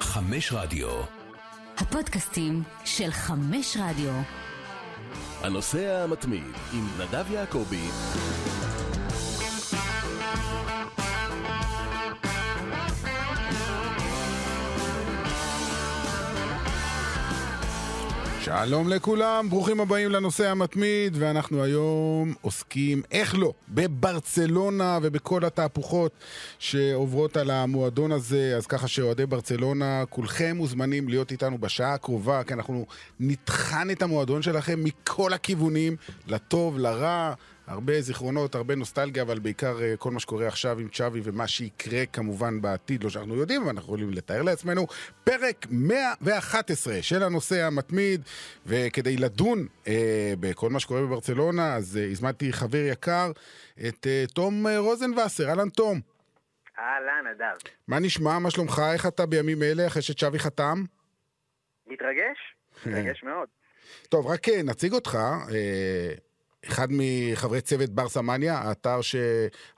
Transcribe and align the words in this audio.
חמש 0.00 0.52
רדיו. 0.52 0.88
הפודקאסטים 1.78 2.62
של 2.84 3.10
חמש 3.10 3.76
רדיו. 3.80 4.12
הנוסע 5.42 6.02
המתמיד 6.04 6.52
עם 6.72 6.88
נדב 6.98 7.30
יעקבי. 7.30 7.88
שלום 18.44 18.88
לכולם, 18.88 19.50
ברוכים 19.50 19.80
הבאים 19.80 20.10
לנושא 20.10 20.48
המתמיד, 20.48 21.16
ואנחנו 21.18 21.62
היום 21.62 22.34
עוסקים, 22.40 23.02
איך 23.10 23.34
לא, 23.38 23.52
בברצלונה 23.68 24.98
ובכל 25.02 25.44
התהפוכות 25.44 26.12
שעוברות 26.58 27.36
על 27.36 27.50
המועדון 27.50 28.12
הזה, 28.12 28.54
אז 28.56 28.66
ככה 28.66 28.88
שאוהדי 28.88 29.26
ברצלונה, 29.26 30.04
כולכם 30.08 30.56
מוזמנים 30.56 31.08
להיות 31.08 31.32
איתנו 31.32 31.58
בשעה 31.58 31.94
הקרובה, 31.94 32.44
כי 32.44 32.54
אנחנו 32.54 32.86
נטחן 33.20 33.90
את 33.90 34.02
המועדון 34.02 34.42
שלכם 34.42 34.84
מכל 34.84 35.32
הכיוונים, 35.32 35.96
לטוב, 36.26 36.78
לרע. 36.78 37.34
הרבה 37.66 38.00
זיכרונות, 38.00 38.54
הרבה 38.54 38.74
נוסטלגיה, 38.74 39.22
אבל 39.22 39.38
בעיקר 39.38 39.78
uh, 39.78 39.96
כל 39.96 40.10
מה 40.10 40.20
שקורה 40.20 40.46
עכשיו 40.46 40.78
עם 40.78 40.88
צ'אבי 40.88 41.20
ומה 41.24 41.48
שיקרה 41.48 42.06
כמובן 42.06 42.60
בעתיד, 42.60 43.04
לא 43.04 43.10
שאנחנו 43.10 43.36
יודעים, 43.36 43.62
אבל 43.62 43.70
אנחנו 43.70 43.82
יכולים 43.82 44.10
לתאר 44.10 44.42
לעצמנו. 44.42 44.86
פרק 45.24 45.66
111 45.70 47.02
של 47.02 47.22
הנושא 47.22 47.62
המתמיד, 47.62 48.20
וכדי 48.66 49.16
לדון 49.16 49.66
uh, 49.84 49.88
בכל 50.40 50.70
מה 50.70 50.80
שקורה 50.80 51.02
בברצלונה, 51.02 51.74
אז 51.74 51.98
uh, 52.02 52.12
הזמנתי 52.12 52.52
חבר 52.52 52.84
יקר, 52.92 53.30
את 53.88 54.06
uh, 54.06 54.32
תום 54.32 54.66
uh, 54.66 54.70
רוזנבסר. 54.78 55.48
אהלן 55.48 55.68
תום. 55.68 56.00
אהלן, 56.78 57.26
אדר. 57.36 57.70
מה 57.88 57.98
נשמע? 57.98 58.38
מה 58.38 58.50
שלומך? 58.50 58.82
איך 58.92 59.06
אתה 59.06 59.26
בימים 59.26 59.62
אלה 59.62 59.86
אחרי 59.86 60.02
שצ'אבי 60.02 60.38
חתם? 60.38 60.84
מתרגש? 61.86 62.38
מתרגש 62.86 63.22
מאוד. 63.22 63.48
טוב, 64.08 64.26
רק 64.26 64.48
נציג 64.48 64.92
אותך. 64.92 65.18
Uh, 65.48 65.52
אחד 66.68 66.88
מחברי 66.90 67.60
צוות 67.60 67.90
ברסה 67.90 68.22
מניה, 68.22 68.58
האתר 68.58 69.00
ש... 69.00 69.16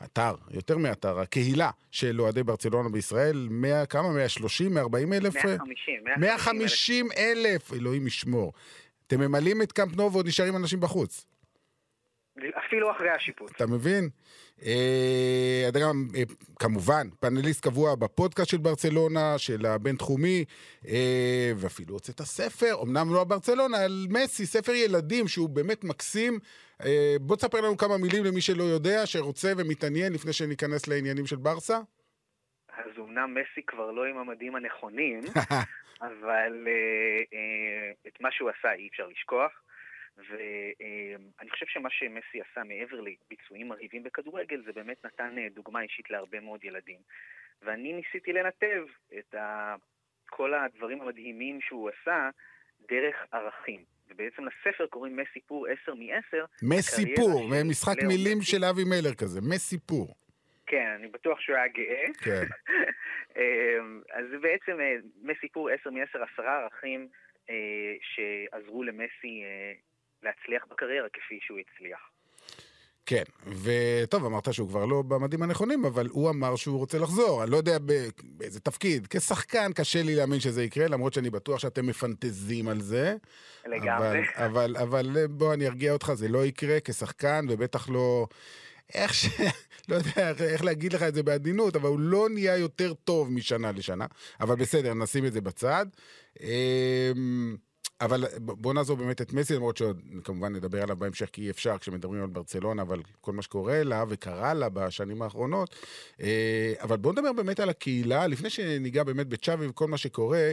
אתר, 0.05 0.35
יותר 0.51 0.79
מאתר, 0.79 1.21
הקהילה 1.21 1.71
של 1.91 2.21
אוהדי 2.21 2.43
ברצלונה 2.43 2.89
בישראל, 2.89 3.49
100, 3.51 3.87
כמה? 3.87 4.13
130? 4.13 4.75
140 4.75 5.13
אלף? 5.13 5.35
150. 5.35 5.95
150 6.19 7.09
אלף, 7.17 7.73
אלוהים 7.73 8.07
ישמור. 8.07 8.53
אתם 9.07 9.21
ממלאים 9.21 9.63
את 9.63 9.73
קמפ 9.73 9.97
נו 9.97 10.13
ועוד 10.13 10.27
נשארים 10.27 10.57
אנשים 10.57 10.81
בחוץ. 10.81 11.27
אפילו 12.67 12.91
אחרי 12.91 13.11
השיפוט. 13.11 13.51
אתה 13.57 13.67
מבין? 13.67 14.09
אה, 14.63 15.67
אתה 15.69 15.79
גם, 15.79 16.09
אה, 16.17 16.23
כמובן, 16.59 17.09
פאנליסט 17.21 17.65
קבוע 17.65 17.95
בפודקאסט 17.95 18.51
של 18.51 18.57
ברצלונה, 18.57 19.39
של 19.39 19.67
הבינתחומי, 19.67 20.45
אה, 20.89 21.53
ואפילו 21.57 21.95
הוצאת 21.95 22.23
ספר, 22.23 22.75
אמנם 22.83 23.15
לא 23.15 23.25
ברצלונה, 23.25 23.79
על 23.79 24.07
מסי, 24.11 24.47
ספר 24.47 24.73
ילדים 24.73 25.29
שהוא 25.29 25.49
באמת 25.49 25.85
מקסים. 25.85 26.39
בוא 27.21 27.37
תספר 27.37 27.61
לנו 27.61 27.77
כמה 27.77 27.99
מילים 27.99 28.25
למי 28.25 28.41
שלא 28.41 28.63
יודע, 28.63 29.07
שרוצה 29.07 29.49
ומתעניין 29.59 30.13
לפני 30.13 30.33
שניכנס 30.33 30.89
לעניינים 30.89 31.27
של 31.27 31.37
ברסה. 31.37 31.79
אז 32.69 32.91
אמנם 32.99 33.35
מסי 33.35 33.63
כבר 33.67 33.91
לא 33.91 34.05
עם 34.05 34.19
המדים 34.19 34.55
הנכונים, 34.57 35.21
אבל 36.09 36.69
את 38.07 38.21
מה 38.21 38.29
שהוא 38.33 38.51
עשה 38.51 38.73
אי 38.73 38.89
אפשר 38.89 39.07
לשכוח. 39.07 39.65
ואני 40.17 41.51
חושב 41.51 41.67
שמה 41.67 41.91
שמסי 41.91 42.41
עשה 42.41 42.65
מעבר 42.65 43.01
לביצועים 43.01 43.69
מרהיבים 43.69 44.03
בכדורגל, 44.03 44.63
זה 44.67 44.73
באמת 44.73 45.05
נתן 45.05 45.39
אה, 45.39 45.47
דוגמה 45.55 45.81
אישית 45.81 46.11
להרבה 46.11 46.41
מאוד 46.41 46.65
ילדים. 46.65 46.99
ואני 47.63 47.93
ניסיתי 47.93 48.33
לנתב 48.33 48.85
את 49.19 49.35
ה... 49.35 49.75
כל 50.27 50.55
הדברים 50.55 51.01
המדהימים 51.01 51.61
שהוא 51.61 51.91
עשה 51.91 52.31
דרך 52.89 53.17
ערכים. 53.33 53.85
ובעצם 54.15 54.43
לספר 54.45 54.87
קוראים 54.87 55.17
מסיפור 55.17 55.67
10 55.83 55.95
מ-10. 55.95 56.37
מסיפור, 56.63 57.51
משחק 57.65 57.97
מילים 58.03 58.39
מסי. 58.39 58.51
של 58.51 58.65
אבי 58.65 58.85
מלר 58.85 59.15
כזה, 59.15 59.41
מסיפור. 59.43 60.15
כן, 60.67 60.87
אני 60.99 61.09
בטוח 61.09 61.41
שהוא 61.41 61.57
היה 61.57 61.69
גאה. 61.69 62.05
כן. 62.25 62.45
אמ, 63.37 64.03
אז 64.13 64.25
זה 64.31 64.39
בעצם 64.39 64.81
אה, 64.81 64.97
מסיפור 65.23 65.71
10 65.71 65.91
מ-10, 65.91 66.19
עשרה 66.33 66.63
ערכים 66.63 67.09
אה, 67.51 67.95
שעזרו 68.01 68.83
למסי 68.83 69.43
להצליח 70.23 70.67
בקריירה 70.67 71.09
כפי 71.09 71.39
שהוא 71.43 71.59
הצליח. 71.59 72.14
כן, 73.07 73.23
וטוב, 73.47 74.25
אמרת 74.25 74.55
שהוא 74.55 74.69
כבר 74.69 74.85
לא 74.85 75.03
במדים 75.03 75.43
הנכונים, 75.43 75.85
אבל 75.85 76.09
הוא 76.11 76.31
אמר 76.31 76.57
שהוא 76.57 76.79
רוצה 76.79 76.99
לחזור. 76.99 77.43
אני 77.43 77.51
לא 77.51 77.57
יודע 77.57 77.79
באיזה 78.23 78.61
תפקיד. 78.61 79.07
כשחקן 79.11 79.73
קשה 79.73 80.03
לי 80.03 80.15
להאמין 80.15 80.41
שזה 80.41 80.65
יקרה, 80.65 80.89
למרות 80.89 81.15
שאני 81.15 81.31
בטוח 81.31 81.59
שאתם 81.59 81.87
מפנטזים 81.87 82.69
על 82.69 82.81
זה. 82.81 83.17
לגמרי. 83.67 84.21
אבל, 84.35 84.77
אבל, 84.77 84.77
אבל 84.77 85.27
בוא, 85.27 85.55
אני 85.55 85.67
ארגיע 85.67 85.93
אותך, 85.93 86.13
זה 86.15 86.29
לא 86.29 86.47
יקרה 86.47 86.79
כשחקן, 86.85 87.47
ובטח 87.49 87.89
לא... 87.89 88.27
איך 88.95 89.15
ש... 89.15 89.29
לא 89.89 89.95
יודע 89.95 90.33
איך 90.41 90.65
להגיד 90.65 90.93
לך 90.93 91.03
את 91.03 91.15
זה 91.15 91.23
בעדינות, 91.23 91.77
אבל 91.77 91.89
הוא 91.89 92.01
לא 92.01 92.29
נהיה 92.29 92.57
יותר 92.57 92.95
טוב 92.95 93.33
משנה 93.33 93.73
לשנה. 93.73 94.07
אבל 94.41 94.57
בסדר, 94.57 94.95
נשים 94.95 95.27
את 95.27 95.33
זה 95.33 95.41
בצד. 95.41 95.87
אבל 98.05 98.25
בוא 98.39 98.75
נעזור 98.75 98.97
באמת 98.97 99.21
את 99.21 99.33
מסי, 99.33 99.55
למרות 99.55 99.77
שעוד 99.77 100.03
כמובן 100.25 100.53
נדבר 100.53 100.83
עליו 100.83 100.97
בהמשך, 100.97 101.29
כי 101.33 101.43
אי 101.43 101.51
אפשר 101.51 101.79
כשמדברים 101.79 102.23
על 102.23 102.29
ברצלונה, 102.29 102.83
אבל 102.83 103.01
כל 103.21 103.33
מה 103.33 103.43
שקורה 103.43 103.83
לה 103.83 104.05
וקרה 104.09 104.55
לה 104.55 104.69
בשנים 104.69 105.23
האחרונות. 105.23 105.75
אה, 106.21 106.73
אבל 106.83 106.97
בוא 106.97 107.13
נדבר 107.13 107.33
באמת 107.33 107.61
על 107.61 107.69
הקהילה, 107.69 108.27
לפני 108.27 108.51
שניגע 108.51 109.03
באמת 109.03 109.27
בצ'אבי 109.27 109.67
וכל 109.67 109.89
מה 109.89 109.97
שקורה, 109.97 110.53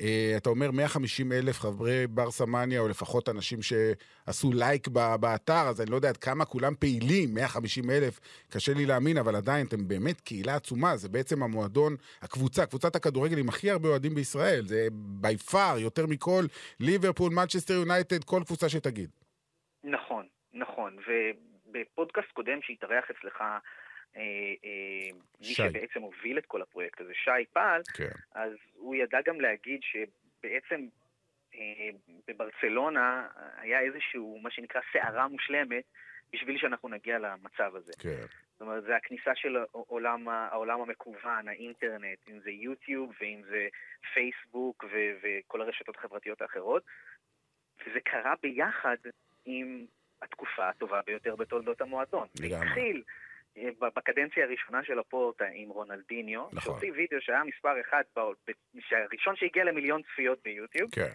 אה, 0.00 0.34
אתה 0.36 0.50
אומר 0.50 0.70
150 0.70 1.32
אלף 1.32 1.60
חברי 1.60 2.06
ברסה 2.06 2.46
מניה, 2.46 2.80
או 2.80 2.88
לפחות 2.88 3.28
אנשים 3.28 3.58
שעשו 3.62 4.52
לייק 4.52 4.88
באתר, 5.20 5.68
אז 5.68 5.80
אני 5.80 5.90
לא 5.90 5.96
יודע 5.96 6.08
עד 6.08 6.16
כמה 6.16 6.44
כולם 6.44 6.74
פעילים, 6.78 7.34
150 7.34 7.90
אלף, 7.90 8.20
קשה 8.48 8.74
לי 8.74 8.86
להאמין, 8.86 9.18
אבל 9.18 9.36
עדיין 9.36 9.66
אתם 9.66 9.88
באמת 9.88 10.20
קהילה 10.20 10.54
עצומה, 10.54 10.96
זה 10.96 11.08
בעצם 11.08 11.42
המועדון, 11.42 11.96
הקבוצה, 12.22 12.66
קבוצת 12.66 12.96
הכדורגל 12.96 13.38
עם 13.38 13.48
הכי 13.48 13.70
הרבה 13.70 13.88
אוהדים 13.88 14.14
בישראל, 14.14 14.66
זה 14.66 14.88
בי 14.92 15.36
פאר, 15.36 15.78
יותר 15.78 16.06
מכל 16.06 16.46
ליברפול, 16.90 17.32
מנצ'סטר 17.32 17.74
יונייטד, 17.74 18.24
כל 18.24 18.40
קבוצה 18.46 18.68
שתגיד. 18.68 19.10
נכון, 19.84 20.26
נכון, 20.52 20.96
ובפודקאסט 21.06 22.30
קודם 22.32 22.62
שהתארח 22.62 23.10
אצלך, 23.10 23.40
אה, 23.40 24.20
אה, 24.64 25.08
מי 25.40 25.46
שבעצם 25.46 26.00
הוביל 26.00 26.38
את 26.38 26.46
כל 26.46 26.62
הפרויקט 26.62 27.00
הזה, 27.00 27.12
שי 27.14 27.44
פעל, 27.52 27.82
כן. 27.94 28.14
אז 28.34 28.52
הוא 28.74 28.94
ידע 28.94 29.18
גם 29.26 29.40
להגיד 29.40 29.80
שבעצם 29.82 30.86
אה, 31.54 31.90
בברצלונה 32.28 33.28
היה 33.56 33.80
איזשהו, 33.80 34.38
מה 34.42 34.50
שנקרא, 34.50 34.80
סערה 34.92 35.28
מושלמת 35.28 35.84
בשביל 36.32 36.58
שאנחנו 36.58 36.88
נגיע 36.88 37.18
למצב 37.18 37.76
הזה. 37.76 37.92
כן. 37.98 38.26
זאת 38.52 38.60
אומרת, 38.60 38.82
זה 38.84 38.96
הכניסה 38.96 39.30
של 39.34 39.56
העולם, 39.74 40.28
העולם 40.28 40.80
המקוון, 40.80 41.48
האינטרנט, 41.48 42.18
אם 42.28 42.40
זה 42.40 42.50
יוטיוב 42.50 43.12
ואם 43.20 43.42
זה 43.50 43.68
פייסבוק 44.14 44.84
ו- 44.84 45.12
וכל 45.22 45.62
הרשתות 45.62 45.96
החברתיות 45.96 46.42
האחרות. 46.42 46.82
וזה 47.86 48.00
קרה 48.00 48.34
ביחד 48.42 48.96
עם 49.44 49.86
התקופה 50.22 50.68
הטובה 50.68 51.00
ביותר 51.06 51.36
בתולדות 51.36 51.80
המועדון. 51.80 52.26
זה 52.34 52.46
התחיל 52.46 53.02
אה, 53.56 53.68
בקדנציה 53.96 54.44
הראשונה 54.44 54.84
של 54.84 54.98
הפורטה 54.98 55.44
עם 55.52 55.68
רונלדיניו, 55.68 56.40
נכון. 56.52 56.60
שהוציא 56.60 56.92
וידאו 56.92 57.20
שהיה 57.20 57.44
מספר 57.44 57.80
אחד, 57.80 58.02
הראשון 58.90 59.36
שהגיע 59.36 59.64
למיליון 59.64 60.02
צפיות 60.02 60.42
ביוטיוב. 60.44 60.90
כן. 60.90 61.12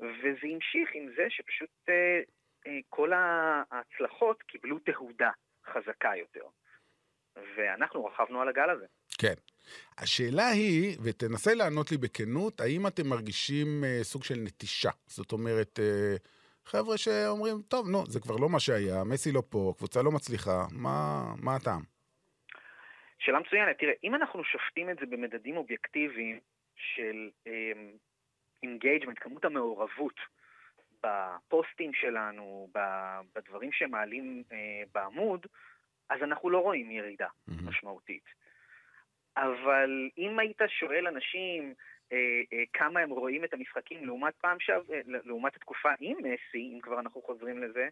וזה 0.00 0.46
המשיך 0.54 0.90
עם 0.94 1.08
זה 1.16 1.26
שפשוט 1.28 1.70
אה, 1.88 2.20
כל 2.88 3.12
ההצלחות 3.12 4.42
קיבלו 4.42 4.78
תהודה 4.78 5.30
חזקה 5.66 6.10
יותר. 6.16 6.44
ואנחנו 7.56 8.04
רכבנו 8.04 8.40
על 8.40 8.48
הגל 8.48 8.70
הזה. 8.70 8.86
כן. 9.18 9.34
השאלה 9.98 10.48
היא, 10.48 10.98
ותנסה 11.04 11.54
לענות 11.54 11.90
לי 11.90 11.96
בכנות, 11.96 12.60
האם 12.60 12.86
אתם 12.86 13.08
מרגישים 13.08 13.84
אה, 13.84 13.98
סוג 14.02 14.24
של 14.24 14.34
נטישה? 14.44 14.90
זאת 15.06 15.32
אומרת, 15.32 15.78
אה, 15.78 16.16
חבר'ה 16.64 16.98
שאומרים, 16.98 17.56
טוב, 17.68 17.88
נו, 17.88 18.06
זה 18.06 18.20
כבר 18.20 18.36
לא 18.36 18.48
מה 18.48 18.60
שהיה, 18.60 19.04
מסי 19.04 19.32
לא 19.32 19.42
פה, 19.50 19.72
קבוצה 19.78 20.02
לא 20.02 20.10
מצליחה, 20.10 20.66
מה, 20.72 21.22
מה 21.42 21.56
הטעם? 21.56 21.82
שאלה 23.18 23.38
מצוינת. 23.40 23.78
תראה, 23.78 23.92
אם 24.04 24.14
אנחנו 24.14 24.44
שופטים 24.44 24.90
את 24.90 24.96
זה 25.00 25.06
במדדים 25.06 25.56
אובייקטיביים 25.56 26.40
של 26.76 27.30
engagement, 28.62 29.18
אה, 29.18 29.22
כמות 29.22 29.44
המעורבות 29.44 30.20
בפוסטים 31.02 31.94
שלנו, 31.94 32.68
בדברים 33.34 33.72
שמעלים 33.72 34.42
אה, 34.52 34.82
בעמוד, 34.94 35.46
אז 36.10 36.22
אנחנו 36.22 36.50
לא 36.50 36.58
רואים 36.58 36.90
ירידה 36.90 37.26
mm-hmm. 37.26 37.64
משמעותית. 37.64 38.24
אבל 39.36 40.08
אם 40.18 40.38
היית 40.38 40.60
שואל 40.68 41.06
אנשים 41.06 41.74
אה, 42.12 42.42
אה, 42.52 42.64
כמה 42.72 43.00
הם 43.00 43.10
רואים 43.10 43.44
את 43.44 43.54
המשחקים 43.54 44.04
לעומת 44.04 44.34
פעם 44.40 44.56
שעב... 44.60 44.90
אה, 44.90 45.00
לעומת 45.06 45.56
התקופה 45.56 45.90
עם 46.00 46.16
מסי, 46.18 46.72
אם 46.74 46.80
כבר 46.82 47.00
אנחנו 47.00 47.22
חוזרים 47.22 47.62
לזה, 47.62 47.88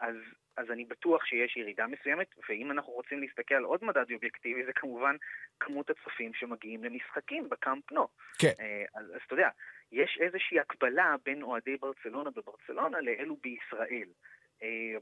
אז, 0.00 0.14
אז 0.56 0.70
אני 0.70 0.84
בטוח 0.84 1.24
שיש 1.24 1.56
ירידה 1.56 1.86
מסוימת, 1.86 2.26
ואם 2.48 2.70
אנחנו 2.70 2.92
רוצים 2.92 3.20
להסתכל 3.20 3.54
על 3.54 3.64
עוד 3.64 3.84
מדד 3.84 4.12
אובייקטיבי, 4.12 4.64
זה 4.64 4.72
כמובן 4.72 5.16
כמות 5.60 5.90
הצופים 5.90 6.34
שמגיעים 6.34 6.84
למשחקים 6.84 7.48
בקאמפ 7.48 7.92
נו. 7.92 8.08
כן. 8.38 8.52
אה, 8.60 8.84
אז, 8.94 9.10
אז 9.14 9.20
אתה 9.26 9.34
יודע, 9.34 9.48
יש 9.92 10.18
איזושהי 10.20 10.60
הקבלה 10.60 11.14
בין 11.24 11.42
אוהדי 11.42 11.76
ברצלונה 11.76 12.30
בברצלונה 12.30 13.00
לאלו 13.00 13.36
בישראל. 13.36 14.08
אה, 14.62 14.96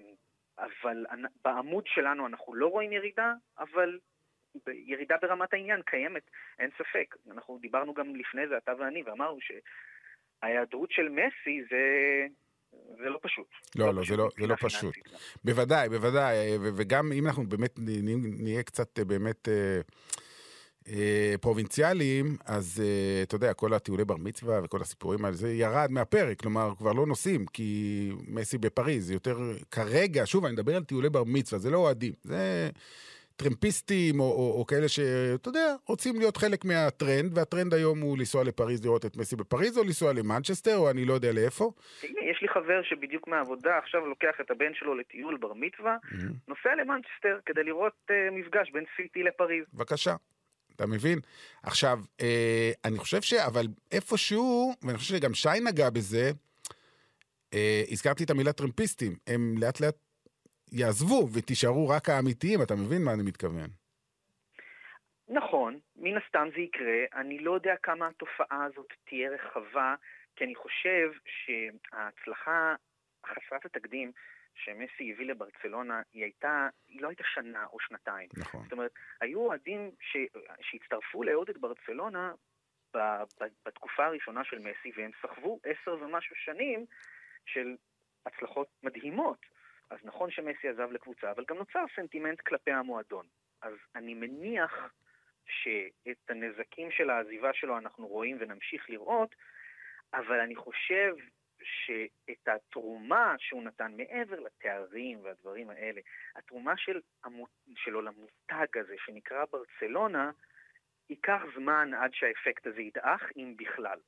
אבל 0.59 1.07
בעמוד 1.45 1.85
שלנו 1.87 2.27
אנחנו 2.27 2.55
לא 2.55 2.67
רואים 2.67 2.93
ירידה, 2.93 3.33
אבל 3.59 3.99
ירידה 4.67 5.17
ברמת 5.23 5.53
העניין 5.55 5.83
קיימת, 5.83 6.23
אין 6.59 6.71
ספק. 6.79 7.17
אנחנו 7.31 7.59
דיברנו 7.59 7.95
גם 7.95 8.17
לפני 8.17 8.49
זה, 8.49 8.57
אתה 8.57 8.73
ואני, 8.79 9.03
ואמרנו 9.03 9.39
שההיעדרות 9.41 10.93
של 10.93 11.09
מסי 11.09 11.63
זה... 11.71 12.27
זה 12.73 13.09
לא 13.09 13.19
פשוט. 13.23 13.47
לא, 13.77 13.87
לא, 13.87 13.95
לא 13.95 14.03
זה 14.09 14.17
לא, 14.17 14.29
זה 14.41 14.47
לא 14.47 14.55
פשוט. 14.61 14.97
לא. 15.13 15.19
בוודאי, 15.45 15.89
בוודאי, 15.89 16.37
וגם 16.79 17.13
אם 17.13 17.27
אנחנו 17.27 17.49
באמת 17.49 17.75
נהיה 18.39 18.63
קצת 18.63 18.99
באמת 18.99 19.49
אה, 19.49 19.55
אה, 19.55 19.81
פרובינציאליים, 21.41 22.37
אז 22.47 22.83
אה, 22.85 23.23
אתה 23.23 23.35
יודע, 23.35 23.55
כל 23.55 23.75
הטיולי 23.75 24.05
בר 24.05 24.17
מצווה 24.17 24.61
וכל 24.65 24.81
הסיפורים 24.81 25.25
האלה, 25.25 25.37
זה 25.37 25.53
ירד 25.53 25.89
מהפרק, 25.91 26.41
כלומר, 26.41 26.73
כבר 26.79 26.93
לא 26.93 27.07
נוסעים, 27.07 27.47
כי 27.47 28.11
מסי 28.29 28.59
בפריז, 28.59 29.11
יותר 29.11 29.39
כרגע, 29.71 30.23
שוב, 30.27 30.45
אני 30.45 30.53
מדבר 30.53 30.77
על 30.77 30.85
טיולי 30.85 31.11
בר 31.11 31.25
מצווה, 31.25 31.59
זה 31.59 31.71
לא 31.71 31.79
אוהדים, 31.79 32.13
זה... 32.23 32.71
טרמפיסטים, 33.43 34.21
או, 34.21 34.25
או, 34.25 34.59
או 34.59 34.67
כאלה 34.67 34.89
שאתה 34.89 35.49
יודע, 35.49 35.75
רוצים 35.87 36.19
להיות 36.19 36.37
חלק 36.37 36.65
מהטרנד, 36.65 37.39
והטרנד 37.39 37.75
היום 37.75 38.01
הוא 38.01 38.19
לנסוע 38.19 38.45
לפריז 38.45 38.85
לראות 38.85 39.07
את 39.07 39.17
מסי 39.17 39.37
בפריז, 39.37 39.79
או 39.79 39.85
לנסוע 39.85 40.13
למנצ'סטר, 40.13 40.77
או 40.77 40.91
אני 40.91 41.05
לא 41.05 41.13
יודע 41.15 41.33
לאיפה. 41.33 41.71
הנה, 42.03 42.31
יש 42.31 42.43
לי 42.43 42.49
חבר 42.49 42.83
שבדיוק 42.83 43.29
מהעבודה 43.29 43.79
עכשיו 43.79 44.07
לוקח 44.07 44.35
את 44.41 44.51
הבן 44.51 44.75
שלו 44.75 44.95
לטיול 44.95 45.37
בר 45.37 45.53
מצווה, 45.55 45.97
mm-hmm. 46.05 46.49
נוסע 46.49 46.75
למנצ'סטר 46.75 47.39
כדי 47.47 47.65
לראות 47.65 47.93
uh, 48.11 48.13
מפגש 48.33 48.71
בין 48.71 48.85
סיטי 48.97 49.23
לפריז. 49.23 49.65
בבקשה. 49.75 50.15
אתה 50.81 50.89
מבין? 50.89 51.19
עכשיו, 51.63 51.99
אה, 52.21 52.71
אני 52.85 52.99
חושב 52.99 53.23
ש... 53.23 53.33
אבל 53.33 53.67
איפשהו, 53.93 54.75
ואני 54.83 54.99
חושב 54.99 55.17
שגם 55.17 55.35
שי 55.35 55.61
נגע 55.65 55.91
בזה, 55.91 56.31
אה, 57.55 57.83
הזכרתי 57.91 58.25
את 58.25 58.31
המילה 58.31 58.53
טרמפיסטים. 58.53 59.13
הם 59.27 59.55
לאט 59.61 59.81
לאט 59.81 59.97
יעזבו 60.73 61.29
ותישארו 61.33 61.89
רק 61.89 62.09
האמיתיים, 62.09 62.63
אתה 62.63 62.75
מבין 62.75 63.05
מה 63.05 63.13
אני 63.13 63.23
מתכוון? 63.23 63.71
נכון, 65.29 65.79
מן 65.97 66.17
הסתם 66.17 66.49
זה 66.55 66.61
יקרה. 66.61 67.21
אני 67.21 67.39
לא 67.39 67.55
יודע 67.55 67.75
כמה 67.83 68.09
התופעה 68.09 68.65
הזאת 68.65 68.93
תהיה 69.09 69.31
רחבה, 69.31 69.95
כי 70.37 70.45
אני 70.45 70.55
חושב 70.55 71.11
שההצלחה 71.27 72.75
חסרת 73.27 73.65
התקדים 73.65 74.13
שמסי 74.65 75.13
הביא 75.13 75.27
לברצלונה, 75.27 76.03
היא 76.13 76.23
הייתה, 76.23 76.69
היא 76.89 77.03
לא 77.03 77.09
הייתה 77.09 77.25
שנה 77.35 77.67
או 77.73 77.81
שנתיים. 77.81 78.29
נכון. 78.37 78.63
זאת 78.63 78.73
אומרת, 78.73 78.91
היו 79.21 79.39
אוהדים 79.41 79.91
ש, 80.01 80.17
שהצטרפו 80.61 81.23
לאהוד 81.23 81.51
את 81.51 81.59
ברצלונה 81.59 82.33
ב, 82.95 82.99
ב, 83.41 83.45
בתקופה 83.67 84.07
הראשונה 84.07 84.45
של 84.45 84.59
מסי, 84.59 84.93
והם 84.97 85.11
סחבו 85.23 85.61
עשר 85.65 85.97
ומשהו 86.01 86.37
שנים 86.37 86.87
של 87.47 87.77
הצלחות 88.27 88.69
מדהימות. 88.83 89.47
אז 89.91 89.99
נכון 90.05 90.31
שמסי 90.31 90.69
עזב 90.69 90.93
לקבוצה, 90.93 91.31
אבל 91.31 91.45
גם 91.49 91.57
נוצר 91.57 91.85
סנטימנט 91.97 92.41
כלפי 92.41 92.71
המועדון. 92.71 93.27
אז 93.63 93.75
אני 93.95 94.15
מניח 94.15 94.93
שאת 95.47 96.31
הנזקים 96.31 96.91
של 96.91 97.11
העזיבה 97.11 97.53
שלו 97.53 97.79
אנחנו 97.79 98.07
רואים 98.07 98.37
ונמשיך 98.41 98.91
לראות, 98.91 99.35
אבל 100.15 100.41
אני 100.41 100.57
חושב 100.57 101.15
שאת 101.63 102.49
התרומה 102.49 103.35
שהוא 103.39 103.63
נתן 103.63 103.93
מעבר 103.97 104.41
לתארים 104.41 105.25
והדברים 105.25 105.71
האלה, 105.71 106.01
התרומה 106.37 106.73
של, 106.77 107.01
שלו 107.77 108.03
למותג 108.03 108.79
הזה 108.79 108.95
שנקרא 109.07 109.45
ברצלונה, 109.53 110.31
ייקח 111.11 111.41
זמן 111.57 111.91
עד 111.95 112.11
שהאפקט 112.15 112.67
הזה 112.67 112.81
ידעך, 112.81 113.23
אם 113.37 113.55
בכלל. 113.59 113.99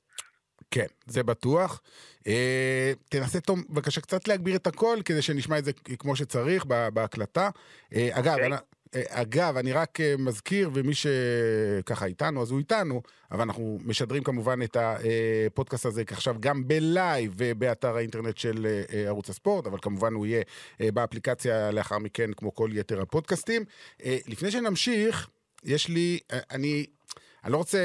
כן, 0.70 0.87
זה 1.06 1.22
בטוח. 1.22 1.82
אה, 2.26 2.93
תנסה, 3.10 3.40
תום, 3.40 3.62
בבקשה 3.70 4.00
קצת 4.00 4.28
להגביר 4.28 4.56
את 4.56 4.66
הקול, 4.66 5.02
כדי 5.05 5.22
שנשמע 5.22 5.58
את 5.58 5.64
זה 5.64 5.72
כמו 5.98 6.16
שצריך 6.16 6.64
בהקלטה. 6.94 7.50
אה, 7.94 8.08
אגב, 8.12 8.37
okay. 8.38 8.81
אה, 8.94 9.03
אגב, 9.09 9.56
אני 9.56 9.73
רק 9.73 10.00
אה, 10.00 10.15
מזכיר, 10.19 10.71
ומי 10.75 10.93
שככה 10.94 12.06
איתנו, 12.06 12.43
אז 12.43 12.50
הוא 12.50 12.59
איתנו, 12.59 13.03
אבל 13.31 13.41
אנחנו 13.41 13.79
משדרים 13.85 14.23
כמובן 14.23 14.62
את 14.62 14.77
הפודקאסט 14.81 15.87
הזה 15.87 16.03
עכשיו 16.11 16.37
גם 16.41 16.69
בלייב 16.69 17.35
ובאתר 17.37 17.97
האינטרנט 17.97 18.39
של 18.39 18.67
אה, 18.67 19.05
ערוץ 19.06 19.31
הספורט, 19.31 19.67
אבל 19.67 19.79
כמובן 19.83 20.15
הוא 20.15 20.27
יהיה 20.27 20.43
באפליקציה 20.81 21.71
לאחר 21.71 21.99
מכן, 21.99 22.33
כמו 22.33 22.55
כל 22.55 22.71
יתר 22.73 23.00
הפודקאסטים. 23.00 23.65
לפני 24.05 24.50
שנמשיך, 24.50 25.29
יש 25.65 25.89
לי, 25.89 26.19
אני 26.50 26.87
אני 27.44 27.53
לא 27.53 27.56
רוצה 27.56 27.79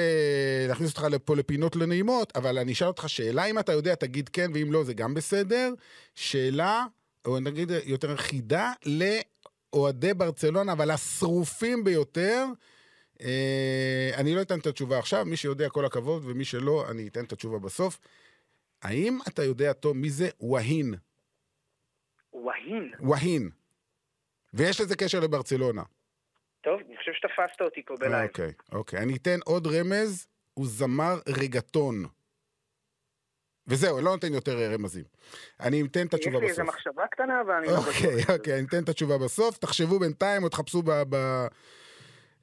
להכניס 0.67 0.89
אותך 0.89 1.03
לפה 1.11 1.35
לפינות 1.35 1.75
לא 1.75 1.85
נעימות, 1.85 2.33
אבל 2.35 2.57
אני 2.57 2.71
אשאל 2.71 2.87
אותך 2.87 3.09
שאלה, 3.09 3.45
אם 3.45 3.59
אתה 3.59 3.71
יודע, 3.71 3.95
תגיד 3.95 4.29
כן, 4.29 4.51
ואם 4.53 4.71
לא, 4.71 4.83
זה 4.83 4.93
גם 4.93 5.13
בסדר. 5.13 5.73
שאלה, 6.15 6.85
או 7.25 7.39
נגיד 7.39 7.71
יותר 7.85 8.17
חידה, 8.17 8.73
לאוהדי 9.73 10.13
ברצלונה, 10.13 10.71
אבל 10.71 10.91
השרופים 10.91 11.83
ביותר. 11.83 12.45
אה, 13.21 14.11
אני 14.17 14.35
לא 14.35 14.41
אתן 14.41 14.59
את 14.59 14.67
התשובה 14.67 14.99
עכשיו, 14.99 15.25
מי 15.25 15.37
שיודע 15.37 15.69
כל 15.69 15.85
הכבוד, 15.85 16.23
ומי 16.25 16.45
שלא, 16.45 16.85
אני 16.91 17.07
אתן 17.07 17.23
את 17.23 17.31
התשובה 17.31 17.59
בסוף. 17.59 17.99
האם 18.81 19.19
אתה 19.27 19.43
יודע, 19.43 19.73
תום, 19.73 19.97
מי 19.97 20.09
זה 20.09 20.29
וואהין? 20.39 20.93
וואהין? 22.33 22.91
וואהין. 22.99 23.49
ויש 24.53 24.81
לזה 24.81 24.95
קשר 24.95 25.19
לברצלונה. 25.19 25.83
טוב, 26.61 26.79
אני 26.87 26.97
חושב 26.97 27.11
שתפסת 27.13 27.61
אותי 27.61 27.85
פה 27.85 27.95
בלייב. 27.99 28.27
אוקיי, 28.27 28.51
אוקיי. 28.71 28.99
אני 28.99 29.15
אתן 29.15 29.39
עוד 29.45 29.67
רמז, 29.67 30.27
הוא 30.53 30.67
זמר 30.67 31.19
רגטון. 31.27 32.05
וזהו, 33.67 33.97
אני 33.97 34.05
לא 34.05 34.11
נותן 34.11 34.33
יותר 34.33 34.73
רמזים. 34.73 35.03
אני 35.59 35.81
אתן 35.81 36.07
את 36.07 36.13
התשובה 36.13 36.37
בסוף. 36.39 36.49
יש 36.51 36.57
לי 36.57 36.61
איזה 36.61 36.63
מחשבה 36.63 37.07
קטנה, 37.11 37.41
ואני 37.47 37.67
לא 37.67 37.77
אוקיי, 37.77 38.35
אוקיי, 38.35 38.53
אני 38.59 38.67
אתן 38.67 38.83
את 38.83 38.89
התשובה 38.89 39.17
בסוף. 39.17 39.57
תחשבו 39.57 39.99
בינתיים, 39.99 40.43
או 40.43 40.49
תחפשו 40.49 40.81
ב... 40.81 40.91
ב... 41.09 41.47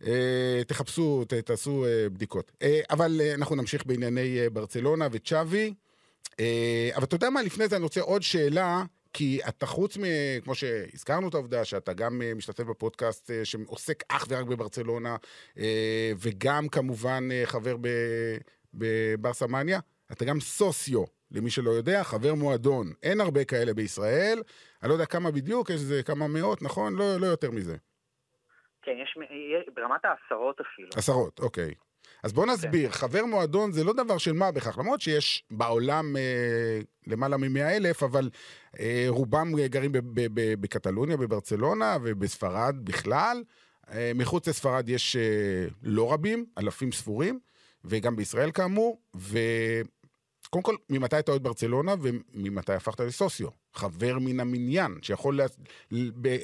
אה, 0.06 0.62
תחפשו, 0.66 1.24
תעשו 1.44 1.84
אה, 1.84 2.08
בדיקות. 2.08 2.52
אה, 2.62 2.80
אבל 2.90 3.20
אה, 3.20 3.34
אנחנו 3.34 3.56
נמשיך 3.56 3.86
בענייני 3.86 4.40
אה, 4.40 4.50
ברצלונה 4.50 5.08
וצ'אבי. 5.12 5.74
אה, 6.40 6.90
אבל 6.94 7.04
אתה 7.04 7.14
יודע 7.14 7.30
מה, 7.30 7.42
לפני 7.42 7.68
זה 7.68 7.76
אני 7.76 7.82
רוצה 7.82 8.00
עוד 8.00 8.22
שאלה, 8.22 8.82
כי 9.12 9.40
אתה 9.48 9.66
חוץ 9.66 9.96
מ... 9.98 10.02
כמו 10.44 10.54
שהזכרנו 10.54 11.28
את 11.28 11.34
העובדה 11.34 11.64
שאתה 11.64 11.92
גם 11.92 12.22
אה, 12.22 12.34
משתתף 12.34 12.64
בפודקאסט 12.64 13.30
אה, 13.30 13.44
שעוסק 13.44 14.04
אך 14.08 14.26
ורק 14.28 14.46
בברצלונה, 14.46 15.16
אה, 15.58 16.12
וגם 16.18 16.68
כמובן 16.68 17.28
חבר 17.44 17.76
בברסה 18.74 19.46
מניה, 19.46 19.80
אתה 20.12 20.24
גם 20.24 20.40
סוציו, 20.40 21.04
למי 21.30 21.50
שלא 21.50 21.70
יודע, 21.70 22.04
חבר 22.04 22.34
מועדון. 22.34 22.86
אין 23.02 23.20
הרבה 23.20 23.44
כאלה 23.44 23.74
בישראל, 23.74 24.42
אני 24.82 24.88
לא 24.88 24.94
יודע 24.94 25.06
כמה 25.06 25.30
בדיוק, 25.30 25.70
יש 25.70 25.76
איזה 25.76 26.02
כמה 26.02 26.28
מאות, 26.28 26.62
נכון? 26.62 26.94
לא, 26.94 27.20
לא 27.20 27.26
יותר 27.26 27.50
מזה. 27.50 27.76
כן, 28.82 28.92
יש, 29.02 29.18
ברמת 29.74 30.04
העשרות 30.04 30.60
אפילו. 30.60 30.88
עשרות, 30.96 31.38
אוקיי. 31.38 31.74
אז 32.22 32.32
בוא 32.32 32.46
נסביר, 32.46 32.90
okay. 32.90 32.92
חבר 32.92 33.24
מועדון 33.24 33.72
זה 33.72 33.84
לא 33.84 33.92
דבר 33.92 34.18
של 34.18 34.32
מה 34.32 34.52
בכך, 34.52 34.78
למרות 34.78 35.00
שיש 35.00 35.44
בעולם 35.50 36.16
אה, 36.16 36.80
למעלה 37.06 37.36
מ-100 37.36 37.60
אלף, 37.60 38.02
אבל 38.02 38.30
אה, 38.78 39.04
רובם 39.08 39.52
גרים 39.66 39.92
בקטלוניה, 40.60 41.16
בברצלונה 41.16 41.96
ובספרד 42.02 42.74
בכלל. 42.84 43.42
אה, 43.92 44.12
מחוץ 44.14 44.48
לספרד 44.48 44.88
יש 44.88 45.16
אה, 45.16 45.66
לא 45.82 46.12
רבים, 46.12 46.46
אלפים 46.58 46.92
ספורים, 46.92 47.38
וגם 47.84 48.16
בישראל 48.16 48.50
כאמור, 48.52 49.00
וקודם 49.14 50.62
כל, 50.62 50.74
ממתי 50.90 51.18
אתה 51.18 51.30
אוהד 51.30 51.42
ברצלונה 51.42 51.92
וממתי 52.02 52.72
הפכת 52.72 53.00
לסוציו? 53.00 53.48
חבר 53.74 54.18
מן 54.18 54.40
המניין, 54.40 54.92
שיכול 55.02 55.36
לה... 55.36 55.44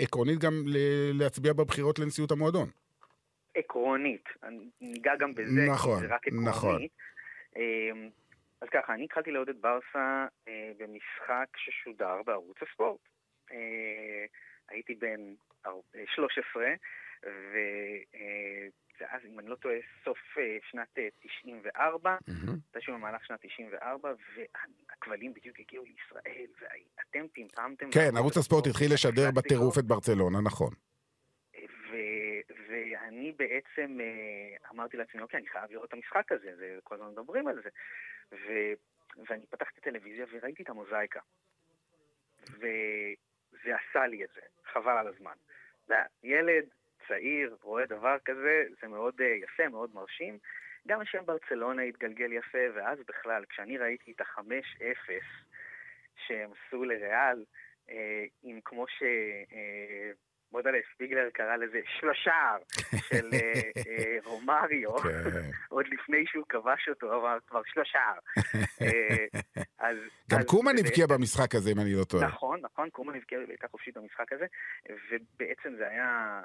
עקרונית 0.02 0.38
גם 0.38 0.52
להצביע 1.14 1.52
בבחירות 1.52 1.98
לנשיאות 1.98 2.30
המועדון. 2.30 2.68
עקרונית, 3.54 4.24
ניגע 4.80 5.16
גם 5.16 5.34
בזה, 5.34 5.66
נכון, 5.72 6.00
זה 6.00 6.06
רק 6.06 6.26
עקרונית. 6.26 6.48
נכון. 6.48 6.86
אז 8.60 8.68
ככה, 8.68 8.94
אני 8.94 9.04
התחלתי 9.04 9.30
לעודד 9.30 9.62
ברסה 9.62 10.26
אה, 10.48 10.72
במשחק 10.78 11.46
ששודר 11.56 12.22
בערוץ 12.26 12.56
הספורט. 12.62 13.00
אה, 13.52 14.24
הייתי 14.68 14.94
בן 14.94 15.34
13, 16.14 16.64
ואז, 19.00 19.20
אם 19.24 19.38
אני 19.38 19.48
לא 19.48 19.54
טועה, 19.54 19.76
סוף 20.04 20.18
אה, 20.38 20.56
שנת 20.70 20.98
94, 21.20 22.16
הייתה 22.26 22.80
שם 22.80 22.92
במהלך 22.92 23.24
שנת 23.24 23.40
94, 23.40 24.12
והכבלים 24.36 25.34
בדיוק 25.34 25.60
הגיעו 25.60 25.84
לישראל, 25.84 26.46
ואתם 26.60 27.26
פמפמתם... 27.32 27.90
כן, 27.90 28.16
ערוץ 28.16 28.36
הספורט 28.36 28.66
התחיל 28.66 28.92
לשדר 28.94 29.30
בטירוף 29.30 29.78
את 29.78 29.84
ברצלונה, 29.84 30.40
נכון. 30.40 30.70
ו- 31.90 32.40
ואני 32.68 33.32
בעצם 33.32 33.98
אה, 34.00 34.70
אמרתי 34.70 34.96
לעצמי, 34.96 35.22
אוקיי, 35.22 35.40
אני 35.40 35.48
חייב 35.48 35.70
לראות 35.70 35.88
את 35.88 35.94
המשחק 35.94 36.32
הזה, 36.32 36.56
זה, 36.56 36.78
כל 36.84 36.94
הזמן 36.94 37.08
מדברים 37.08 37.48
על 37.48 37.62
זה. 37.62 37.68
ו- 38.32 38.74
ואני 39.28 39.46
פתחתי 39.46 39.80
את 39.80 39.86
הטלוויזיה 39.86 40.26
וראיתי 40.30 40.62
את 40.62 40.68
המוזאיקה. 40.68 41.20
וזה 42.50 43.76
עשה 43.76 44.06
לי 44.06 44.24
את 44.24 44.28
זה, 44.34 44.40
חבל 44.72 44.98
על 44.98 45.06
הזמן. 45.06 45.34
ילד 46.22 46.64
צעיר 47.10 47.56
רואה 47.62 47.86
דבר 47.86 48.16
כזה, 48.24 48.64
זה 48.82 48.88
מאוד 48.88 49.20
אה, 49.20 49.26
יפה, 49.26 49.68
מאוד 49.68 49.90
מרשים. 49.94 50.38
גם 50.88 51.00
השם 51.00 51.26
ברצלונה 51.26 51.82
התגלגל 51.82 52.32
יפה, 52.32 52.58
ואז 52.74 52.98
בכלל, 53.08 53.44
כשאני 53.48 53.78
ראיתי 53.78 54.12
את 54.12 54.20
החמש 54.20 54.76
אפס 54.76 55.26
שהם 56.26 56.50
עשו 56.52 56.84
לריאל, 56.84 57.44
אה, 57.90 58.24
עם 58.42 58.60
כמו 58.64 58.86
ש... 58.88 59.02
מודלה 60.52 60.78
ספיגלר 60.94 61.30
קרא 61.30 61.56
לזה 61.56 61.80
שלושה 61.98 62.56
של 63.08 63.28
אה, 63.32 63.60
אה, 63.76 64.16
רומריו, 64.24 64.98
כן. 65.02 65.50
עוד 65.68 65.86
לפני 65.88 66.26
שהוא 66.26 66.44
כבש 66.48 66.88
אותו, 66.88 67.16
אבל 67.20 67.38
כבר 67.46 67.60
שלושה. 67.66 67.98
אה, 68.82 69.90
גם 70.30 70.40
קומן 70.46 70.72
הבקיע 70.78 71.06
במשחק 71.06 71.54
הזה, 71.54 71.70
אם 71.70 71.80
אני 71.80 71.94
לא 71.94 72.04
טועה. 72.04 72.26
נכון, 72.26 72.60
נכון, 72.62 72.90
קומן 72.90 73.14
הבקיע 73.14 73.38
בבעיטה 73.40 73.68
חופשית 73.68 73.96
במשחק 73.96 74.32
הזה, 74.32 74.46
ובעצם 74.86 75.74
זה 75.78 75.88
היה 75.88 76.40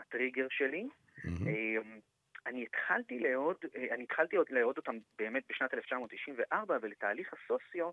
הטריגר 0.00 0.46
שלי. 0.50 0.88
אמ, 1.26 2.00
אני 2.46 2.62
התחלתי 2.62 3.18
לאהוד, 3.18 3.56
אה, 3.76 3.94
אני 3.94 4.02
התחלתי 4.02 4.36
עוד 4.36 4.46
לאהוד 4.50 4.76
אותם 4.76 4.98
באמת 5.18 5.42
בשנת 5.48 5.74
1994, 5.74 6.78
ולתהליך 6.82 7.32
הסוציו 7.32 7.90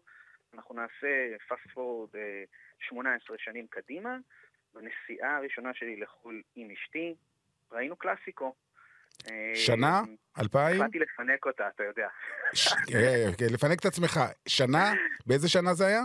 אנחנו 0.54 0.76
נעשה 0.76 1.36
fast 1.48 1.72
forward 1.72 2.18
אה, 2.18 2.44
18 2.80 3.38
שנים 3.40 3.68
קדימה. 3.68 4.18
בנסיעה 4.76 5.38
הראשונה 5.38 5.70
שלי 5.74 6.00
לחו"ל 6.00 6.42
עם 6.56 6.68
אשתי, 6.72 7.16
ראינו 7.72 7.96
קלאסיקו. 7.96 8.56
אה, 9.32 9.52
שנה? 9.56 10.02
אלפיים? 10.40 10.82
החלטתי 10.82 11.00
לפנק 11.00 11.46
אותה, 11.46 11.68
אתה 11.68 11.84
יודע. 11.84 12.08
ש- 12.54 12.74
אה, 12.96 13.26
כן, 13.38 13.46
לפנק 13.54 13.80
את 13.80 13.86
עצמך. 13.86 14.20
שנה? 14.48 14.94
באיזה 15.26 15.50
שנה 15.50 15.74
זה 15.74 15.88
היה? 15.88 16.02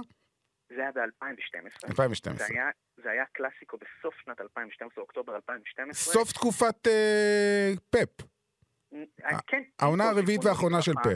זה 0.69 0.81
היה 0.81 0.93
ב-2012. 0.93 1.89
2012. 1.91 2.47
זה 2.47 2.55
היה, 2.55 2.71
זה 2.97 3.11
היה 3.11 3.25
קלאסיקו 3.33 3.77
בסוף 3.77 4.15
שנת 4.25 4.41
2012, 4.41 5.03
אוקטובר 5.03 5.37
2012. 5.37 6.15
סוף 6.15 6.33
תקופת 6.33 6.87
אה, 6.87 7.73
פפ. 7.91 8.25
אה, 9.25 9.39
כן. 9.47 9.63
העונה 9.79 10.05
הרביעית 10.09 10.45
והאחרונה 10.45 10.83
של 10.83 10.91
לברכה. 10.91 11.11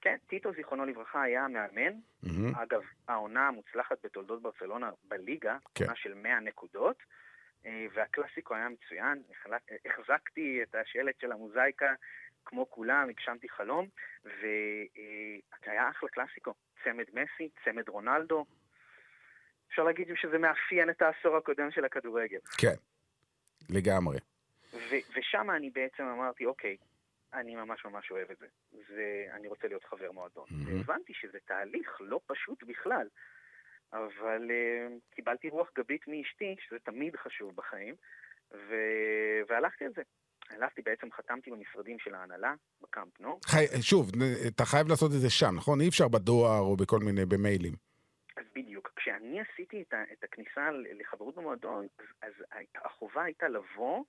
כן, 0.00 0.16
טיטו 0.26 0.52
זיכרונו 0.52 0.84
לברכה 0.84 1.22
היה 1.22 1.44
המאמן. 1.44 1.92
מהמם. 2.22 2.54
אגב, 2.54 2.82
העונה 3.08 3.48
המוצלחת 3.48 3.96
בתולדות 4.04 4.42
ברצלונה 4.42 4.90
בליגה, 5.04 5.56
כן. 5.74 5.84
עונה 5.84 5.96
של 5.96 6.14
100 6.14 6.40
נקודות, 6.40 6.96
אה, 7.66 7.86
והקלאסיקו 7.92 8.54
היה 8.54 8.68
מצוין. 8.68 9.22
החזקתי 9.86 10.62
את 10.62 10.74
השלט 10.74 11.20
של 11.20 11.32
המוזאיקה 11.32 11.94
כמו 12.44 12.70
כולם, 12.70 13.08
הגשמתי 13.08 13.48
חלום, 13.48 13.88
והיה 14.24 15.90
אחלה 15.90 16.08
קלאסיקו. 16.08 16.54
צמד 16.84 17.04
מסי, 17.12 17.48
צמד 17.64 17.88
רונלדו. 17.88 18.44
אפשר 19.68 19.82
להגיד 19.82 20.08
שזה 20.14 20.38
מאפיין 20.38 20.90
את 20.90 21.02
העשור 21.02 21.36
הקודם 21.36 21.70
של 21.70 21.84
הכדורגל. 21.84 22.38
כן, 22.58 22.74
לגמרי. 23.70 24.18
ו- 24.72 25.12
ושם 25.16 25.50
אני 25.50 25.70
בעצם 25.70 26.02
אמרתי, 26.02 26.46
אוקיי, 26.46 26.76
אני 27.34 27.54
ממש 27.56 27.84
ממש 27.84 28.10
אוהב 28.10 28.30
את 28.30 28.38
זה. 28.38 28.46
ואני 28.72 29.48
רוצה 29.48 29.68
להיות 29.68 29.84
חבר 29.84 30.12
מועדון. 30.12 30.46
Mhm. 30.48 30.52
והבנתי 30.76 31.12
שזה 31.14 31.38
תהליך 31.46 31.96
לא 32.00 32.20
פשוט 32.26 32.62
בכלל, 32.62 33.06
אבל 33.92 34.50
uh, 34.50 35.14
קיבלתי 35.14 35.48
רוח 35.48 35.70
גבית 35.78 36.08
מאשתי, 36.08 36.56
שזה 36.68 36.78
תמיד 36.78 37.16
חשוב 37.16 37.56
בחיים, 37.56 37.94
ו- 38.52 39.40
והלכתי 39.48 39.84
על 39.84 39.92
זה. 39.96 40.02
הלכתי, 40.50 40.82
בעצם 40.82 41.12
חתמתי 41.12 41.50
במשרדים 41.50 41.98
של 41.98 42.14
ההנהלה, 42.14 42.54
בקאמפ 42.80 43.20
נו. 43.20 43.38
חי- 43.46 43.82
שוב, 43.82 44.10
אתה 44.46 44.64
חייב 44.64 44.88
לעשות 44.88 45.10
את 45.16 45.20
זה 45.20 45.30
שם, 45.30 45.54
נכון? 45.56 45.80
אי 45.80 45.88
אפשר 45.88 46.08
בדואר 46.08 46.58
או 46.60 46.76
בכל 46.76 46.98
מיני, 46.98 47.24
במיילים. 47.26 47.72
אז 48.36 48.44
בדיוק, 48.54 48.90
כשאני 48.96 49.40
עשיתי 49.40 49.82
את, 49.88 49.94
ה- 49.94 50.12
את 50.12 50.24
הכניסה 50.24 50.70
לחברות 51.00 51.34
במועדון, 51.34 51.86
אז, 51.98 52.04
אז 52.22 52.32
החובה 52.84 53.22
הייתה 53.22 53.48
לבוא, 53.48 54.04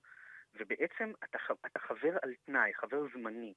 ובעצם 0.55 1.11
אתה, 1.23 1.37
אתה 1.65 1.79
חבר 1.79 2.17
על 2.21 2.33
תנאי, 2.45 2.73
חבר 2.73 3.03
זמני. 3.13 3.53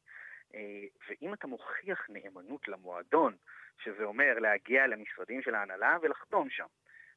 אה, 0.55 0.61
ואם 1.09 1.35
אתה 1.35 1.47
מוכיח 1.47 2.07
נאמנות 2.09 2.69
למועדון, 2.69 3.37
שזה 3.79 4.05
אומר 4.05 4.39
להגיע 4.39 4.87
למשרדים 4.87 5.43
של 5.43 5.55
ההנהלה 5.55 5.97
ולחתום 6.03 6.51
שם. 6.51 6.67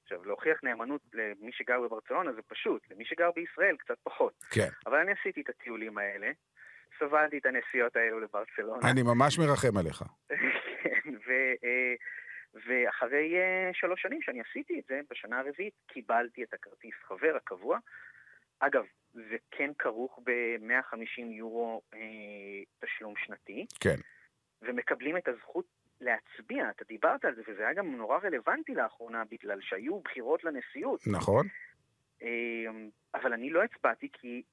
עכשיו, 0.04 0.26
להוכיח 0.26 0.64
נאמנות 0.64 1.02
למי 1.14 1.52
שגר 1.52 1.82
בברצלונה 1.82 2.34
זה 2.34 2.42
פשוט, 2.42 2.82
למי 2.92 3.06
שגר 3.06 3.32
בישראל 3.36 3.76
קצת 3.78 3.98
פחות. 4.04 4.34
כן. 4.52 4.70
אבל 4.86 4.98
אני 4.98 5.12
עשיתי 5.12 5.42
את 5.42 5.50
הטיולים 5.50 5.98
האלה, 5.98 6.32
סבלתי 7.00 7.38
את 7.38 7.46
הנסיעות 7.46 7.96
האלו 7.96 8.20
לברצלונה. 8.20 8.92
אני 8.92 9.04
ממש 9.04 9.40
מרחם 9.40 9.78
עליך. 9.78 10.04
כן, 10.84 11.10
ו- 11.28 11.56
אה, 11.64 11.96
ואחרי 12.54 13.36
אה, 13.36 13.70
שלוש 13.74 14.02
שנים 14.02 14.22
שאני 14.22 14.42
עשיתי 14.42 14.80
את 14.80 14.86
זה, 14.88 15.00
בשנה 15.10 15.40
הרביעית 15.40 15.74
קיבלתי 15.88 16.44
את 16.44 16.54
הכרטיס 16.54 16.96
חבר 17.04 17.36
הקבוע. 17.36 17.80
אגב, 18.60 18.84
זה 19.16 19.36
כן 19.52 19.72
כרוך 19.80 20.20
ב-150 20.24 21.22
יורו 21.22 21.82
אה, 21.94 22.00
תשלום 22.80 23.14
שנתי, 23.18 23.66
כן. 23.80 23.96
ומקבלים 24.62 25.18
את 25.18 25.28
הזכות 25.28 25.66
להצביע. 26.02 26.70
אתה 26.70 26.84
דיברת 26.84 27.26
על 27.26 27.36
זה, 27.36 27.42
וזה 27.48 27.62
היה 27.62 27.74
גם 27.74 27.96
נורא 27.96 28.18
רלוונטי 28.24 28.76
לאחרונה, 28.76 29.24
בגלל 29.32 29.62
שהיו 29.62 30.00
בחירות 30.00 30.44
לנשיאות. 30.44 31.02
נכון? 31.08 31.48
אה, 32.22 32.28
אבל 33.14 33.34
אני 33.34 33.50
לא 33.50 33.64
הצבעתי 33.64 34.10
כי, 34.14 34.44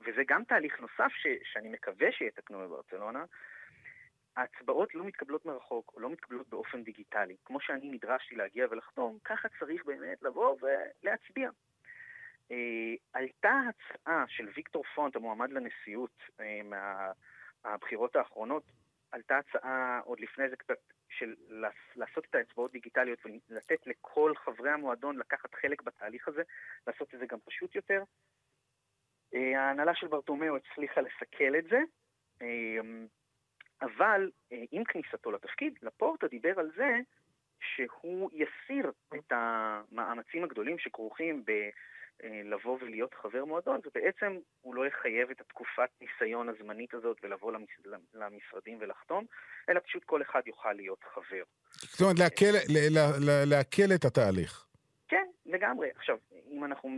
וזה 0.00 0.22
גם 0.28 0.44
תהליך 0.44 0.80
נוסף 0.80 1.12
ש, 1.14 1.26
שאני 1.52 1.68
מקווה 1.68 2.12
שיתקנו 2.12 2.58
בברצלונה, 2.58 3.24
ההצבעות 4.36 4.94
לא 4.94 5.04
מתקבלות 5.04 5.46
מרחוק, 5.46 5.92
או 5.94 6.00
לא 6.00 6.10
מתקבלות 6.10 6.48
באופן 6.48 6.82
דיגיטלי. 6.82 7.36
כמו 7.44 7.60
שאני 7.60 7.90
נדרשתי 7.90 8.34
להגיע 8.34 8.66
ולחתום, 8.70 9.18
ככה 9.24 9.48
צריך 9.58 9.84
באמת 9.84 10.22
לבוא 10.22 10.56
ולהצביע. 10.62 11.50
אה, 12.52 12.94
עלתה 13.12 13.60
הצעה 13.68 14.24
של 14.28 14.48
ויקטור 14.54 14.84
פונט, 14.94 15.16
המועמד 15.16 15.52
לנשיאות 15.52 16.22
אה, 16.40 16.60
מהבחירות 17.64 18.16
האחרונות, 18.16 18.62
עלתה 19.12 19.38
הצעה 19.38 20.00
עוד 20.04 20.20
לפני 20.20 20.48
זה 20.48 20.56
קצת 20.56 20.78
של 21.08 21.34
לעש- 21.48 21.96
לעשות 21.96 22.24
את 22.24 22.34
האצבעות 22.34 22.72
דיגיטליות 22.72 23.18
ולתת 23.26 23.86
לכל 23.86 24.32
חברי 24.36 24.70
המועדון 24.70 25.18
לקחת 25.18 25.54
חלק 25.54 25.82
בתהליך 25.82 26.28
הזה, 26.28 26.42
לעשות 26.86 27.14
את 27.14 27.18
זה 27.18 27.26
גם 27.26 27.38
פשוט 27.44 27.74
יותר. 27.74 28.02
אה, 29.34 29.60
ההנהלה 29.60 29.94
של 29.94 30.06
ברטומיאו 30.06 30.56
הצליחה 30.56 31.00
לסכל 31.00 31.58
את 31.58 31.64
זה, 31.64 31.80
אה, 32.42 32.78
אבל 33.82 34.30
אה, 34.52 34.64
עם 34.70 34.84
כניסתו 34.84 35.30
לתפקיד, 35.30 35.78
לפורטה 35.82 36.28
דיבר 36.28 36.60
על 36.60 36.70
זה 36.76 36.98
שהוא 37.60 38.30
יסיר 38.32 38.92
את 39.14 39.32
המאמצים 39.32 40.44
הגדולים 40.44 40.78
שכרוכים 40.78 41.44
ב... 41.46 41.50
אה, 42.24 42.40
לבוא 42.44 42.78
ולהיות 42.80 43.14
חבר 43.14 43.44
מועדון, 43.44 43.80
ובעצם 43.86 44.38
הוא 44.60 44.74
לא 44.74 44.86
יחייב 44.86 45.30
את 45.30 45.40
התקופת 45.40 45.88
ניסיון 46.00 46.48
הזמנית 46.48 46.94
הזאת 46.94 47.16
ולבוא 47.22 47.52
למש... 47.52 47.70
למשרדים 48.14 48.78
ולחתום, 48.80 49.24
אלא 49.68 49.80
פשוט 49.80 50.04
כל 50.04 50.22
אחד 50.22 50.42
יוכל 50.46 50.72
להיות 50.72 51.04
חבר. 51.14 51.42
זאת 51.72 52.00
אומרת, 52.00 52.18
להקל- 52.18 52.58
להקל 53.46 53.94
את 53.94 54.04
התהליך. 54.04 54.66
כן, 55.08 55.26
לגמרי. 55.46 55.90
עכשיו, 55.96 56.18
אם 56.50 56.64
אנחנו 56.64 56.90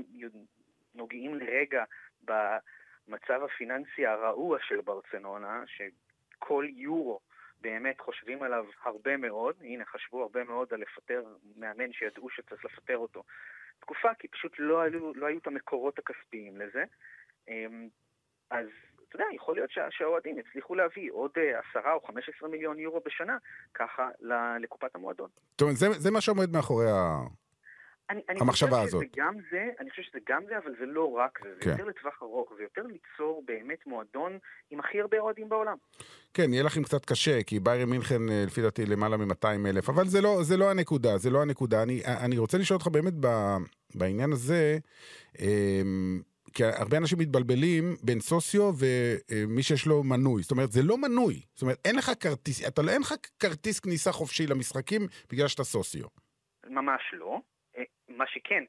נוגעים 0.94 1.34
לרגע 1.34 1.84
במצב 2.22 3.42
הפיננסי 3.44 4.06
הרעוע 4.06 4.58
של 4.68 4.80
ברצלונה, 4.80 5.62
שכל 5.66 6.66
יורו 6.76 7.20
באמת 7.60 8.00
חושבים 8.00 8.42
עליו 8.42 8.64
הרבה 8.82 9.16
מאוד, 9.16 9.56
הנה, 9.60 9.84
חשבו 9.84 10.22
הרבה 10.22 10.44
מאוד 10.44 10.72
על 10.74 10.80
לפטר 10.80 11.24
מאמן 11.56 11.92
שידעו 11.92 12.30
שצריך 12.30 12.64
לפטר 12.64 12.96
אותו. 12.96 13.22
תקופה, 13.84 14.08
כי 14.18 14.28
פשוט 14.28 14.52
לא 14.58 14.80
היו, 14.80 15.14
לא 15.14 15.26
היו 15.26 15.38
את 15.38 15.46
המקורות 15.46 15.98
הכספיים 15.98 16.56
לזה. 16.56 16.84
אמ, 17.48 17.88
אז 18.50 18.66
אתה 19.08 19.16
יודע, 19.16 19.24
יכול 19.34 19.54
להיות 19.54 19.70
שה- 19.70 19.90
שהאוהדים 19.90 20.38
יצליחו 20.38 20.74
להביא 20.74 21.12
עוד 21.12 21.30
אה, 21.36 21.60
עשרה 21.60 21.92
או 21.92 22.00
חמש 22.00 22.28
עשרה 22.36 22.48
מיליון 22.48 22.78
יורו 22.78 23.00
בשנה, 23.06 23.36
ככה 23.74 24.08
לקופת 24.60 24.94
המועדון. 24.94 25.28
זאת 25.52 25.60
אומרת, 25.62 25.76
זה- 25.76 25.98
זה 25.98 26.10
מה 26.10 26.20
שעומד 26.20 26.52
מאחורי. 26.52 26.86
אני, 28.10 28.20
אני 28.28 28.38
המחשבה 28.40 28.68
חושב 28.68 28.86
הזאת. 28.86 29.04
גם 29.16 29.34
זה, 29.50 29.68
אני 29.80 29.90
חושב 29.90 30.02
שזה 30.02 30.18
גם 30.28 30.42
זה, 30.48 30.58
אבל 30.58 30.70
זה 30.78 30.86
לא 30.86 31.12
רק 31.12 31.38
זה, 31.42 31.54
זה 31.54 31.60
כן. 31.60 31.70
יותר 31.70 31.84
לטווח 31.84 32.22
ארוך, 32.22 32.52
זה 32.56 32.62
יותר 32.62 32.82
ליצור 32.82 33.42
באמת 33.46 33.86
מועדון 33.86 34.38
עם 34.70 34.80
הכי 34.80 35.00
הרבה 35.00 35.18
אוהדים 35.20 35.48
בעולם. 35.48 35.76
כן, 36.34 36.52
יהיה 36.52 36.62
לכם 36.62 36.82
קצת 36.82 37.04
קשה, 37.04 37.42
כי 37.42 37.60
ביירן 37.60 37.90
מינכן, 37.90 38.28
אה, 38.30 38.44
לפי 38.46 38.62
דעתי, 38.62 38.86
למעלה 38.86 39.16
מ-200 39.16 39.46
אלף, 39.66 39.88
אבל 39.88 40.06
זה 40.06 40.20
לא, 40.20 40.42
זה 40.42 40.56
לא 40.56 40.70
הנקודה, 40.70 41.18
זה 41.18 41.30
לא 41.30 41.42
הנקודה. 41.42 41.82
אני, 41.82 42.02
אני 42.24 42.38
רוצה 42.38 42.58
לשאול 42.58 42.76
אותך 42.76 42.88
באמת 42.88 43.12
ב, 43.20 43.56
בעניין 43.94 44.32
הזה, 44.32 44.78
אמ, 45.38 46.22
כי 46.54 46.64
הרבה 46.64 46.96
אנשים 46.96 47.18
מתבלבלים 47.18 47.96
בין 48.02 48.20
סוציו 48.20 48.72
ומי 48.78 49.62
שיש 49.62 49.86
לו 49.86 50.02
מנוי. 50.02 50.42
זאת 50.42 50.50
אומרת, 50.50 50.72
זה 50.72 50.82
לא 50.82 50.98
מנוי. 50.98 51.40
זאת 51.54 51.62
אומרת, 51.62 51.78
אין 51.84 51.96
לך 51.96 52.10
כרטיס, 52.20 52.68
אתה, 52.68 52.82
לא- 52.82 52.90
אין 52.90 53.00
לך 53.00 53.14
כרטיס 53.38 53.80
כניסה 53.80 54.12
חופשי 54.12 54.46
למשחקים 54.46 55.06
בגלל 55.30 55.48
שאתה 55.48 55.64
סוציו. 55.64 56.06
ממש 56.66 57.02
לא. 57.12 57.40
אה, 58.14 58.18
מה 58.18 58.24
שכן, 58.26 58.64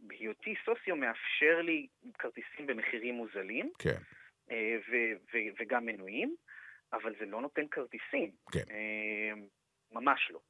בהיותי 0.00 0.54
סוציו 0.64 0.96
מאפשר 0.96 1.62
לי 1.62 1.86
כרטיסים 2.18 2.66
במחירים 2.66 3.14
מוזלים, 3.14 3.70
כן. 3.78 3.98
אה, 4.50 4.76
ו- 4.90 5.16
ו- 5.32 5.52
וגם 5.60 5.86
מנויים, 5.86 6.36
אבל 6.92 7.14
זה 7.20 7.26
לא 7.26 7.40
נותן 7.40 7.62
כרטיסים. 7.70 8.30
כן. 8.52 8.64
אה, 8.70 9.32
ממש 9.92 10.30
לא. 10.30 10.40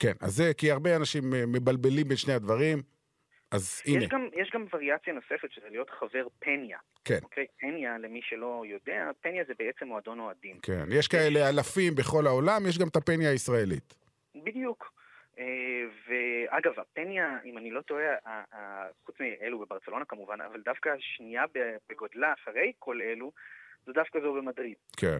כן, 0.00 0.12
אז 0.20 0.30
זה 0.30 0.54
כי 0.56 0.70
הרבה 0.70 0.96
אנשים 0.96 1.34
אה, 1.34 1.46
מבלבלים 1.46 2.08
בין 2.08 2.16
שני 2.16 2.32
הדברים, 2.32 2.82
אז 3.50 3.82
יש 3.86 3.96
הנה. 3.96 4.06
גם, 4.06 4.28
יש 4.42 4.50
גם 4.54 4.66
וריאציה 4.72 5.12
נוספת, 5.12 5.52
שזה 5.52 5.66
להיות 5.70 5.90
חבר 5.90 6.26
פניה. 6.38 6.78
כן. 7.04 7.18
אוקיי? 7.22 7.46
פניה, 7.60 7.98
למי 7.98 8.20
שלא 8.22 8.62
יודע, 8.66 9.10
פניה 9.20 9.44
זה 9.48 9.52
בעצם 9.58 9.86
מועדון 9.86 10.20
אוהדים. 10.20 10.58
כן, 10.62 10.84
יש 10.90 11.08
כאלה 11.08 11.48
אלפים 11.48 11.94
בכל 11.94 12.26
העולם, 12.26 12.66
יש 12.68 12.78
גם 12.78 12.88
את 12.88 12.96
הפניה 12.96 13.30
הישראלית. 13.30 13.94
בדיוק. 14.34 14.94
אה, 15.38 15.84
ואגב, 16.08 16.80
הפניה, 16.80 17.38
אם 17.44 17.58
אני 17.58 17.70
לא 17.70 17.80
טועה, 17.80 18.04
חוץ 19.04 19.16
מאלו 19.20 19.58
בברצלונה 19.58 20.04
כמובן, 20.04 20.40
אבל 20.40 20.60
דווקא 20.64 20.88
השנייה 20.88 21.44
בגודלה 21.88 22.32
אחרי 22.32 22.72
כל 22.78 23.02
אלו, 23.02 23.32
זו 23.86 23.92
דווקא 23.92 24.20
זו 24.20 24.32
במדריד. 24.34 24.76
כן. 24.96 25.18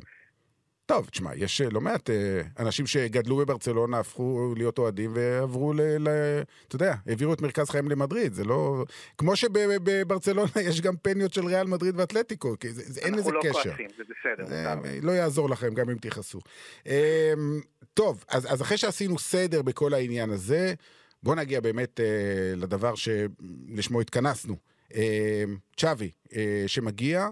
טוב, 0.87 1.09
תשמע, 1.11 1.31
יש 1.37 1.61
אה, 1.61 1.69
לא 1.73 1.81
מעט 1.81 2.11
אה, 2.11 2.43
אנשים 2.59 2.87
שגדלו 2.87 3.37
בברצלונה, 3.37 3.99
הפכו 3.99 4.55
להיות 4.57 4.79
אוהדים 4.79 5.11
ועברו 5.15 5.73
ל... 5.73 5.81
ל... 5.81 6.09
אתה 6.69 6.77
יודע, 6.77 6.95
העבירו 7.07 7.33
את 7.33 7.41
מרכז 7.41 7.71
חייהם 7.71 7.89
למדריד, 7.89 8.33
זה 8.33 8.45
לא... 8.45 8.85
כמו 9.19 9.37
שבברצלונה 9.37 10.51
יש 10.69 10.81
גם 10.81 10.97
פניות 11.03 11.33
של 11.33 11.47
ריאל 11.47 11.67
מדריד 11.67 12.01
ואתלטיקו, 12.01 12.55
כי 12.61 12.73
זה, 12.73 12.83
זה, 12.87 13.01
אין 13.01 13.15
לזה 13.15 13.31
אנחנו 13.31 13.33
לא 13.33 13.41
קשר. 13.43 13.63
כועסים, 13.63 13.89
זה 13.97 14.03
בסדר. 14.05 14.47
זה. 14.47 15.01
לא 15.03 15.13
יעזור 15.13 15.51
לכם 15.51 15.75
גם 15.75 15.91
אם 15.91 15.97
תכעסו. 15.97 16.41
אמ, 16.87 16.93
טוב, 17.95 18.25
אז, 18.29 18.53
אז 18.53 18.63
אחרי 18.63 18.77
שעשינו 18.77 19.19
סדר 19.19 19.63
בכל 19.63 19.95
העניין 19.95 20.31
הזה, 20.31 20.75
בואו 21.23 21.37
נגיע 21.37 21.61
באמת 21.61 22.01
אה, 22.01 22.07
לדבר 22.57 22.95
שלשמו 22.95 24.01
התכנסנו. 24.01 24.57
אה, 24.95 25.45
צ'אבי, 25.77 26.11
אה, 26.37 26.65
שמגיע, 26.67 27.29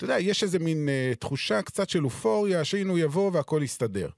ואתה 0.00 0.12
יודע, 0.12 0.20
יש 0.20 0.42
איזה 0.42 0.58
מין 0.58 0.88
אה, 0.88 1.12
תחושה 1.18 1.62
קצת 1.62 1.88
של 1.88 2.04
אופוריה, 2.04 2.64
שהנה 2.64 2.90
הוא 2.90 2.98
יבוא 2.98 3.30
והכל 3.34 3.60
יסתדר. 3.64 4.08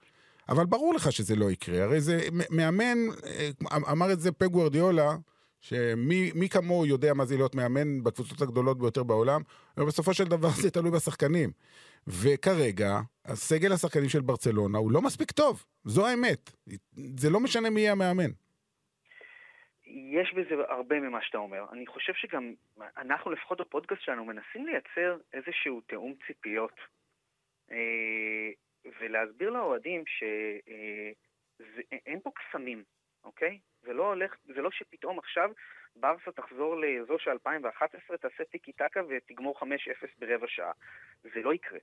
אבל 0.49 0.67
ברור 0.67 0.95
לך 0.95 1.13
שזה 1.13 1.37
לא 1.37 1.51
יקרה, 1.51 1.83
הרי 1.83 2.01
זה 2.01 2.21
מאמן, 2.51 2.99
אה, 3.27 3.51
אמר 3.93 4.13
את 4.13 4.21
זה 4.21 4.33
פג 4.33 4.47
גוורדיולה, 4.47 5.17
שמי 5.61 6.33
מי 6.35 6.49
כמוהו 6.49 6.87
יודע 6.87 7.15
מה 7.15 7.25
זה 7.25 7.37
להיות 7.37 7.55
מאמן 7.55 8.03
בקבוצות 8.03 8.43
הגדולות 8.43 8.79
ביותר 8.79 9.03
בעולם, 9.03 9.41
ובסופו 9.77 10.15
של 10.15 10.25
דבר 10.25 10.51
זה 10.63 10.71
תלוי 10.71 10.91
בשחקנים. 10.91 11.51
וכרגע, 12.07 13.01
הסגל 13.25 13.73
השחקנים 13.73 14.09
של 14.09 14.21
ברצלונה 14.21 14.79
הוא 14.79 14.93
לא 14.93 15.03
מספיק 15.03 15.31
טוב, 15.31 15.65
זו 15.85 16.07
האמת. 16.07 16.53
זה 17.17 17.31
לא 17.31 17.41
משנה 17.41 17.71
מי 17.71 17.81
יהיה 17.81 17.93
המאמן. 17.93 18.31
יש 19.95 20.35
בזה 20.35 20.55
הרבה 20.69 21.01
ממה 21.01 21.23
שאתה 21.23 21.39
אומר. 21.39 21.65
אני 21.73 21.87
חושב 21.87 22.13
שגם 22.15 22.55
אנחנו, 22.97 23.31
לפחות 23.31 23.61
בפודקאסט 23.61 24.03
שלנו, 24.03 24.25
מנסים 24.25 24.67
לייצר 24.67 25.19
איזשהו 25.33 25.81
תיאום 25.81 26.15
ציפיות. 26.27 26.81
אה, 27.71 28.51
ולהסביר 29.01 29.51
לאוהדים 29.51 30.05
שאין 30.07 32.21
פה 32.21 32.31
קסמים, 32.35 32.85
אוקיי? 33.25 33.59
זה 33.83 33.93
לא 33.93 34.07
הולך, 34.07 34.37
זה 34.45 34.63
לא 34.63 34.71
שפתאום 34.71 35.19
עכשיו 35.19 35.51
ברסה 35.97 36.33
תחזור 36.33 36.77
לאזור 36.77 37.19
של 37.19 37.31
2011, 37.31 38.17
תעשה 38.17 38.45
טיקי 38.45 38.73
טקה 38.73 39.01
ותגמור 39.09 39.61
5-0 39.61 39.65
ברבע 40.19 40.47
שעה. 40.49 40.73
זה 41.23 41.43
לא 41.43 41.55
יקרה. 41.55 41.79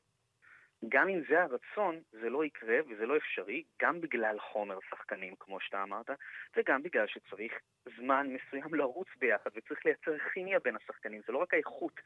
גם 0.90 1.10
אם 1.10 1.22
זה 1.30 1.42
הרצון, 1.42 2.02
זה 2.12 2.30
לא 2.30 2.46
יקרה 2.46 2.78
וזה 2.90 3.06
לא 3.06 3.18
אפשרי, 3.18 3.64
גם 3.82 4.02
בגלל 4.02 4.40
חומר 4.40 4.80
שחקנים, 4.90 5.36
כמו 5.40 5.60
שאתה 5.60 5.84
אמרת, 5.84 6.10
וגם 6.58 6.84
בגלל 6.84 7.08
שצריך 7.08 7.54
זמן 7.98 8.28
מסוים 8.28 8.74
לרוץ 8.74 9.08
ביחד, 9.20 9.50
וצריך 9.56 9.86
לייצר 9.86 10.18
כימיה 10.34 10.60
בין 10.60 10.76
השחקנים. 10.76 11.22
זה 11.28 11.34
לא 11.34 11.38
רק 11.38 11.54
האיכות 11.54 12.02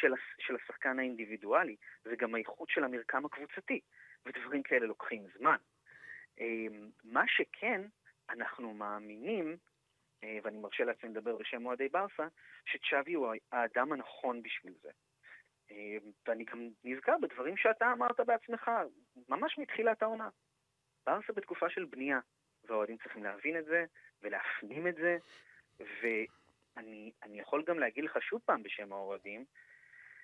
של, 0.00 0.12
של 0.38 0.56
השחקן 0.56 0.98
האינדיבידואלי, 0.98 1.76
זה 2.04 2.16
גם 2.16 2.34
האיכות 2.34 2.68
של 2.70 2.84
המרקם 2.84 3.24
הקבוצתי, 3.24 3.80
ודברים 4.26 4.62
כאלה 4.62 4.86
לוקחים 4.86 5.26
זמן. 5.38 5.56
אמ, 6.40 6.90
מה 7.04 7.24
שכן, 7.26 7.82
אנחנו 8.30 8.74
מאמינים, 8.74 9.56
אה, 10.24 10.38
ואני 10.42 10.58
מרשה 10.58 10.84
לעצמי 10.84 11.10
לדבר 11.10 11.36
בשם 11.36 11.66
אוהדי 11.66 11.88
ברסה, 11.88 12.26
שצ'אבי 12.66 13.14
הוא 13.14 13.34
האדם 13.52 13.92
הנכון 13.92 14.42
בשביל 14.42 14.74
זה. 14.82 14.90
אה, 15.70 15.96
ואני 16.28 16.44
גם 16.44 16.68
נזכר 16.84 17.16
בדברים 17.22 17.56
שאתה 17.56 17.92
אמרת 17.92 18.20
בעצמך, 18.26 18.70
ממש 19.28 19.58
מתחילת 19.58 20.02
העונה. 20.02 20.28
ברסה 21.06 21.32
בתקופה 21.32 21.70
של 21.70 21.84
בנייה, 21.84 22.18
והאוהדים 22.64 22.96
צריכים 23.02 23.24
להבין 23.24 23.58
את 23.58 23.64
זה, 23.64 23.84
ולהפנים 24.22 24.86
את 24.86 24.94
זה, 24.94 25.16
ואני 25.80 27.12
אני 27.22 27.40
יכול 27.40 27.64
גם 27.66 27.78
להגיד 27.78 28.04
לך 28.04 28.18
שוב 28.22 28.40
פעם 28.44 28.62
בשם 28.62 28.92
האוהדים, 28.92 29.44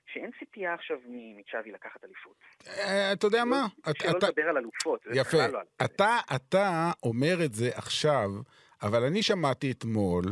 שאין 0.06 0.30
ציפייה 0.38 0.74
עכשיו 0.74 0.98
מצ'אבי 1.06 1.72
לקחת 1.72 2.04
אליפות. 2.04 2.36
אה, 2.66 3.12
אתה 3.12 3.26
יודע 3.26 3.44
מה? 3.44 3.66
שלא 3.98 4.12
לדבר 4.22 4.48
על 4.48 4.56
אלופות, 4.56 5.02
זה 5.04 5.20
יפה. 5.20 5.30
בכלל 5.30 5.50
לא. 5.52 5.60
אתה, 6.34 6.90
אומר 7.02 7.44
את 7.44 7.54
זה 7.54 7.68
עכשיו, 7.74 8.28
אבל 8.82 9.02
אני 9.04 9.22
שמעתי 9.22 9.70
אתמול, 9.70 10.24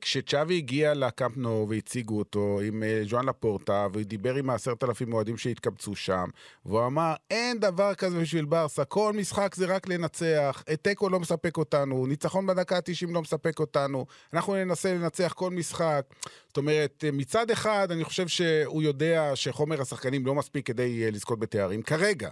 כשצ'אבי 0.00 0.56
הגיע 0.56 0.94
לקאמפ 0.94 1.36
נו 1.36 1.66
והציגו 1.68 2.18
אותו 2.18 2.60
עם 2.64 2.82
אה, 2.82 3.02
ז'ואן 3.08 3.26
לפורטה, 3.28 3.86
והוא 3.92 4.02
דיבר 4.02 4.34
עם 4.34 4.50
העשרת 4.50 4.84
אלפים 4.84 5.12
אוהדים 5.12 5.36
שהתקבצו 5.36 5.96
שם, 5.96 6.28
והוא 6.66 6.86
אמר, 6.86 7.14
אין 7.30 7.60
דבר 7.60 7.94
כזה 7.94 8.20
בשביל 8.20 8.44
ברסה, 8.44 8.84
כל 8.84 9.12
משחק 9.12 9.54
זה 9.54 9.66
רק 9.66 9.88
לנצח, 9.88 10.62
אה, 10.68 10.76
תיקו 10.76 11.08
לא 11.08 11.20
מספק 11.20 11.56
אותנו, 11.56 12.06
ניצחון 12.06 12.46
בדקה 12.46 12.76
ה-90 12.76 13.12
לא 13.12 13.22
מספק 13.22 13.60
אותנו, 13.60 14.06
אנחנו 14.32 14.54
ננסה 14.54 14.94
לנצח 14.94 15.32
כל 15.36 15.50
משחק. 15.50 16.02
זאת 16.48 16.56
אומרת, 16.56 17.04
אה, 17.06 17.10
מצד 17.10 17.50
אחד, 17.50 17.88
אני 17.90 18.04
חושב 18.04 18.28
שהוא 18.28 18.82
יודע 18.82 19.30
שחומר 19.34 19.80
השחקנים 19.80 20.26
לא 20.26 20.34
מספיק 20.34 20.66
כדי 20.66 21.04
אה, 21.04 21.10
לזכות 21.10 21.38
בתארים, 21.38 21.82
כרגע. 21.82 22.30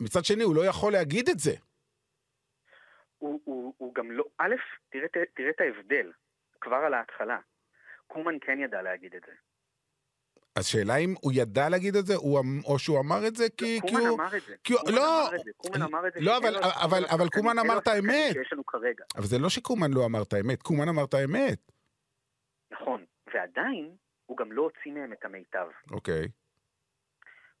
מצד 0.00 0.24
שני, 0.24 0.44
הוא 0.44 0.54
לא 0.54 0.66
יכול 0.66 0.92
להגיד 0.92 1.28
את 1.28 1.38
זה. 1.40 1.54
הוא, 3.18 3.40
הוא, 3.44 3.74
הוא 3.78 3.94
גם 3.94 4.10
לא, 4.10 4.24
א', 4.38 4.54
תראה, 4.88 5.06
תראה 5.36 5.50
את 5.50 5.60
ההבדל, 5.60 6.12
כבר 6.60 6.76
על 6.76 6.94
ההתחלה. 6.94 7.38
קומן 8.06 8.34
כן 8.40 8.58
ידע 8.60 8.82
להגיד 8.82 9.14
את 9.14 9.22
זה. 9.26 9.32
אז 10.56 10.66
שאלה 10.66 10.96
אם 10.96 11.14
הוא 11.20 11.32
ידע 11.34 11.68
להגיד 11.68 11.96
את 11.96 12.06
זה, 12.06 12.14
הוא, 12.14 12.40
אמ- 12.40 12.60
או 12.64 12.78
שהוא 12.78 13.00
אמר 13.00 13.26
את 13.28 13.36
זה 13.36 13.44
כי, 13.48 13.56
כי 13.56 13.80
קומן 13.80 14.00
הוא... 14.00 14.16
אמר 14.18 14.36
את 14.36 14.42
זה. 14.46 14.54
כי 14.64 14.72
הוא- 14.72 14.80
קומן 14.80 14.94
לא, 14.94 15.26
אמר 15.28 15.36
את 15.36 15.44
זה. 15.44 15.50
קומן 15.56 15.82
אמר 15.82 16.06
את 16.08 16.12
זה. 16.12 16.20
לא, 16.20 16.38
אבל- 16.38 16.56
אבל- 16.56 16.64
אבל 16.84 17.04
השחקנים, 17.04 17.28
קומן 17.30 17.58
אמר 17.58 17.78
את 17.78 17.86
האמת. 17.88 18.32
שיש 18.32 18.52
לנו 18.52 18.66
כרגע. 18.66 19.04
אבל 19.16 19.24
זה 19.26 19.38
לא 19.38 19.48
שקומן 19.48 19.90
לא 19.92 20.04
אמר 20.06 20.22
את 20.22 20.32
האמת, 20.32 20.62
קומן 20.62 20.88
אמר 20.88 21.04
את 21.04 21.14
האמת. 21.14 21.58
נכון. 22.70 23.04
ועדיין, 23.34 23.96
הוא 24.26 24.36
גם 24.36 24.52
לא 24.52 24.62
הוציא 24.62 24.92
מהם 24.92 25.12
את 25.12 25.24
המיטב. 25.24 25.66
אוקיי. 25.90 26.28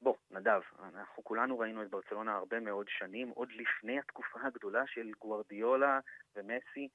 בוא, 0.02 0.16
נדב, 0.30 0.60
אנחנו 0.78 1.24
כולנו 1.24 1.58
ראינו 1.58 1.82
את 1.82 1.90
ברצלונה 1.90 2.36
הרבה 2.36 2.60
מאוד 2.60 2.86
שנים, 2.88 3.28
עוד 3.28 3.52
לפני 3.52 3.98
התקופה 3.98 4.38
הגדולה 4.42 4.86
של 4.86 5.10
גוארדיולה 5.18 6.00
ומסי. 6.36 6.88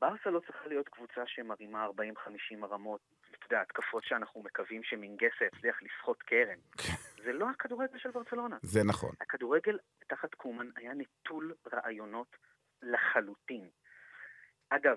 ברסה 0.00 0.30
לא 0.30 0.40
צריכה 0.40 0.68
להיות 0.68 0.88
קבוצה 0.88 1.22
שמרימה 1.26 1.86
40-50 1.86 1.90
הרמות, 2.62 3.00
אתה 3.30 3.46
יודע, 3.46 3.60
התקפות 3.60 4.04
שאנחנו 4.04 4.42
מקווים 4.42 4.82
שמינגסה 4.82 5.44
יצליח 5.44 5.82
לסחוט 5.82 6.22
קרן. 6.22 6.58
זה 7.24 7.32
לא 7.32 7.50
הכדורגל 7.50 7.98
של 7.98 8.10
ברצלונה. 8.10 8.56
זה 8.62 8.80
נכון. 8.84 9.10
הכדורגל 9.20 9.78
תחת 10.06 10.34
קומן 10.34 10.70
היה 10.76 10.92
נטול 10.94 11.54
רעיונות 11.72 12.36
לחלוטין. 12.82 13.68
אגב, 14.70 14.96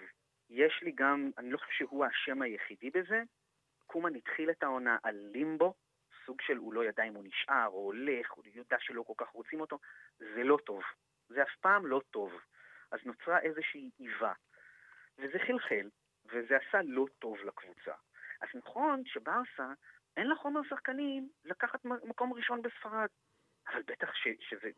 יש 0.49 0.79
לי 0.81 0.91
גם, 0.95 1.31
אני 1.37 1.51
לא 1.51 1.57
חושב 1.57 1.71
שהוא 1.71 2.05
האשם 2.05 2.41
היחידי 2.41 2.89
בזה, 2.89 3.21
קומן 3.87 4.15
התחיל 4.15 4.49
את 4.49 4.63
העונה 4.63 4.97
על 5.03 5.15
לימבו, 5.31 5.73
סוג 6.25 6.41
של 6.41 6.57
הוא 6.57 6.73
לא 6.73 6.85
ידע 6.85 7.03
אם 7.03 7.13
הוא 7.13 7.23
נשאר 7.25 7.67
או 7.67 7.79
הולך, 7.79 8.31
הוא 8.31 8.43
יודע 8.53 8.77
שלא 8.79 9.03
כל 9.07 9.13
כך 9.17 9.29
רוצים 9.29 9.61
אותו, 9.61 9.79
זה 10.19 10.43
לא 10.43 10.57
טוב. 10.65 10.81
זה 11.29 11.43
אף 11.43 11.55
פעם 11.61 11.85
לא 11.85 12.01
טוב. 12.11 12.31
אז 12.91 12.99
נוצרה 13.05 13.39
איזושהי 13.39 13.89
איבה. 13.99 14.33
וזה 15.17 15.39
חלחל, 15.47 15.89
וזה 16.25 16.57
עשה 16.57 16.81
לא 16.83 17.05
טוב 17.19 17.37
לקבוצה. 17.37 17.93
אז 18.41 18.47
נכון 18.55 19.03
שברסה, 19.05 19.73
אין 20.17 20.27
לה 20.27 20.35
חומר 20.35 20.61
שחקנים 20.69 21.29
לקחת 21.45 21.85
מקום 21.85 22.33
ראשון 22.33 22.61
בספרד. 22.61 23.07
אבל 23.71 23.81
בטח 23.87 24.13
ש, 24.13 24.27
שזה, 24.49 24.69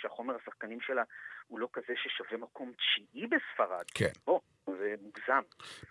שהחומר 0.00 0.36
השחקנים 0.36 0.80
שלה 0.80 1.02
הוא 1.46 1.58
לא 1.58 1.68
כזה 1.72 1.92
ששווה 1.96 2.36
מקום 2.38 2.72
תשיעי 2.72 3.26
בספרד. 3.26 3.84
כן. 3.94 4.12
בוא, 4.24 4.40
זה 4.66 4.94
מוגזם. 5.00 5.42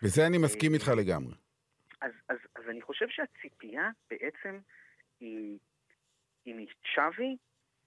בזה 0.04 0.28
אני 0.28 0.38
מסכים 0.38 0.74
איתך 0.74 0.88
לגמרי. 0.98 1.36
אז, 2.02 2.12
אז, 2.30 2.38
אז 2.56 2.64
אני 2.70 2.82
חושב 2.82 3.06
שהציפייה 3.10 3.90
בעצם 4.10 4.60
היא, 5.24 5.58
היא 6.46 6.56
מצ'אבי 6.56 7.38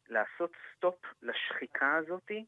לעשות 0.08 0.52
stop 0.74 1.04
לשחיקה 1.22 1.96
הזאתי 1.96 2.44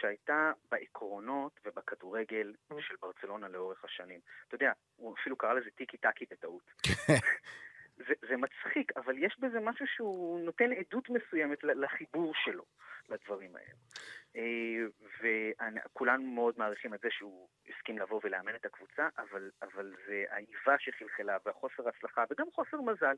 שהייתה 0.00 0.52
בעקרונות 0.70 1.60
ובכדורגל 1.64 2.52
של 2.80 2.94
ברצלונה 3.00 3.48
לאורך 3.48 3.84
השנים. 3.84 4.20
אתה 4.48 4.54
יודע, 4.54 4.72
הוא 4.96 5.14
אפילו 5.20 5.36
קרא 5.36 5.52
לזה 5.52 5.70
טיקי 5.70 5.96
טקי 5.96 6.24
בטעות. 6.30 6.72
זה, 8.06 8.14
זה 8.28 8.36
מצחיק, 8.36 8.92
אבל 8.96 9.18
יש 9.18 9.36
בזה 9.38 9.60
משהו 9.60 9.86
שהוא 9.86 10.40
נותן 10.40 10.72
עדות 10.72 11.10
מסוימת 11.10 11.64
לחיבור 11.64 12.32
שלו 12.34 12.64
לדברים 13.08 13.56
האלה. 13.56 13.74
וכולנו 15.20 16.22
מאוד 16.22 16.54
מעריכים 16.58 16.94
את 16.94 17.00
זה 17.00 17.08
שהוא 17.10 17.48
הסכים 17.68 17.98
לבוא 17.98 18.20
ולאמן 18.24 18.54
את 18.54 18.64
הקבוצה, 18.64 19.08
אבל, 19.18 19.50
אבל 19.62 19.94
זה 20.06 20.24
האיבה 20.30 20.76
שחלחלה 20.78 21.36
והחוסר 21.46 21.88
הצלחה 21.88 22.24
וגם 22.30 22.46
חוסר 22.54 22.80
מזל. 22.80 23.14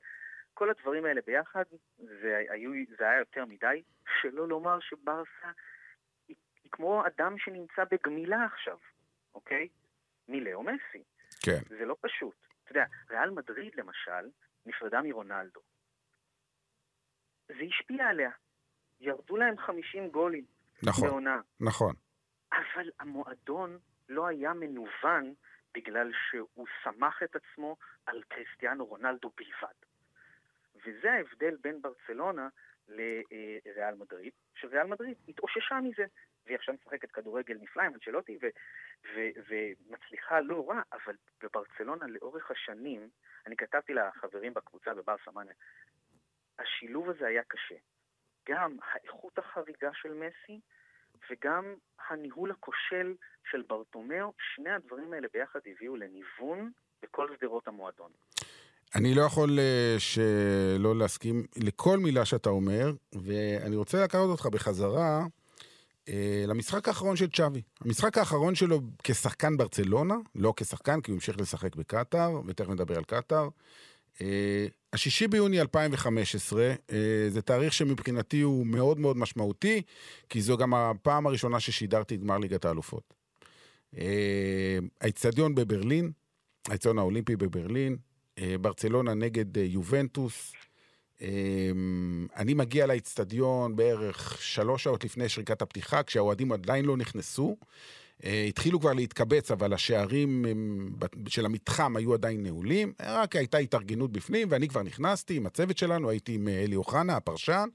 כל 0.55 0.71
הדברים 0.71 1.05
האלה 1.05 1.21
ביחד, 1.27 1.65
זה, 1.99 2.43
היו, 2.51 2.71
זה 2.99 3.05
היה 3.09 3.19
יותר 3.19 3.45
מדי, 3.45 3.83
שלא 4.21 4.49
לומר 4.49 4.81
שברסה 4.81 5.51
היא, 6.29 6.37
היא 6.63 6.73
כמו 6.73 7.07
אדם 7.07 7.39
שנמצא 7.39 7.85
בגמילה 7.91 8.45
עכשיו, 8.45 8.79
אוקיי? 9.35 9.69
מלאו 10.29 10.63
מסי. 10.63 11.03
כן. 11.45 11.59
זה 11.69 11.85
לא 11.85 11.97
פשוט. 12.01 12.35
אתה 12.65 12.73
יודע, 12.73 12.85
ריאל 13.11 13.31
מדריד 13.31 13.75
למשל, 13.75 14.29
נפרדה 14.67 15.03
מרונלדו. 15.03 15.61
זה 17.49 17.63
השפיע 17.69 18.07
עליה. 18.07 18.31
ירדו 19.01 19.37
להם 19.37 19.59
50 19.59 20.09
גולים. 20.09 20.45
נכון, 20.83 21.09
בעונה. 21.09 21.41
נכון. 21.61 21.95
אבל 22.53 22.91
המועדון 23.01 23.79
לא 24.09 24.27
היה 24.27 24.53
מנוון 24.53 25.35
בגלל 25.75 26.11
שהוא 26.31 26.67
סמך 26.85 27.23
את 27.25 27.37
עצמו 27.37 27.77
על 28.07 28.23
קריסטיאנו 28.29 28.87
רונלדו 28.87 29.31
בלבד. 29.37 29.75
וזה 30.87 31.13
ההבדל 31.13 31.57
בין 31.61 31.83
ברצלונה 31.83 32.49
לריאל 32.89 33.95
מדריד, 33.95 34.33
שריאל 34.55 34.87
מדריד 34.87 35.17
התאוששה 35.29 35.75
מזה, 35.75 36.05
והיא 36.47 36.57
עכשיו 36.57 36.75
משחקת 36.75 37.11
כדורגל 37.11 37.57
נפלא 37.61 37.83
עם 37.83 37.95
אנצ'לוטי 37.95 38.39
ומצליחה 39.15 40.41
לא 40.41 40.71
רע, 40.71 40.83
אבל 40.93 41.17
בברצלונה 41.43 42.07
לאורך 42.07 42.51
השנים, 42.51 43.09
אני 43.47 43.57
כתבתי 43.57 43.95
לחברים 43.95 44.55
בקבוצה 44.55 44.95
בברסה 44.95 45.31
מאנה, 45.31 45.53
השילוב 46.59 47.11
הזה 47.11 47.27
היה 47.27 47.43
קשה. 47.45 47.77
גם 48.49 48.77
האיכות 48.83 49.39
החריגה 49.39 49.91
של 49.95 50.15
מסי 50.15 50.61
וגם 51.31 51.75
הניהול 52.09 52.51
הכושל 52.51 53.15
של 53.51 53.63
ברטומיאו, 53.63 54.33
שני 54.55 54.71
הדברים 54.71 55.13
האלה 55.13 55.29
ביחד 55.33 55.61
הביאו 55.67 55.97
לניוון 55.97 56.71
בכל 57.03 57.37
שדרות 57.37 57.69
המועדון. 57.69 58.13
אני 58.95 59.15
לא 59.15 59.23
יכול 59.23 59.59
uh, 59.59 60.01
שלא 60.01 60.97
להסכים 60.97 61.47
לכל 61.57 61.99
מילה 61.99 62.25
שאתה 62.25 62.51
אומר, 62.51 62.93
ואני 63.13 63.77
רוצה 63.77 64.05
לקחת 64.05 64.21
אותך 64.21 64.47
בחזרה 64.47 65.27
uh, 66.07 66.11
למשחק 66.47 66.89
האחרון 66.89 67.17
של 67.17 67.31
צ'אבי. 67.31 67.63
המשחק 67.81 68.19
האחרון 68.19 68.55
שלו 68.55 68.81
כשחקן 69.05 69.57
ברצלונה, 69.57 70.15
לא 70.35 70.55
כשחקן, 70.57 71.01
כי 71.01 71.11
הוא 71.11 71.17
המשיך 71.17 71.41
לשחק 71.41 71.77
בקטאר, 71.77 72.41
ותכף 72.47 72.69
נדבר 72.69 72.97
על 72.97 73.05
קטאר. 73.05 73.49
אה, 74.21 74.67
השישי 74.93 75.29
ביוני 75.29 75.61
2015 75.61 76.63
אה, 76.63 76.97
זה 77.29 77.43
תאריך 77.43 77.73
שמבחינתי 77.73 78.41
הוא 78.41 78.67
מאוד 78.67 78.99
מאוד 78.99 79.17
משמעותי, 79.17 79.83
כי 80.29 80.43
זו 80.43 80.57
גם 80.57 80.75
הפעם 80.75 81.27
הראשונה 81.27 81.61
ששידרתי 81.61 82.15
את 82.15 82.21
גמר 82.21 82.39
ליגת 82.39 82.65
האלופות. 82.65 83.15
אה, 83.99 84.79
האיצטדיון 85.01 85.55
בברלין, 85.55 86.11
האיצטדיון 86.69 86.99
האולימפי 86.99 87.37
בברלין, 87.37 87.97
ברצלונה 88.61 89.15
נגד 89.15 89.57
יובנטוס. 89.57 90.53
אני 92.37 92.55
מגיע 92.55 92.87
לאיצטדיון 92.87 93.77
בערך 93.77 94.43
שלוש 94.43 94.85
שעות 94.85 95.05
לפני 95.05 95.29
שריקת 95.29 95.63
הפתיחה, 95.63 96.03
כשהאוהדים 96.03 96.53
עדיין 96.53 96.85
לא 96.85 96.97
נכנסו. 96.97 97.57
אה, 98.25 98.45
התחילו 98.49 98.81
כבר 98.81 98.93
להתקבץ, 98.93 99.51
אבל 99.51 99.73
השערים 99.73 100.45
של 101.29 101.47
המתחם 101.47 101.97
היו 101.97 102.15
עדיין 102.15 102.43
נעולים, 102.43 102.93
רק 103.03 103.37
הייתה 103.37 103.59
התארגנות 103.59 104.13
בפנים, 104.13 104.49
ואני 104.51 104.69
כבר 104.69 104.83
נכנסתי 104.83 105.37
עם 105.37 105.47
הצוות 105.47 105.79
שלנו, 105.79 106.11
הייתי 106.11 106.35
עם 106.35 106.49
אלי 106.49 106.77
אוחנה, 106.77 107.17
הפרשן, 107.17 107.69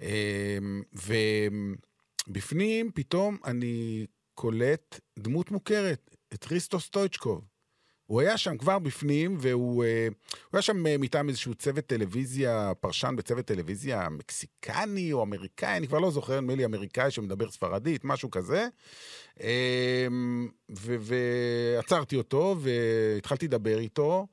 אה, 0.00 0.58
ובפנים 2.28 2.90
פתאום 2.94 3.36
אני 3.44 4.06
קולט 4.34 5.00
דמות 5.18 5.50
מוכרת, 5.50 6.16
את 6.34 6.46
הריסטו 6.46 6.80
סטויצ'קוב. 6.80 7.55
הוא 8.06 8.20
היה 8.20 8.38
שם 8.38 8.56
כבר 8.56 8.78
בפנים, 8.78 9.36
והוא 9.40 9.84
אה, 9.84 10.08
היה 10.52 10.62
שם 10.62 10.86
אה, 10.86 10.98
מטעם 10.98 11.28
איזשהו 11.28 11.54
צוות 11.54 11.86
טלוויזיה, 11.86 12.72
פרשן 12.80 13.14
בצוות 13.16 13.44
טלוויזיה 13.44 14.08
מקסיקני 14.08 15.12
או 15.12 15.22
אמריקאי, 15.22 15.76
אני 15.76 15.88
כבר 15.88 15.98
לא 15.98 16.10
זוכר, 16.10 16.40
נדמה 16.40 16.54
לי 16.54 16.64
אמריקאי 16.64 17.10
שמדבר 17.10 17.50
ספרדית, 17.50 18.04
משהו 18.04 18.30
כזה. 18.30 18.68
אה, 19.40 20.06
ועצרתי 20.68 22.16
אותו 22.16 22.56
והתחלתי 22.60 23.46
לדבר 23.46 23.78
איתו, 23.78 24.26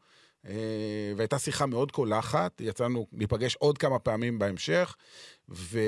והייתה 1.17 1.39
שיחה 1.39 1.65
מאוד 1.65 1.91
קולחת, 1.91 2.61
יצאנו 2.61 3.07
להיפגש 3.13 3.55
עוד 3.55 3.77
כמה 3.77 3.99
פעמים 3.99 4.39
בהמשך, 4.39 4.95
ו... 5.49 5.79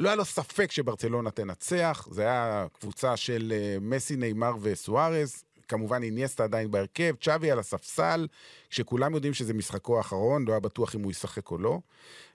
לא 0.00 0.08
היה 0.08 0.16
לו 0.16 0.24
ספק 0.24 0.70
שברצלונה 0.70 1.30
תנצח, 1.30 2.08
זה 2.10 2.22
היה 2.22 2.66
קבוצה 2.72 3.16
של 3.16 3.52
מסי, 3.80 4.16
נאמר 4.16 4.52
וסוארז, 4.60 5.44
כמובן 5.72 6.02
איניאסטה 6.02 6.44
עדיין 6.44 6.70
בהרכב, 6.70 7.14
צ'אבי 7.20 7.50
על 7.50 7.58
הספסל, 7.58 8.26
כשכולם 8.70 9.14
יודעים 9.14 9.34
שזה 9.34 9.54
משחקו 9.54 9.98
האחרון, 9.98 10.44
לא 10.44 10.52
היה 10.52 10.60
בטוח 10.60 10.94
אם 10.94 11.02
הוא 11.02 11.10
ישחק 11.10 11.50
או 11.50 11.58
לא. 11.58 11.78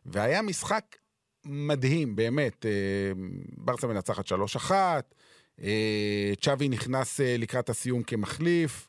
והיה 0.06 0.42
משחק 0.42 0.96
מדהים, 1.46 2.16
באמת. 2.16 2.66
אה, 2.66 2.72
ברסה 3.58 3.88
מנצחת 3.88 4.28
3-1, 4.28 4.72
אה, 5.62 6.34
צ'אבי 6.42 6.70
נכנס 6.70 7.22
אה, 7.22 7.36
לקראת 7.38 7.70
הסיום 7.70 8.04
כמחליף, 8.04 8.88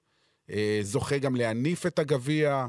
זוכה 0.83 1.19
גם 1.19 1.37
להניף 1.37 1.87
את 1.87 1.99
הגביע. 1.99 2.67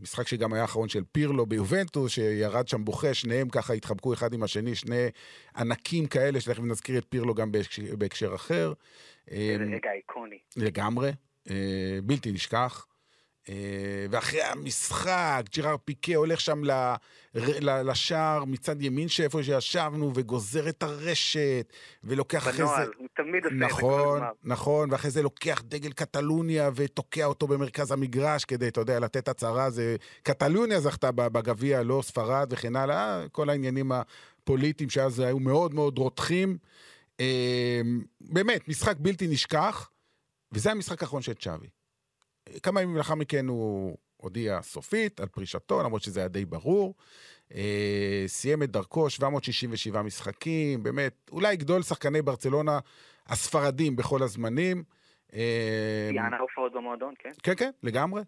משחק 0.00 0.28
שגם 0.28 0.52
היה 0.52 0.62
האחרון 0.62 0.88
של 0.88 1.02
פירלו 1.12 1.46
ביובנטוס, 1.46 2.12
שירד 2.12 2.68
שם 2.68 2.84
בוכה, 2.84 3.14
שניהם 3.14 3.48
ככה 3.48 3.72
התחבקו 3.72 4.12
אחד 4.12 4.34
עם 4.34 4.42
השני, 4.42 4.74
שני 4.74 5.06
ענקים 5.56 6.06
כאלה, 6.06 6.40
שתכף 6.40 6.62
נזכיר 6.62 6.98
את 6.98 7.04
פירלו 7.08 7.34
גם 7.34 7.52
בהקשר 7.98 8.34
אחר. 8.34 8.72
זה 9.30 9.56
אמ, 9.64 9.74
רגע 9.74 9.92
איקוני. 9.92 10.38
לגמרי, 10.56 11.10
אה, 11.50 11.98
בלתי 12.02 12.32
נשכח. 12.32 12.86
אה, 13.48 14.06
ואחרי 14.10 14.42
המשחק, 14.42 15.42
ג'יראר 15.52 15.76
פיקה 15.84 16.16
הולך 16.16 16.40
שם 16.40 16.62
לשער 17.34 18.44
מצד 18.44 18.82
ימין 18.82 19.08
שאיפה 19.08 19.42
שישבנו, 19.42 20.12
וגוזר 20.14 20.68
את 20.68 20.82
הרשת, 20.82 21.72
ולוקח 22.04 22.38
אחרי 22.38 22.52
זה... 22.52 22.62
בנוהל, 22.62 22.90
הוא 22.96 23.08
תמיד 23.16 23.44
עושה 23.44 23.56
את 23.56 23.60
זה 23.60 23.66
כל 23.68 23.76
נכון. 23.76 24.22
נכון, 24.44 24.92
ואחרי 24.92 25.10
זה 25.10 25.22
לוקח 25.22 25.62
דגל 25.64 25.92
קטלוניה 25.92 26.70
ותוקע 26.74 27.24
אותו 27.24 27.46
במרכז 27.46 27.92
המגרש 27.92 28.44
כדי, 28.44 28.68
אתה 28.68 28.80
יודע, 28.80 29.00
לתת 29.00 29.28
הצהרה. 29.28 29.70
זה... 29.70 29.96
קטלוניה 30.22 30.80
זכתה 30.80 31.12
בגביע, 31.12 31.82
לא 31.82 32.00
ספרד 32.04 32.52
וכן 32.52 32.76
הלאה, 32.76 33.24
כל 33.32 33.50
העניינים 33.50 33.92
הפוליטיים 33.92 34.90
שאז 34.90 35.20
היו 35.20 35.38
מאוד 35.38 35.74
מאוד 35.74 35.98
רותחים. 35.98 36.58
אמ, 37.20 38.02
באמת, 38.20 38.68
משחק 38.68 38.96
בלתי 38.98 39.26
נשכח, 39.26 39.90
וזה 40.52 40.70
המשחק 40.70 41.02
האחרון 41.02 41.22
של 41.22 41.34
צ'אבי. 41.34 41.68
כמה 42.62 42.82
ימים 42.82 42.96
לאחר 42.96 43.14
מכן 43.14 43.46
הוא 43.46 43.96
הודיע 44.16 44.62
סופית 44.62 45.20
על 45.20 45.26
פרישתו, 45.26 45.82
למרות 45.82 46.02
שזה 46.02 46.20
היה 46.20 46.28
די 46.28 46.44
ברור. 46.44 46.94
אה, 47.54 48.24
סיים 48.26 48.62
את 48.62 48.70
דרכו, 48.70 49.10
767 49.10 50.02
משחקים, 50.02 50.82
באמת, 50.82 51.30
אולי 51.32 51.56
גדול 51.56 51.82
שחקני 51.82 52.22
ברצלונה 52.22 52.78
הספרדים 53.26 53.96
בכל 53.96 54.22
הזמנים. 54.22 54.84
יענה 55.32 56.36
הופעות 56.40 56.72
במועדון, 56.72 57.14
כן? 57.18 57.30
כן, 57.42 57.54
כן, 57.56 57.70
לגמרי. 57.82 58.22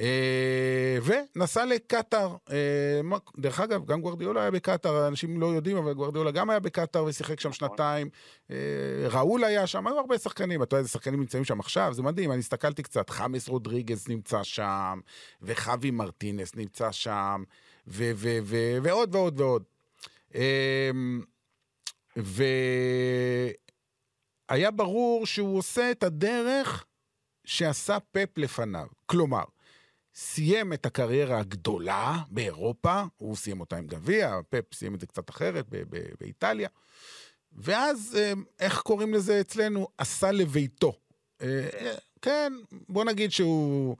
אה, 0.00 0.98
ונסע 1.02 1.64
לקטאר. 1.64 2.36
אה, 2.50 3.00
דרך 3.38 3.60
אגב, 3.60 3.86
גם 3.86 4.00
גוורדיאולה 4.00 4.40
היה 4.40 4.50
בקטאר, 4.50 5.08
אנשים 5.08 5.40
לא 5.40 5.46
יודעים, 5.46 5.76
אבל 5.76 5.92
גוורדיאולה 5.92 6.30
גם 6.30 6.50
היה 6.50 6.60
בקטאר 6.60 7.04
ושיחק 7.04 7.40
שם 7.40 7.48
נכון. 7.48 7.68
שנתיים. 7.68 8.10
אה, 8.50 8.56
ראול 9.10 9.44
היה 9.44 9.66
שם, 9.66 9.86
היו 9.86 9.98
הרבה 9.98 10.18
שחקנים, 10.18 10.62
אתה 10.62 10.74
יודע 10.74 10.78
איזה 10.78 10.88
שחקנים 10.90 11.20
נמצאים 11.20 11.44
שם 11.44 11.60
עכשיו, 11.60 11.94
זה 11.94 12.02
מדהים, 12.02 12.32
אני 12.32 12.38
הסתכלתי 12.38 12.82
קצת, 12.82 13.10
חמאס 13.10 13.48
רודריגז 13.48 14.08
נמצא 14.08 14.42
שם, 14.42 15.00
וחווי 15.42 15.90
מרטינס 15.90 16.54
נמצא 16.54 16.92
שם, 16.92 17.42
ועוד 17.86 19.14
ועוד 19.14 19.40
ועוד. 19.40 19.62
והיה 24.50 24.70
ברור 24.70 25.26
שהוא 25.26 25.58
עושה 25.58 25.90
את 25.90 26.02
הדרך 26.02 26.84
שעשה 27.44 27.98
פפ 28.12 28.38
לפניו. 28.38 28.86
כלומר, 29.06 29.44
סיים 30.18 30.72
את 30.72 30.86
הקריירה 30.86 31.38
הגדולה 31.38 32.16
באירופה, 32.30 33.02
הוא 33.16 33.36
סיים 33.36 33.60
אותה 33.60 33.76
עם 33.76 33.86
גביע, 33.86 34.38
פפ 34.50 34.74
סיים 34.74 34.94
את 34.94 35.00
זה 35.00 35.06
קצת 35.06 35.30
אחרת 35.30 35.64
באיטליה, 36.20 36.68
ואז, 37.52 38.18
אה, 38.18 38.32
איך 38.60 38.80
קוראים 38.80 39.14
לזה 39.14 39.40
אצלנו? 39.40 39.88
עשה 39.98 40.32
לביתו. 40.32 40.92
אה, 41.42 41.68
כן, 42.22 42.52
בוא 42.88 43.04
נגיד 43.04 43.32
שהוא, 43.32 43.96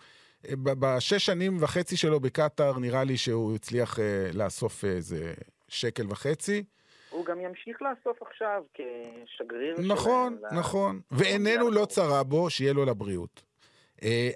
אה, 0.49 0.55
בשש 0.57 1.27
שנים 1.27 1.57
וחצי 1.61 1.97
שלו 1.97 2.21
בקטאר, 2.21 2.79
נראה 2.79 3.05
לי 3.05 3.17
שהוא 3.17 3.55
הצליח 3.55 3.99
לאסוף 4.35 4.85
איזה 4.85 5.35
שקל 5.69 6.07
וחצי. 6.09 6.65
הוא 7.11 7.25
גם 7.25 7.41
ימשיך 7.41 7.83
לאסוף 7.83 8.23
עכשיו 8.23 8.63
כשגריר 8.75 9.75
נכון, 9.79 10.37
שלהם. 10.39 10.59
נכון, 10.59 10.59
נכון. 10.59 11.01
ועינינו 11.11 11.71
לא 11.71 11.85
צרה 11.85 12.23
בו, 12.23 12.51
שיהיה 12.51 12.73
לו 12.73 12.85
לבריאות. 12.85 13.43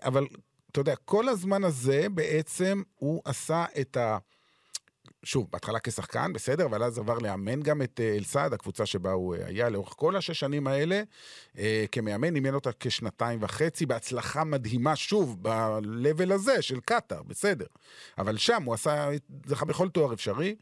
אבל 0.01 0.27
אתה 0.71 0.81
יודע, 0.81 0.97
כל 0.97 1.29
הזמן 1.29 1.65
הזה 1.65 2.07
בעצם 2.09 2.83
הוא 2.95 3.23
עשה 3.25 3.65
את 3.81 3.97
ה... 3.97 4.19
שוב, 5.25 5.49
בהתחלה 5.51 5.79
כשחקן, 5.81 6.33
בסדר, 6.33 6.67
אבל 6.67 6.83
אז 6.83 6.99
עבר 6.99 7.19
לאמן 7.19 7.63
גם 7.63 7.83
את 7.83 8.01
אה, 8.01 8.17
אלסעד, 8.17 8.53
הקבוצה 8.53 8.87
שבה 8.87 9.13
הוא 9.13 9.35
אה, 9.35 9.47
היה 9.47 9.69
לאורך 9.69 9.95
כל 9.97 10.17
השש 10.17 10.41
שנים 10.41 10.67
האלה. 10.67 11.03
אה, 11.59 11.85
כמאמן, 11.93 12.35
אימן 12.35 12.55
אותה 12.55 12.71
כשנתיים 12.81 13.39
וחצי, 13.43 13.87
בהצלחה 13.87 14.45
מדהימה, 14.45 14.97
שוב, 14.97 15.39
ב-level 15.43 16.35
הזה 16.35 16.63
של 16.63 16.81
קטאר, 16.81 17.23
בסדר. 17.23 17.67
אבל 18.19 18.37
שם 18.37 18.63
הוא 18.63 18.75
עשה, 18.75 19.09
זכה 19.47 19.65
בכל 19.65 19.89
תואר 19.89 20.13
אפשרי, 20.13 20.57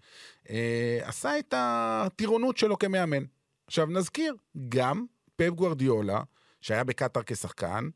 עשה 1.03 1.39
את 1.39 1.55
הטירונות 1.57 2.57
שלו 2.57 2.79
כמאמן. 2.79 3.25
עכשיו 3.67 3.87
נזכיר, 3.87 4.35
גם 4.69 5.07
פפ 5.37 5.49
גוורדיולה, 5.49 6.23
שהיה 6.61 6.85
בקטאר 6.85 7.23
כשחקן, 7.27 7.89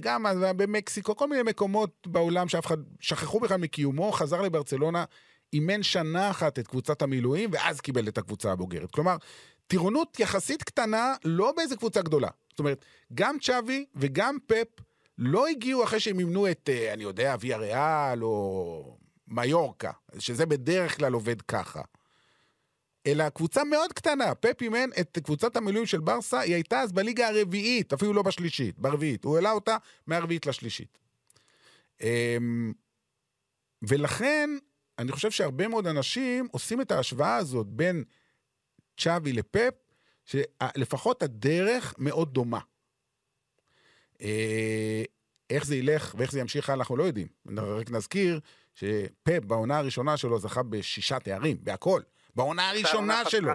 גם 0.00 0.26
במקסיקו, 0.56 1.16
כל 1.16 1.28
מיני 1.28 1.42
מקומות 1.42 2.06
בעולם 2.06 2.48
שאף 2.48 2.66
אחד, 2.66 2.76
שכחו 3.00 3.40
בכלל 3.40 3.56
מקיומו, 3.56 4.12
חזר 4.12 4.42
לברצלונה 4.42 5.04
אימן 5.52 5.82
שנה 5.82 6.30
אחת 6.30 6.58
את 6.58 6.66
קבוצת 6.66 7.02
המילואים, 7.02 7.50
ואז 7.52 7.80
קיבל 7.80 8.08
את 8.08 8.18
הקבוצה 8.18 8.52
הבוגרת. 8.52 8.90
כלומר, 8.90 9.16
טירונות 9.66 10.20
יחסית 10.20 10.62
קטנה, 10.62 11.14
לא 11.24 11.52
באיזה 11.56 11.76
קבוצה 11.76 12.02
גדולה. 12.02 12.28
זאת 12.50 12.58
אומרת, 12.58 12.84
גם 13.14 13.36
צ'אבי 13.38 13.84
וגם 13.96 14.38
פפ 14.46 14.80
לא 15.18 15.46
הגיעו 15.46 15.84
אחרי 15.84 16.00
שהם 16.00 16.18
אימנו 16.18 16.50
את, 16.50 16.68
אה, 16.72 16.92
אני 16.92 17.04
יודע, 17.04 17.36
ויה 17.40 17.56
ריאל 17.56 18.24
או 18.24 18.98
מיורקה, 19.28 19.90
שזה 20.18 20.46
בדרך 20.46 20.96
כלל 20.96 21.12
עובד 21.12 21.42
ככה. 21.42 21.80
אלא 23.06 23.28
קבוצה 23.28 23.64
מאוד 23.64 23.92
קטנה. 23.92 24.34
פפ 24.34 24.62
אימן 24.62 24.90
את 25.00 25.18
קבוצת 25.24 25.56
המילואים 25.56 25.86
של 25.86 26.00
ברסה, 26.00 26.40
היא 26.40 26.54
הייתה 26.54 26.80
אז 26.80 26.92
בליגה 26.92 27.28
הרביעית, 27.28 27.92
אפילו 27.92 28.12
לא 28.12 28.22
בשלישית, 28.22 28.78
ברביעית. 28.78 29.24
הוא 29.24 29.36
העלה 29.36 29.52
אותה 29.52 29.76
מהרביעית 30.06 30.46
לשלישית. 30.46 30.98
אמ, 32.00 32.72
ולכן 33.82 34.50
אני 34.98 35.12
חושב 35.12 35.30
שהרבה 35.30 35.68
מאוד 35.68 35.86
אנשים 35.86 36.48
עושים 36.50 36.80
את 36.80 36.90
ההשוואה 36.90 37.36
הזאת 37.36 37.66
בין 37.66 38.04
צ'אבי 38.96 39.32
לפפ, 39.32 39.74
שלפחות 40.24 41.22
הדרך 41.22 41.94
מאוד 41.98 42.34
דומה. 42.34 42.60
אה, 44.22 45.02
איך 45.50 45.66
זה 45.66 45.76
ילך 45.76 46.14
ואיך 46.18 46.32
זה 46.32 46.40
ימשיך 46.40 46.70
אנחנו 46.70 46.96
לא 46.96 47.04
יודעים. 47.04 47.28
רק 47.56 47.90
נזכיר 47.90 48.40
שפפ 48.74 49.44
בעונה 49.46 49.78
הראשונה 49.78 50.16
שלו 50.16 50.38
זכה 50.38 50.62
בשישה 50.62 51.18
תארים, 51.18 51.56
בהכל. 51.62 52.02
בעונה 52.38 52.70
הראשונה 52.70 53.24
שלו. 53.24 53.48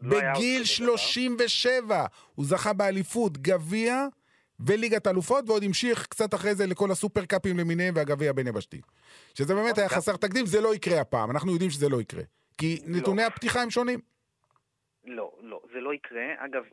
לא 0.00 0.20
בגיל 0.20 0.64
37 0.64 2.06
הוא 2.34 2.44
זכה 2.44 2.72
באליפות, 2.72 3.38
גביע 3.38 4.06
וליגת 4.66 5.06
אלופות, 5.06 5.44
ועוד 5.48 5.62
המשיך 5.62 6.06
קצת 6.06 6.34
אחרי 6.34 6.54
זה 6.54 6.66
לכל 6.66 6.90
הסופרקאפים 6.90 7.58
למיניהם 7.58 7.94
והגביע 7.96 8.30
הבין-יבשתי. 8.30 8.80
שזה 9.34 9.54
באמת 9.54 9.78
היה 9.78 9.88
חסר 9.88 10.16
תקדים, 10.16 10.46
זה 10.46 10.60
לא 10.60 10.74
יקרה 10.74 11.00
הפעם, 11.00 11.30
אנחנו 11.30 11.52
יודעים 11.52 11.70
שזה 11.70 11.88
לא 11.88 12.00
יקרה. 12.00 12.22
כי 12.58 12.78
לא. 12.86 12.98
נתוני 12.98 13.22
הפתיחה 13.22 13.62
הם 13.62 13.70
שונים. 13.70 14.00
לא, 15.04 15.32
לא, 15.40 15.60
זה 15.72 15.80
לא 15.80 15.94
יקרה. 15.94 16.24
אגב, 16.38 16.64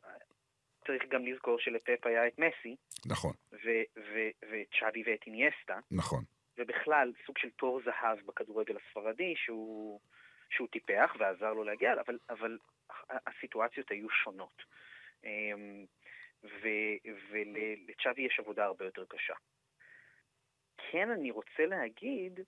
צריך 0.88 1.04
גם 1.12 1.26
לזכור 1.26 1.60
שלפפ 1.60 2.06
היה 2.06 2.28
את 2.28 2.40
מסי. 2.40 2.76
נכון. 3.06 3.34
ואת 3.52 4.68
צ'אבי 4.80 5.04
ואת 5.06 5.20
אינייסטה. 5.28 5.80
נכון. 5.92 6.24
ובכלל, 6.58 7.12
סוג 7.26 7.38
של 7.38 7.50
תור 7.50 7.82
זהב 7.86 8.18
בכדורגל 8.28 8.76
הספרדי, 8.78 9.34
שהוא, 9.46 10.00
שהוא 10.50 10.68
טיפח 10.68 11.16
ועזר 11.20 11.54
לו 11.54 11.64
להגיע, 11.64 11.94
אבל, 11.94 12.18
אבל 12.30 12.58
הסיטואציות 13.10 13.92
היו 13.92 14.10
שונות. 14.10 14.64
אמ, 15.24 15.86
ולצ'אבי 16.44 18.22
יש 18.22 18.40
עבודה 18.40 18.66
הרבה 18.66 18.86
יותר 18.86 19.06
קשה. 19.06 19.34
כן 20.92 21.10
אני 21.10 21.32
רוצה 21.32 21.66
להגיד 21.66 22.40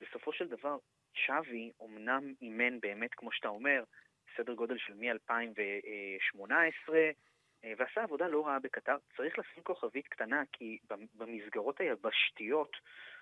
שבסופו 0.00 0.32
של 0.32 0.48
דבר 0.48 0.78
צ'אבי 1.26 1.72
אומנם 1.80 2.34
אימן 2.42 2.80
באמת, 2.80 3.14
כמו 3.14 3.32
שאתה 3.32 3.48
אומר, 3.48 3.84
סדר 4.36 4.54
גודל 4.54 4.78
של 4.78 4.94
מ-2018, 4.94 6.92
ועשה 7.78 8.02
עבודה 8.02 8.28
לא 8.28 8.46
רעה 8.46 8.58
בקטר. 8.58 8.96
צריך 9.16 9.38
לשים 9.38 9.62
כוכבית 9.62 10.08
קטנה, 10.08 10.42
כי 10.52 10.78
במסגרות 11.14 11.80
היבשתיות, 11.80 12.76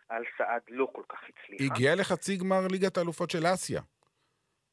על 0.09 0.23
סעד 0.39 0.63
לא 0.69 0.89
כל 0.93 1.03
כך 1.09 1.19
הצליחה. 1.29 1.65
הגיע 1.65 1.95
לחצי 1.95 2.37
גמר 2.37 2.67
ליגת 2.71 2.97
האלופות 2.97 3.31
של 3.31 3.47
אסיה. 3.55 3.81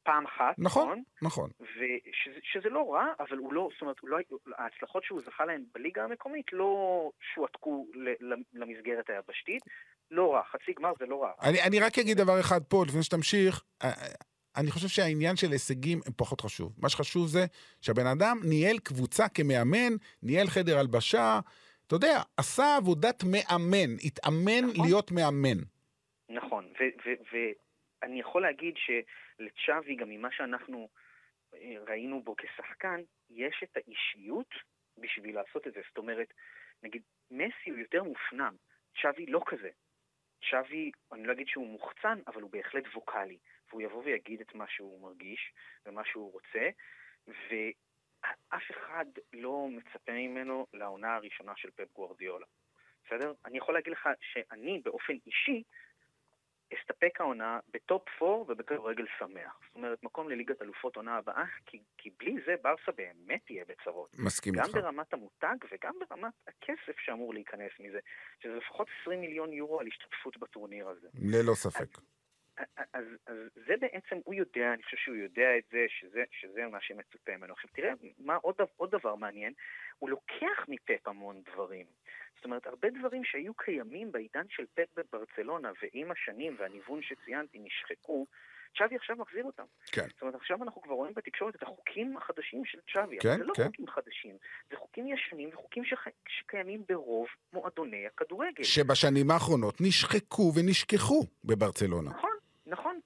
פעם 0.04 0.26
אחת, 0.26 0.56
נכון? 0.58 1.04
נכון. 1.22 1.50
ושזה 1.60 2.70
לא 2.70 2.94
רע, 2.94 3.06
אבל 3.20 3.38
הוא 3.38 3.54
לא, 3.54 3.70
זאת 3.74 3.82
אומרת, 3.82 3.96
לא, 4.04 4.18
ההצלחות 4.58 5.04
שהוא 5.04 5.22
זכה 5.26 5.46
להן 5.46 5.64
בליגה 5.74 6.04
המקומית 6.04 6.46
לא 6.54 7.12
שועתקו 7.34 7.88
למסגרת 8.54 9.10
היבשתית. 9.10 9.64
לא 10.12 10.34
רע, 10.34 10.42
חצי 10.52 10.74
גמר 10.80 10.94
זה 11.00 11.06
לא 11.06 11.24
רע. 11.24 11.32
אני, 11.42 11.62
אני 11.62 11.80
רק 11.80 12.00
אגיד 12.00 12.18
דבר 12.18 12.40
אחד 12.40 12.64
פה, 12.64 12.84
לפני 12.88 13.04
שתמשיך. 13.04 13.64
אה, 13.84 13.90
אה, 13.90 13.94
אני 14.56 14.72
חושב 14.72 14.88
שהעניין 14.88 15.36
של 15.36 15.52
הישגים 15.52 16.00
פחות 16.18 16.42
חשוב. 16.42 16.74
מה 16.78 16.90
שחשוב 16.90 17.28
זה 17.28 17.46
שהבן 17.82 18.08
אדם 18.08 18.40
ניהל 18.44 18.80
קבוצה 18.80 19.30
כמאמן, 19.30 19.94
ניהל 20.24 20.48
חדר 20.48 20.80
הלבשה, 20.80 21.40
אתה 21.96 22.06
יודע, 22.06 22.22
עשה 22.38 22.76
עבודת 22.78 23.24
מאמן, 23.32 23.92
התאמן 24.06 24.66
נכון. 24.70 24.86
להיות 24.86 25.12
מאמן. 25.12 25.60
נכון, 26.30 26.74
ואני 28.02 28.20
יכול 28.20 28.42
להגיד 28.42 28.74
ש... 28.78 28.90
לצ'אבי, 29.40 29.96
גם 29.96 30.10
ממה 30.10 30.32
שאנחנו 30.32 30.90
אה, 31.54 31.76
ראינו 31.88 32.24
בו 32.24 32.36
כשחקן, 32.36 33.02
יש 33.30 33.64
את 33.64 33.78
האישיות 33.78 34.50
בשביל 34.98 35.36
לעשות 35.36 35.68
את 35.68 35.74
זה. 35.74 35.82
זאת 35.88 35.98
אומרת, 35.98 36.34
נגיד, 36.84 37.02
מסי 37.32 37.70
הוא 37.70 37.80
יותר 37.80 38.04
מופנם, 38.04 38.56
צ'אבי 39.02 39.26
לא 39.26 39.42
כזה. 39.46 39.70
צ'אבי, 40.52 40.92
אני 41.12 41.28
לא 41.28 41.32
אגיד 41.32 41.48
שהוא 41.48 41.68
מוחצן, 41.68 42.20
אבל 42.28 42.42
הוא 42.42 42.52
בהחלט 42.52 42.84
ווקאלי. 42.96 43.38
והוא 43.70 43.82
יבוא 43.82 44.04
ויגיד 44.04 44.42
את 44.42 44.56
מה 44.56 44.66
שהוא 44.68 45.02
מרגיש 45.02 45.54
ומה 45.86 46.02
שהוא 46.06 46.32
רוצה, 46.34 46.70
ואף 48.24 48.64
אחד 48.72 49.06
לא 49.34 49.68
מצפה 49.70 50.12
ממנו 50.12 50.68
לעונה 50.74 51.16
הראשונה 51.16 51.54
של 51.56 51.70
פפ 51.72 51.94
גוורדיולה. 51.96 52.46
בסדר? 53.06 53.34
אני 53.46 53.58
יכול 53.58 53.74
להגיד 53.74 53.94
לך 53.94 54.10
שאני 54.22 54.82
באופן 54.86 55.14
אישי 55.28 55.64
אסתפק 56.74 57.22
העונה 57.22 57.60
בטופ 57.74 58.08
4 58.22 58.52
ובכדורגל 58.52 59.06
שמח. 59.20 59.60
זאת 59.68 59.76
אומרת, 59.76 60.04
מקום 60.04 60.30
לליגת 60.30 60.62
אלופות 60.62 60.96
עונה 60.96 61.16
הבאה, 61.18 61.46
כי, 61.66 61.80
כי 61.98 62.10
בלי 62.20 62.36
זה 62.46 62.56
ברסה 62.62 62.92
באמת 62.98 63.42
תהיה 63.46 63.66
בצרות. 63.66 64.10
מסכים 64.18 64.56
איתך. 64.56 64.68
גם 64.68 64.72
ברמת 64.82 65.14
המותג 65.14 65.56
וגם 65.72 65.94
ברמת 66.00 66.34
הכסף 66.48 67.00
שאמור 67.00 67.34
להיכנס 67.34 67.72
מזה, 67.80 68.00
שזה 68.40 68.56
לפחות 68.56 68.88
20 69.02 69.22
מיליון 69.22 69.54
יורו 69.54 69.80
על 69.80 69.88
השתתפות 69.88 70.38
בטורניר 70.38 70.90
הזה. 70.90 71.08
ללא 71.14 71.54
ספק. 71.54 71.98
אז, 71.98 72.04
אז, 72.94 73.06
אז 73.28 73.38
זה 73.68 73.74
בעצם, 73.80 74.16
הוא 74.24 74.34
יודע, 74.34 74.74
אני 74.74 74.84
חושב 74.84 74.98
שהוא 74.98 75.16
יודע 75.16 75.58
את 75.58 75.64
זה, 75.72 75.86
שזה, 75.90 76.24
שזה 76.32 76.68
מה 76.72 76.78
שמצופה 76.82 77.38
ממנו. 77.38 77.54
עכשיו 77.54 77.70
תראה, 77.74 77.92
מה 78.20 78.36
עוד, 78.36 78.56
עוד 78.78 78.92
דבר 78.92 79.16
מעניין, 79.16 79.54
הוא 80.00 80.10
לוקח 80.10 80.66
מפפ 80.68 81.08
המון 81.08 81.42
דברים. 81.52 81.86
זאת 82.36 82.46
אומרת, 82.46 82.68
הרבה 82.68 82.90
דברים 82.90 83.24
שהיו 83.24 83.54
קיימים 83.54 84.12
בעידן 84.12 84.46
של 84.50 84.66
פפ 84.74 85.00
בברצלונה, 85.00 85.72
ועם 85.82 86.12
השנים 86.12 86.56
והניוון 86.60 87.02
שציינתי 87.02 87.60
נשחקו, 87.60 88.26
צ'אבי 88.78 88.96
עכשיו 88.96 89.16
מחזיר 89.16 89.44
אותם. 89.44 89.64
כן. 89.92 90.08
זאת 90.14 90.22
אומרת, 90.22 90.36
עכשיו 90.36 90.64
אנחנו 90.64 90.82
כבר 90.82 90.94
רואים 90.94 91.14
בתקשורת 91.14 91.56
את 91.56 91.64
החוקים 91.64 92.18
החדשים 92.18 92.66
של 92.66 92.80
צ'אבי. 92.94 93.18
כן, 93.20 93.38
זה 93.38 93.44
לא 93.44 93.54
כן. 93.54 93.64
חוקים 93.64 93.88
חדשים, 93.88 94.38
זה 94.70 94.76
חוקים 94.78 95.08
ישנים 95.08 95.50
וחוקים 95.54 95.86
שח... 95.86 96.08
שקיימים 96.28 96.84
ברוב 96.90 97.28
מועדוני 97.54 98.08
הכדורגל. 98.08 98.64
שבשנים 98.64 99.32
האחרונות 99.32 99.76
נשחקו 99.82 100.52
ונשכחו 100.56 101.24
בברצלונה. 101.44 102.10
נכון, 102.10 102.33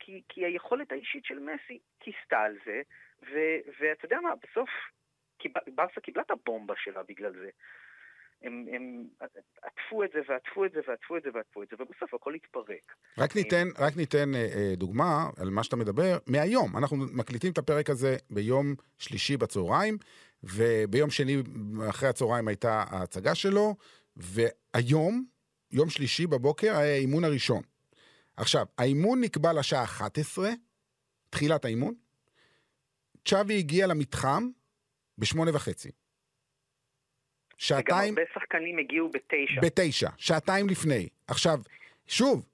כי, 0.08 0.22
כי 0.30 0.46
היכולת 0.46 0.92
האישית 0.92 1.26
של 1.26 1.40
מסי 1.40 1.80
כיסתה 2.00 2.40
על 2.40 2.56
זה, 2.66 2.82
ו, 3.24 3.36
ואתה 3.80 4.06
יודע 4.06 4.18
מה, 4.24 4.30
בסוף 4.44 4.70
ברסה 5.76 6.02
קיבלה 6.02 6.24
את 6.24 6.32
הבומבה 6.32 6.74
שלה 6.78 7.04
בגלל 7.04 7.34
זה. 7.34 7.50
הם, 8.42 8.66
הם 8.72 9.08
עטפו 9.62 10.04
את 10.04 10.10
זה 10.14 10.20
ועטפו 10.28 10.66
את 10.66 10.72
זה 10.72 10.80
ועטפו 10.88 11.18
את 11.18 11.24
זה 11.24 11.30
ועטפו 11.34 11.64
את 11.64 11.68
זה, 11.70 11.76
ובסוף 11.80 12.14
הכל 12.14 12.34
התפרק. 12.34 12.96
רק 13.18 13.36
ניתן, 13.36 13.68
רק 13.80 13.98
ניתן 13.98 14.36
אה, 14.36 14.48
אה, 14.56 14.76
דוגמה 14.76 15.30
על 15.42 15.50
מה 15.50 15.64
שאתה 15.64 15.76
מדבר 15.76 16.18
מהיום. 16.28 16.78
אנחנו 16.78 16.98
מקליטים 16.98 17.52
את 17.52 17.58
הפרק 17.58 17.90
הזה 17.90 18.16
ביום 18.30 18.76
שלישי 18.98 19.38
בצהריים, 19.38 19.98
וביום 20.44 21.10
שני 21.10 21.36
אחרי 21.90 22.10
הצהריים 22.10 22.48
הייתה 22.48 22.84
ההצגה 22.90 23.36
שלו, 23.36 23.76
והיום, 24.16 25.26
יום 25.72 25.90
שלישי 25.90 26.28
בבוקר, 26.28 26.78
היה 26.78 26.94
האימון 26.94 27.24
הראשון. 27.24 27.62
עכשיו, 28.38 28.66
האימון 28.78 29.22
נקבע 29.22 29.54
לשעה 29.54 29.84
11, 29.84 30.50
תחילת 31.30 31.66
האימון. 31.66 31.94
צ'אבי 33.26 33.58
הגיע 33.58 33.88
למתחם 33.88 34.50
בשמונה 35.18 35.56
וחצי. 35.56 35.92
שעתיים... 37.58 38.14
וגם 38.14 38.24
הרבה 38.24 38.34
שחקנים 38.34 38.78
הגיעו 38.80 39.10
בתשע. 39.10 39.62
בתשע, 39.62 40.10
שעתיים 40.18 40.70
לפני. 40.70 41.10
עכשיו, 41.28 41.60
שוב, 42.08 42.46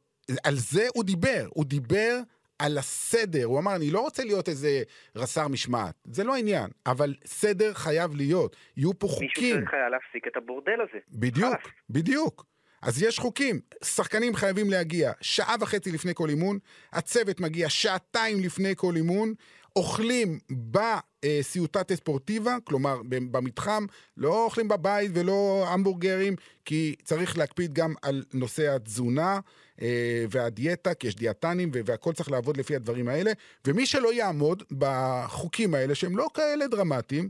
על 0.43 0.55
זה 0.55 0.87
הוא 0.93 1.03
דיבר. 1.03 1.47
הוא 1.49 1.65
דיבר 1.65 2.19
על 2.59 2.77
הסדר, 2.77 3.45
הוא 3.45 3.59
אמר, 3.59 3.75
אני 3.75 3.91
לא 3.91 4.01
רוצה 4.01 4.23
להיות 4.23 4.49
איזה 4.49 4.83
רס"ר 5.15 5.47
משמעת, 5.47 5.95
זה 6.03 6.23
לא 6.23 6.35
העניין, 6.35 6.69
אבל 6.85 7.13
סדר 7.25 7.73
חייב 7.73 8.15
להיות, 8.15 8.55
יהיו 8.77 8.99
פה 8.99 9.07
חוקים. 9.07 9.27
מישהו 9.27 9.59
צריך 9.59 9.73
היה 9.73 9.89
להפסיק 9.89 10.27
את 10.27 10.37
הבורדל 10.37 10.81
הזה. 10.81 10.99
בדיוק, 11.11 11.61
חלאס. 11.61 11.73
בדיוק. 11.89 12.45
אז 12.83 13.01
יש 13.01 13.19
חוקים, 13.19 13.59
שחקנים 13.83 14.35
חייבים 14.35 14.69
להגיע 14.69 15.11
שעה 15.21 15.55
וחצי 15.59 15.91
לפני 15.91 16.11
כל 16.15 16.29
אימון, 16.29 16.59
הצוות 16.93 17.39
מגיע 17.39 17.69
שעתיים 17.69 18.39
לפני 18.39 18.73
כל 18.75 18.95
אימון, 18.95 19.33
אוכלים 19.75 20.39
בסיוטטה 20.49 21.95
ספורטיבה, 21.95 22.57
כלומר 22.63 23.01
במתחם, 23.05 23.85
לא 24.17 24.45
אוכלים 24.45 24.67
בבית 24.67 25.11
ולא 25.13 25.65
המבורגרים, 25.67 26.35
כי 26.65 26.95
צריך 27.03 27.37
להקפיד 27.37 27.73
גם 27.73 27.93
על 28.01 28.23
נושא 28.33 28.75
התזונה 28.75 29.39
אה, 29.81 30.25
והדיאטה, 30.29 30.93
כי 30.93 31.07
יש 31.07 31.15
דיאטנים 31.15 31.71
והכל 31.85 32.13
צריך 32.13 32.31
לעבוד 32.31 32.57
לפי 32.57 32.75
הדברים 32.75 33.07
האלה, 33.07 33.31
ומי 33.67 33.85
שלא 33.85 34.13
יעמוד 34.13 34.63
בחוקים 34.77 35.73
האלה, 35.73 35.95
שהם 35.95 36.17
לא 36.17 36.27
כאלה 36.33 36.67
דרמטיים, 36.67 37.29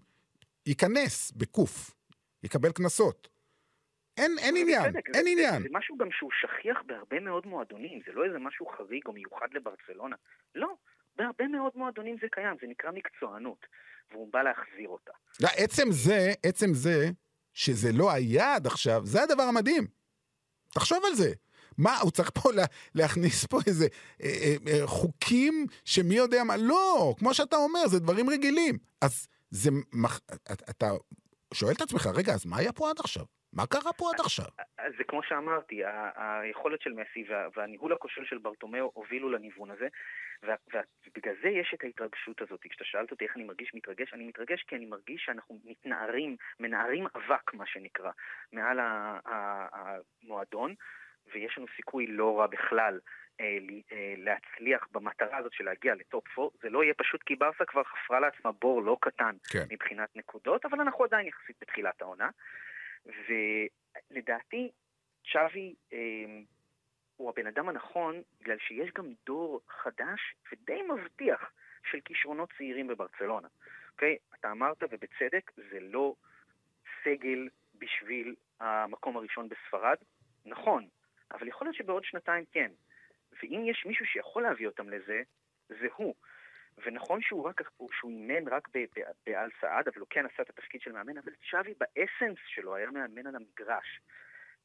ייכנס 0.66 1.32
בקוף, 1.36 1.92
יקבל 2.44 2.72
קנסות. 2.72 3.33
אין, 4.18 4.32
אין 4.40 4.56
עניין, 4.58 4.84
בצדק, 4.84 5.08
אין 5.16 5.24
זה, 5.24 5.30
עניין. 5.30 5.54
זה, 5.54 5.60
זה 5.60 5.70
משהו 5.72 5.98
גם 5.98 6.08
שהוא 6.12 6.32
שכיח 6.42 6.78
בהרבה 6.86 7.20
מאוד 7.20 7.48
מועדונים, 7.48 8.00
זה 8.06 8.12
לא 8.12 8.26
איזה 8.26 8.40
משהו 8.40 8.66
חריג 8.66 9.02
או 9.06 9.14
מיוחד 9.14 9.48
לברצלונה. 9.54 10.16
לא, 10.56 10.76
בהרבה 11.16 11.48
מאוד 11.48 11.72
מועדונים 11.76 12.16
זה 12.22 12.28
קיים, 12.32 12.56
זה 12.62 12.68
נקרא 12.68 12.92
מקצוענות, 12.92 13.66
והוא 14.12 14.32
בא 14.34 14.42
להחזיר 14.42 14.90
אותה. 14.90 15.12
לא, 15.42 15.48
עצם 15.58 15.92
זה, 15.92 16.32
עצם 16.46 16.74
זה, 16.74 17.10
שזה 17.54 17.90
לא 17.94 18.12
היה 18.12 18.56
עד 18.56 18.68
עכשיו, 18.68 19.02
זה 19.06 19.24
הדבר 19.24 19.44
המדהים. 19.44 19.84
תחשוב 20.74 21.04
על 21.06 21.14
זה. 21.14 21.34
מה, 21.78 22.00
הוא 22.00 22.12
צריך 22.12 22.32
פה 22.42 22.52
לה, 22.52 22.66
להכניס 22.96 23.46
פה 23.46 23.60
איזה 23.68 23.88
אה, 24.24 24.30
אה, 24.30 24.56
אה, 24.68 24.88
חוקים 24.88 25.68
שמי 25.86 26.16
יודע 26.16 26.44
מה, 26.44 26.58
לא, 26.58 27.16
כמו 27.20 27.34
שאתה 27.34 27.56
אומר, 27.56 27.88
זה 27.88 28.00
דברים 28.00 28.30
רגילים. 28.30 28.78
אז 29.02 29.28
זה, 29.50 29.70
מח, 29.94 30.20
אתה, 30.70 30.92
שואל 31.54 31.74
את 31.74 31.82
עצמך, 31.82 32.08
רגע, 32.16 32.34
אז 32.34 32.46
מה 32.46 32.58
היה 32.58 32.74
פה 32.74 32.90
עד 32.90 33.00
עכשיו? 33.00 33.26
מה 33.56 33.68
קרה 33.68 33.94
פה 33.94 34.10
עד 34.14 34.20
עכשיו? 34.20 34.46
אז 34.78 34.94
זה 34.98 35.04
כמו 35.04 35.24
שאמרתי, 35.24 35.82
היכולת 36.16 36.82
של 36.82 36.94
מסי 36.94 37.26
וה- 37.30 37.48
והניהול 37.56 37.94
הכושל 37.94 38.26
של 38.26 38.38
ברטומיאו 38.38 38.92
הובילו 38.94 39.30
לניוון 39.30 39.72
הזה, 39.72 39.88
ובגלל 40.44 41.36
זה 41.44 41.50
יש 41.50 41.74
את 41.74 41.84
ההתרגשות 41.84 42.42
הזאת. 42.42 42.60
כשאתה 42.70 42.84
שאלת 42.86 43.12
אותי 43.12 43.26
איך 43.26 43.36
אני 43.36 43.44
מרגיש 43.44 43.72
מתרגש, 43.74 44.14
אני 44.14 44.28
מתרגש 44.28 44.64
כי 44.68 44.76
אני 44.76 44.86
מרגיש 44.86 45.24
שאנחנו 45.26 45.60
מתנערים, 45.66 46.36
מנערים 46.60 47.08
אבק, 47.16 47.54
מה 47.54 47.66
שנקרא, 47.66 48.12
מעל 48.54 48.80
המועדון, 50.24 50.74
ויש 51.34 51.58
לנו 51.58 51.68
סיכוי 51.76 52.08
לא 52.08 52.40
רע 52.40 52.48
בכלל. 52.48 53.00
אה, 53.40 53.58
אה, 53.92 54.14
להצליח 54.18 54.88
במטרה 54.92 55.38
הזאת 55.38 55.54
של 55.54 55.64
להגיע 55.64 55.96
לטופ 55.96 56.40
4, 56.40 56.50
זה 56.62 56.70
לא 56.70 56.84
יהיה 56.84 56.94
פשוט 56.94 57.24
כי 57.24 57.36
ברסה 57.36 57.66
כבר 57.66 57.84
חפרה 57.84 58.20
לעצמה 58.20 58.52
בור 58.52 58.84
לא 58.84 58.98
קטן 59.02 59.36
כן. 59.52 59.66
מבחינת 59.72 60.10
נקודות, 60.16 60.66
אבל 60.66 60.82
אנחנו 60.82 61.04
עדיין 61.04 61.28
יחסית 61.28 61.56
בתחילת 61.62 62.02
העונה. 62.02 62.30
ולדעתי, 63.06 64.72
צ'אבי 65.32 65.76
אה, 65.94 66.00
הוא 67.16 67.30
הבן 67.30 67.48
אדם 67.48 67.70
הנכון, 67.70 68.22
בגלל 68.42 68.58
שיש 68.60 68.92
גם 68.92 69.14
דור 69.26 69.62
חדש 69.68 70.36
ודי 70.52 70.82
מבטיח 70.82 71.52
של 71.92 72.00
כישרונות 72.06 72.50
צעירים 72.58 72.88
בברצלונה. 72.88 73.48
אוקיי? 73.92 74.18
אתה 74.40 74.52
אמרת, 74.52 74.84
ובצדק, 74.84 75.52
זה 75.56 75.80
לא 75.80 76.16
סגל 77.04 77.50
בשביל 77.76 78.36
המקום 78.60 79.18
הראשון 79.18 79.50
בספרד. 79.50 79.98
נכון, 80.46 80.88
אבל 81.32 81.48
יכול 81.48 81.68
להיות 81.68 81.76
שבעוד 81.76 82.04
שנתיים 82.04 82.46
כן. 82.52 82.72
ואם 83.42 83.64
יש 83.66 83.86
מישהו 83.86 84.06
שיכול 84.06 84.44
להביא 84.44 84.68
אותם 84.68 84.90
לזה, 84.90 85.22
זה 85.70 85.88
הוא. 85.96 86.16
ונכון 86.86 87.22
שהוא 87.22 87.48
רק, 87.48 87.62
שהוא 87.92 88.12
אימן 88.12 88.48
רק 88.48 88.68
באל 89.26 89.50
סעד, 89.62 89.88
אבל 89.88 90.00
הוא 90.00 90.08
כן 90.10 90.26
עשה 90.26 90.44
את 90.44 90.50
התפקיד 90.50 90.82
של 90.82 90.92
מאמן, 90.92 91.18
אבל 91.18 91.32
צ'אבי 91.52 91.74
באסנס 91.78 92.38
שלו 92.48 92.76
היה 92.76 92.92
מאמן 92.92 93.28
על 93.28 93.36
המגרש. 93.36 94.00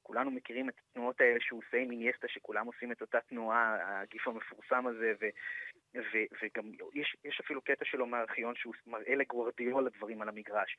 כולנו 0.03 0.31
מכירים 0.31 0.69
את 0.69 0.75
התנועות 0.79 1.21
האלה 1.21 1.41
שהוא 1.41 1.63
עושה 1.67 1.77
עם 1.77 1.91
אינייסטה, 1.91 2.29
שכולם 2.29 2.67
עושים 2.67 2.93
את 2.93 3.01
אותה 3.01 3.21
תנועה, 3.21 3.77
הגיף 4.01 4.29
המפורסם 4.29 4.87
הזה, 4.87 5.13
ו, 5.21 5.27
ו, 5.95 6.19
וגם 6.43 6.73
יש, 6.95 7.17
יש 7.25 7.41
אפילו 7.41 7.63
קטע 7.63 7.85
שלו 7.85 8.07
מהארכיון 8.07 8.55
שהוא 8.57 8.75
מראה 8.87 9.15
לגוורדיאל 9.15 9.87
הדברים 9.87 10.23
על 10.23 10.29
המגרש. 10.29 10.77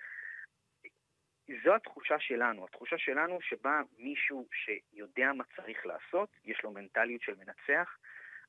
זו 1.63 1.75
התחושה 1.75 2.19
שלנו, 2.19 2.65
התחושה 2.65 2.97
שלנו 2.97 3.41
שבה 3.41 3.81
מישהו 3.97 4.47
שיודע 4.51 5.33
מה 5.33 5.43
צריך 5.55 5.85
לעשות, 5.85 6.29
יש 6.45 6.63
לו 6.63 6.71
מנטליות 6.71 7.21
של 7.21 7.35
מנצח. 7.35 7.97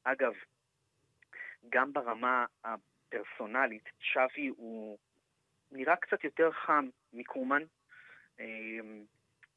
אגב, 0.05 0.33
גם 1.69 1.93
ברמה 1.93 2.45
הפרסונלית, 2.65 3.85
צ'אבי 4.15 4.49
הוא 4.49 4.99
נראה 5.73 5.97
קצת 5.97 6.25
יותר 6.25 6.51
חם 6.53 6.89
מקומן, 7.13 7.63
אמ, 8.41 9.05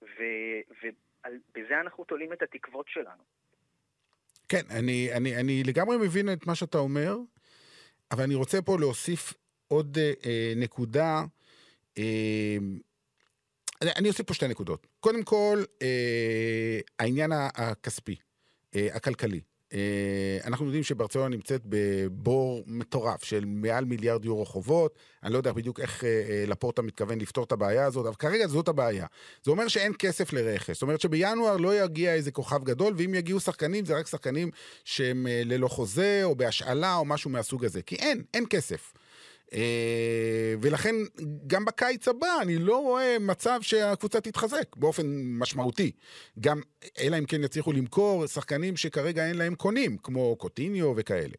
ובזה 0.01 1.79
אנחנו 1.81 2.03
תולים 2.03 2.33
את 2.33 2.41
התקוות 2.41 2.85
שלנו. 2.87 3.23
כן, 4.49 4.61
אני, 4.69 5.13
אני, 5.13 5.35
אני 5.37 5.63
לגמרי 5.63 5.97
מבין 5.97 6.33
את 6.33 6.47
מה 6.47 6.55
שאתה 6.55 6.77
אומר, 6.77 7.17
אבל 8.11 8.23
אני 8.23 8.35
רוצה 8.35 8.61
פה 8.61 8.77
להוסיף 8.79 9.33
עוד 9.67 9.97
אה, 9.97 10.11
אה, 10.25 10.53
נקודה. 10.55 11.23
אה, 11.97 12.57
אני, 13.97 14.09
אוסיף 14.09 14.25
פה 14.25 14.33
שתי 14.33 14.47
נקודות. 14.47 14.87
קודם 14.99 15.23
כל, 15.23 15.63
אה, 15.81 16.79
העניין 16.99 17.31
הכספי, 17.55 18.15
אה, 18.75 18.87
הכלכלי. 18.93 19.41
אה, 19.73 20.37
אנחנו 20.45 20.65
יודעים 20.65 20.83
שברצלונה 20.83 21.29
נמצאת 21.29 21.61
בבור 21.65 22.63
מטורף 22.67 23.23
של 23.23 23.43
מעל 23.45 23.85
מיליארד 23.85 24.25
יורו 24.25 24.45
חובות. 24.45 24.95
אני 25.23 25.33
לא 25.33 25.37
יודע 25.37 25.51
בדיוק 25.53 25.79
איך 25.79 26.03
אה, 26.03 26.09
אה, 26.09 26.43
לפורטה 26.47 26.81
מתכוון 26.81 27.19
לפתור 27.19 27.43
את 27.43 27.51
הבעיה 27.51 27.85
הזאת, 27.85 28.05
אבל 28.05 28.15
כרגע 28.15 28.47
זאת 28.47 28.67
הבעיה. 28.67 29.05
זה 29.43 29.51
אומר 29.51 29.67
שאין 29.67 29.93
כסף 29.99 30.33
לרכש. 30.33 30.73
זאת 30.73 30.81
אומרת 30.81 31.01
שבינואר 31.01 31.57
לא 31.57 31.83
יגיע 31.83 32.13
איזה 32.13 32.31
כוכב 32.31 32.63
גדול, 32.63 32.93
ואם 32.97 33.13
יגיעו 33.15 33.39
שחקנים, 33.39 33.85
זה 33.85 33.97
רק 33.97 34.07
שחקנים 34.07 34.51
שהם 34.85 35.27
ללא 35.29 35.67
חוזה, 35.67 36.21
או 36.23 36.35
בהשאלה, 36.35 36.95
או 36.95 37.05
משהו 37.05 37.29
מהסוג 37.29 37.65
הזה. 37.65 37.81
כי 37.81 37.95
אין, 37.95 38.23
אין 38.33 38.45
כסף. 38.49 38.93
אה, 39.53 40.53
ולכן 40.61 40.95
גם 41.47 41.65
בקיץ 41.65 42.07
הבא 42.07 42.41
אני 42.41 42.57
לא 42.59 42.77
רואה 42.77 43.17
מצב 43.19 43.59
שהקבוצה 43.61 44.21
תתחזק 44.21 44.75
באופן 44.75 45.03
משמעותי. 45.39 45.91
גם, 46.39 46.57
אלא 47.01 47.17
אם 47.19 47.25
כן 47.25 47.43
יצליחו 47.43 47.71
למכור 47.71 48.27
שחקנים 48.27 48.77
שכרגע 48.77 49.27
אין 49.27 49.37
להם 49.37 49.55
קונים, 49.55 49.97
כמו 49.97 50.35
קוטיניו 50.35 50.93
וכאלה. 50.97 51.35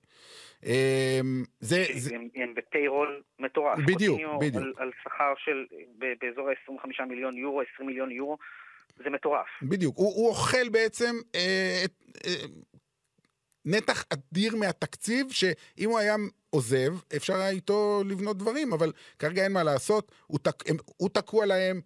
אה, 0.66 1.20
זה, 1.61 1.85
הם, 2.14 2.29
הם 2.35 2.55
בפיירול 2.55 3.22
מטורף. 3.38 3.79
בדיוק, 3.87 4.20
בדיוק. 4.40 4.64
על, 4.77 4.90
שכר 5.03 5.33
של 5.37 5.66
באזור 5.98 6.48
ה-25 6.48 7.05
מיליון 7.05 7.37
יורו, 7.37 7.62
20 7.74 7.88
מיליון 7.88 8.11
יורו, 8.11 8.38
זה 8.96 9.11
מטורף. 9.11 9.46
בדיוק. 9.62 9.96
הוא, 9.96 10.14
הוא 10.16 10.29
אוכל 10.29 10.68
בעצם 10.68 11.14
אה, 11.35 11.85
אה, 12.27 12.33
נתח 13.64 14.05
אדיר 14.11 14.57
מהתקציב, 14.57 15.27
שאם 15.31 15.90
הוא 15.90 15.98
היה 15.98 16.16
עוזב, 16.50 16.94
אפשר 17.16 17.35
היה 17.35 17.50
איתו 17.50 18.03
לבנות 18.07 18.38
דברים, 18.38 18.72
אבל 18.72 18.92
כרגע 19.18 19.44
אין 19.44 19.53
מה 19.53 19.62
לעשות, 19.62 20.12
הוא, 20.27 20.38
תק, 20.42 20.70
הם, 20.70 20.77
הוא 20.96 21.09
תקוע 21.09 21.46
להם, 21.46 21.81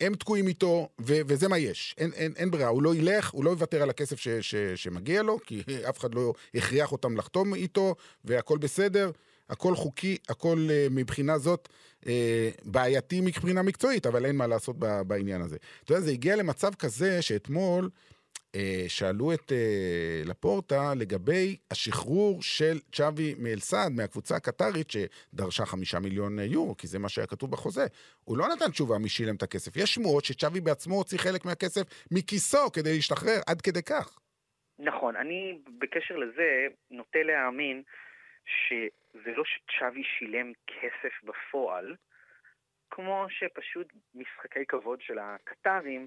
הם 0.00 0.14
תקועים 0.14 0.48
איתו, 0.48 0.88
ו, 1.00 1.20
וזה 1.26 1.48
מה 1.48 1.58
יש. 1.58 1.94
אין, 1.98 2.12
אין, 2.12 2.32
אין 2.36 2.50
ברירה, 2.50 2.68
הוא 2.68 2.82
לא 2.82 2.94
ילך, 2.94 3.30
הוא 3.30 3.44
לא 3.44 3.50
יוותר 3.50 3.82
על 3.82 3.90
הכסף 3.90 4.20
ש, 4.20 4.28
ש, 4.28 4.54
שמגיע 4.54 5.22
לו, 5.22 5.38
כי 5.46 5.62
אף 5.88 5.98
אחד 5.98 6.14
לא 6.14 6.32
הכריח 6.54 6.92
אותם 6.92 7.16
לחתום 7.16 7.54
איתו, 7.54 7.94
והכל 8.24 8.58
בסדר. 8.58 9.10
הכל 9.50 9.76
חוקי, 9.76 10.16
הכל 10.28 10.68
uh, 10.68 10.92
מבחינה 10.92 11.38
זאת 11.38 11.68
uh, 12.00 12.06
בעייתי 12.64 13.20
מבחינה 13.20 13.62
מקצועית, 13.62 14.06
אבל 14.06 14.26
אין 14.26 14.36
מה 14.36 14.46
לעשות 14.46 14.76
בעניין 14.78 15.42
הזה. 15.42 15.56
אתה 15.84 15.92
יודע, 15.92 16.04
זה 16.04 16.10
הגיע 16.10 16.36
למצב 16.36 16.74
כזה 16.74 17.22
שאתמול 17.22 17.90
שאלו 18.88 19.32
את 19.32 19.52
uh, 19.52 20.28
לפורטה 20.28 20.92
לגבי 20.96 21.56
השחרור 21.70 22.42
של 22.42 22.78
צ'אבי 22.92 23.34
מאלסעד, 23.38 23.92
מהקבוצה 23.92 24.36
הקטרית 24.36 24.90
שדרשה 24.90 25.64
חמישה 25.66 25.98
מיליון 25.98 26.38
יורו, 26.38 26.76
כי 26.76 26.86
זה 26.86 26.98
מה 26.98 27.08
שהיה 27.08 27.26
כתוב 27.26 27.50
בחוזה. 27.50 27.86
הוא 28.24 28.38
לא 28.38 28.44
נתן 28.48 28.70
תשובה 28.70 28.98
מי 28.98 29.08
שילם 29.08 29.34
את 29.34 29.42
הכסף. 29.42 29.76
יש 29.76 29.94
שמועות 29.94 30.24
שצ'אבי 30.24 30.60
בעצמו 30.60 30.94
הוציא 30.94 31.18
חלק 31.18 31.44
מהכסף 31.44 31.82
מכיסו 32.10 32.72
כדי 32.72 32.94
להשתחרר, 32.94 33.40
עד 33.46 33.60
כדי 33.60 33.82
כך. 33.82 34.18
נכון, 34.78 35.16
אני 35.16 35.58
בקשר 35.78 36.16
לזה 36.16 36.66
נוטה 36.90 37.22
להאמין 37.22 37.82
שזה 38.46 39.30
לא 39.36 39.44
שצ'אבי 39.44 40.02
שילם 40.04 40.52
כסף 40.66 41.14
בפועל, 41.22 41.96
כמו 42.90 43.26
שפשוט 43.28 43.92
משחקי 44.14 44.66
כבוד 44.68 45.00
של 45.00 45.18
הקטרים 45.18 46.00
אה, 46.00 46.06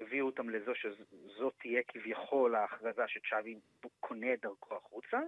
הביאו 0.00 0.26
אותם 0.26 0.50
לזו 0.50 0.72
שזאת 0.74 1.54
תהיה 1.58 1.82
כביכול 1.88 2.54
ההכרזה 2.54 3.02
שצ'אבי 3.08 3.54
קונה 4.00 4.34
את 4.34 4.40
דרכו 4.40 4.76
החוצה, 4.76 5.18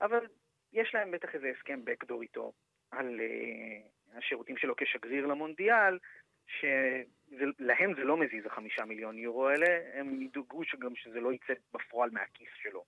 אבל 0.00 0.26
יש 0.72 0.94
להם 0.94 1.10
בטח 1.10 1.34
איזה 1.34 1.52
הסכם 1.56 1.84
בקדור 1.84 2.22
איתו 2.22 2.52
על 2.90 3.20
אה, 3.20 4.18
השירותים 4.18 4.56
שלו 4.56 4.76
כשגריר 4.76 5.26
למונדיאל, 5.26 5.98
שלהם 6.46 7.94
זה 7.94 8.04
לא 8.04 8.16
מזיז 8.16 8.46
החמישה 8.46 8.84
מיליון 8.84 9.18
יורו 9.18 9.48
האלה, 9.48 9.80
הם 9.94 10.22
ידאגו 10.22 10.64
שגם 10.64 10.96
שזה 10.96 11.20
לא 11.20 11.32
יצא 11.32 11.52
בפועל 11.74 12.10
מהכיס 12.10 12.48
שלו. 12.62 12.84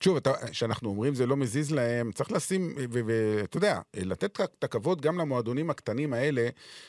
שוב, 0.00 0.18
כשאנחנו 0.50 0.88
אומרים 0.88 1.14
זה 1.14 1.26
לא 1.26 1.36
מזיז 1.36 1.74
להם, 1.74 2.12
צריך 2.12 2.32
לשים, 2.32 2.74
ואתה 2.90 3.56
יודע, 3.56 3.80
לתת 3.96 4.40
את 4.40 4.64
הכבוד 4.64 5.00
גם 5.00 5.18
למועדונים 5.18 5.70
הקטנים 5.70 6.12
האלה, 6.12 6.48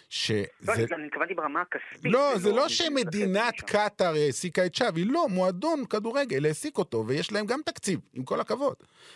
שזה... 0.10 0.46
לא, 0.68 0.74
אני 0.74 1.06
התכוונתי 1.08 1.34
ברמה 1.34 1.62
הכספית. 1.62 2.12
לא, 2.12 2.38
זה 2.38 2.52
לא 2.52 2.70
שמדינת 2.70 3.62
קטאר 3.62 4.14
העסיקה 4.14 4.66
את 4.66 4.76
שווי, 4.76 5.04
לא, 5.04 5.28
מועדון 5.30 5.86
כדורגל 5.86 6.46
העסיק 6.46 6.78
אותו, 6.78 7.04
ויש 7.08 7.32
להם 7.32 7.46
גם 7.46 7.60
תקציב, 7.66 8.00
עם 8.14 8.24
כל 8.24 8.40
הכבוד. 8.40 8.76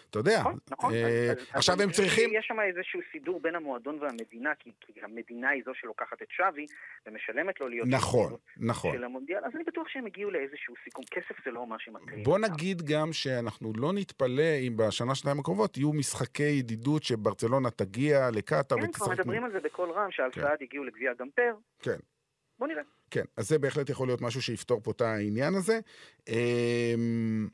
אתה 0.10 0.20
יודע. 0.20 0.40
נכון, 0.40 0.58
נכון. 0.72 0.94
אה, 0.94 1.34
עכשיו 1.54 1.82
הם 1.82 1.92
צריכים... 1.92 2.30
יש 2.34 2.46
שם 2.48 2.60
איזשהו 2.60 3.00
סידור 3.12 3.40
בין 3.42 3.56
המועדון 3.56 4.00
והמדינה, 4.02 4.50
כי 4.60 4.72
המדינה 5.02 5.50
היא 5.50 5.64
זו 5.66 5.72
שלוקחת 5.76 6.22
את 6.22 6.28
שווי, 6.30 6.66
ומשלמת 7.08 7.62
לו 7.62 7.68
להיות... 7.68 7.88
נכון, 7.88 8.34
נכון. 8.58 9.04
אז 9.44 9.52
אני 9.56 9.64
בטוח 9.64 9.88
שהם 9.88 10.06
הגיעו 10.06 10.32
לאיזשהו 10.32 10.74
סיכום. 10.84 11.06
כסף 11.12 11.46
זה 11.46 11.52
לא 11.52 11.68
מה 11.68 11.76
שמטריד. 11.80 12.24
בוא 12.24 12.40
נגיד 12.40 12.82
גם 12.82 13.14
שאנחנו 13.14 13.74
לא 13.84 13.94
נתפלא 13.94 14.58
אם 14.68 14.78
בשנה, 14.78 15.16
שנתיים 15.16 15.40
הקרובות 15.40 15.78
יהיו 15.78 15.94
משחקי 15.94 16.44
ידידות 16.44 17.04
שברצלונה 17.04 17.70
תגיע 17.70 18.30
לקטאר 18.32 18.78
כן, 18.78 18.92
כבר 18.92 19.10
מדברים 19.10 19.44
על 19.44 19.52
זה 19.52 19.60
בקול 19.60 19.92
רם, 19.92 20.12
שאלפרד 20.12 20.58
כן. 20.60 20.64
הגיעו 20.64 20.84
לגביע 20.84 21.12
גמפר. 21.20 21.56
כן. 21.80 21.98
בוא 22.60 22.68
נראה. 22.68 22.82
כן, 23.12 23.24
אז 23.38 23.50
זה 23.50 23.60
בהחלט 23.60 23.90
יכול 23.90 24.08
להיות 24.08 24.22
משהו 24.22 24.42
שיפתור 24.42 24.82
פה 24.84 24.92
את 24.92 25.02
העניין 25.02 25.56
הזה. 25.56 25.80
אמ, 26.28 27.48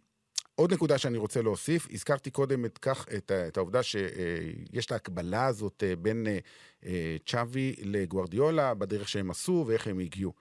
עוד 0.56 0.74
נקודה 0.74 0.98
שאני 0.98 1.18
רוצה 1.18 1.42
להוסיף, 1.42 1.88
הזכרתי 1.92 2.32
קודם 2.32 2.66
את, 2.66 2.78
כך, 2.78 3.06
את, 3.18 3.32
את 3.32 3.58
העובדה 3.58 3.84
שיש 3.84 4.86
את 4.86 4.92
ההקבלה 4.92 5.46
הזאת 5.46 5.84
אה, 5.84 5.96
בין 5.96 6.28
אה, 6.28 6.38
אה, 6.86 7.18
צ'אבי 7.26 7.76
לגוארדיולה 7.84 8.74
בדרך 8.74 9.10
שהם 9.10 9.32
עשו 9.32 9.66
ואיך 9.68 9.88
הם 9.88 10.00
הגיעו. 10.00 10.34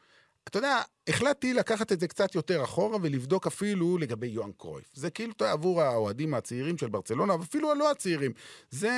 אתה 0.49 0.59
יודע, 0.59 0.81
החלטתי 1.09 1.55
לקחת 1.55 1.93
את 1.93 2.01
זה 2.01 2.09
קצת 2.09 2.35
יותר 2.35 2.65
אחורה 2.65 2.99
ולבדוק 3.03 3.47
אפילו 3.47 3.99
לגבי 3.99 4.27
יוהאן 4.27 4.51
קרויף. 4.57 4.85
זה 4.95 5.11
כאילו 5.11 5.33
עבור 5.41 5.83
האוהדים 5.83 6.35
הצעירים 6.35 6.79
של 6.79 6.89
ברצלונה, 6.89 7.35
ואפילו 7.35 7.71
הלא 7.71 7.91
הצעירים. 7.91 8.33
זה 8.71 8.91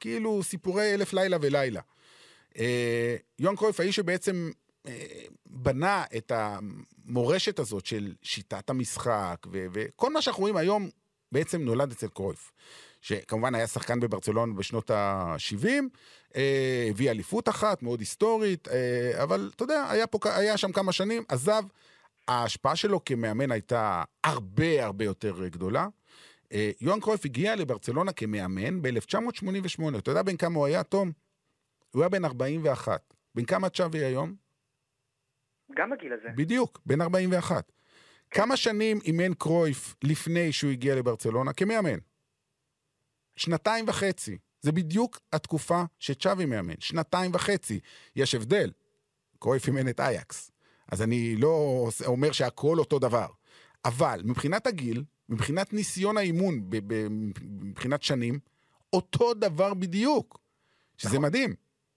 כאילו 0.00 0.42
סיפורי 0.42 0.94
אלף 0.94 1.12
לילה 1.12 1.36
ולילה. 1.40 1.80
אה, 2.58 3.16
יוהאן 3.38 3.56
קרויף, 3.56 3.80
האיש 3.80 3.96
שבעצם 3.96 4.50
אה, 4.86 5.22
בנה 5.46 6.04
את 6.16 6.32
המורשת 6.34 7.58
הזאת 7.58 7.86
של 7.86 8.14
שיטת 8.22 8.70
המשחק, 8.70 9.46
וכל 9.50 10.12
מה 10.12 10.22
שאנחנו 10.22 10.40
רואים 10.40 10.56
היום 10.56 10.88
בעצם 11.32 11.62
נולד 11.62 11.92
אצל 11.92 12.08
קרויף. 12.08 12.52
שכמובן 13.00 13.54
היה 13.54 13.66
שחקן 13.66 14.00
בברצלון 14.00 14.56
בשנות 14.56 14.90
ה-70, 14.90 15.66
אה, 15.66 15.80
הביא 16.90 17.10
אליפות 17.10 17.48
אחת, 17.48 17.82
מאוד 17.82 18.00
היסטורית, 18.00 18.68
אה, 18.68 19.22
אבל 19.22 19.50
אתה 19.56 19.64
יודע, 19.64 19.86
היה, 19.90 20.06
פה, 20.06 20.18
היה 20.24 20.56
שם 20.56 20.72
כמה 20.72 20.92
שנים, 20.92 21.22
עזב. 21.28 21.62
ההשפעה 22.28 22.76
שלו 22.76 23.04
כמאמן 23.04 23.50
הייתה 23.50 24.02
הרבה 24.24 24.84
הרבה 24.84 25.04
יותר 25.04 25.48
גדולה. 25.48 25.88
אה, 26.52 26.70
יוהאן 26.80 27.00
קרויף 27.00 27.24
הגיע 27.24 27.56
לברצלונה 27.56 28.12
כמאמן 28.12 28.82
ב-1988. 28.82 29.98
אתה 29.98 30.10
יודע 30.10 30.22
בן 30.22 30.36
כמה 30.36 30.58
הוא 30.58 30.66
היה, 30.66 30.82
תום? 30.82 31.12
הוא 31.90 32.02
היה 32.02 32.08
בן 32.08 32.24
41. 32.24 33.14
בן 33.34 33.44
כמה 33.44 33.68
צ'אבי 33.68 33.98
היום? 33.98 34.34
גם 35.76 35.90
בגיל 35.90 36.12
הזה. 36.12 36.28
בדיוק, 36.36 36.80
בן 36.86 37.00
41. 37.00 37.72
כמה 38.30 38.56
שנים 38.56 38.98
אימן 39.04 39.34
קרויף 39.34 39.94
לפני 40.04 40.52
שהוא 40.52 40.70
הגיע 40.70 40.94
לברצלונה 40.94 41.52
כמאמן? 41.52 41.98
שנתיים 43.36 43.84
וחצי. 43.88 44.38
זה 44.62 44.72
בדיוק 44.72 45.20
התקופה 45.32 45.82
שצ'אבי 45.98 46.46
מאמן, 46.46 46.74
שנתיים 46.78 47.30
וחצי. 47.34 47.80
יש 48.16 48.34
הבדל. 48.34 48.70
קרויף 49.38 49.66
אימן 49.66 49.88
את 49.88 50.00
אייקס. 50.00 50.50
אז 50.92 51.02
אני 51.02 51.36
לא 51.36 51.86
אומר 52.06 52.32
שהכל 52.32 52.78
אותו 52.78 52.98
דבר. 52.98 53.26
אבל 53.84 54.20
מבחינת 54.24 54.66
הגיל, 54.66 55.04
מבחינת 55.28 55.72
ניסיון 55.72 56.16
האימון, 56.16 56.70
מבחינת 57.50 58.02
שנים, 58.02 58.38
אותו 58.92 59.34
דבר 59.34 59.74
בדיוק. 59.74 60.38
שזה 60.96 61.08
נכון. 61.08 61.22
מדהים. 61.22 61.54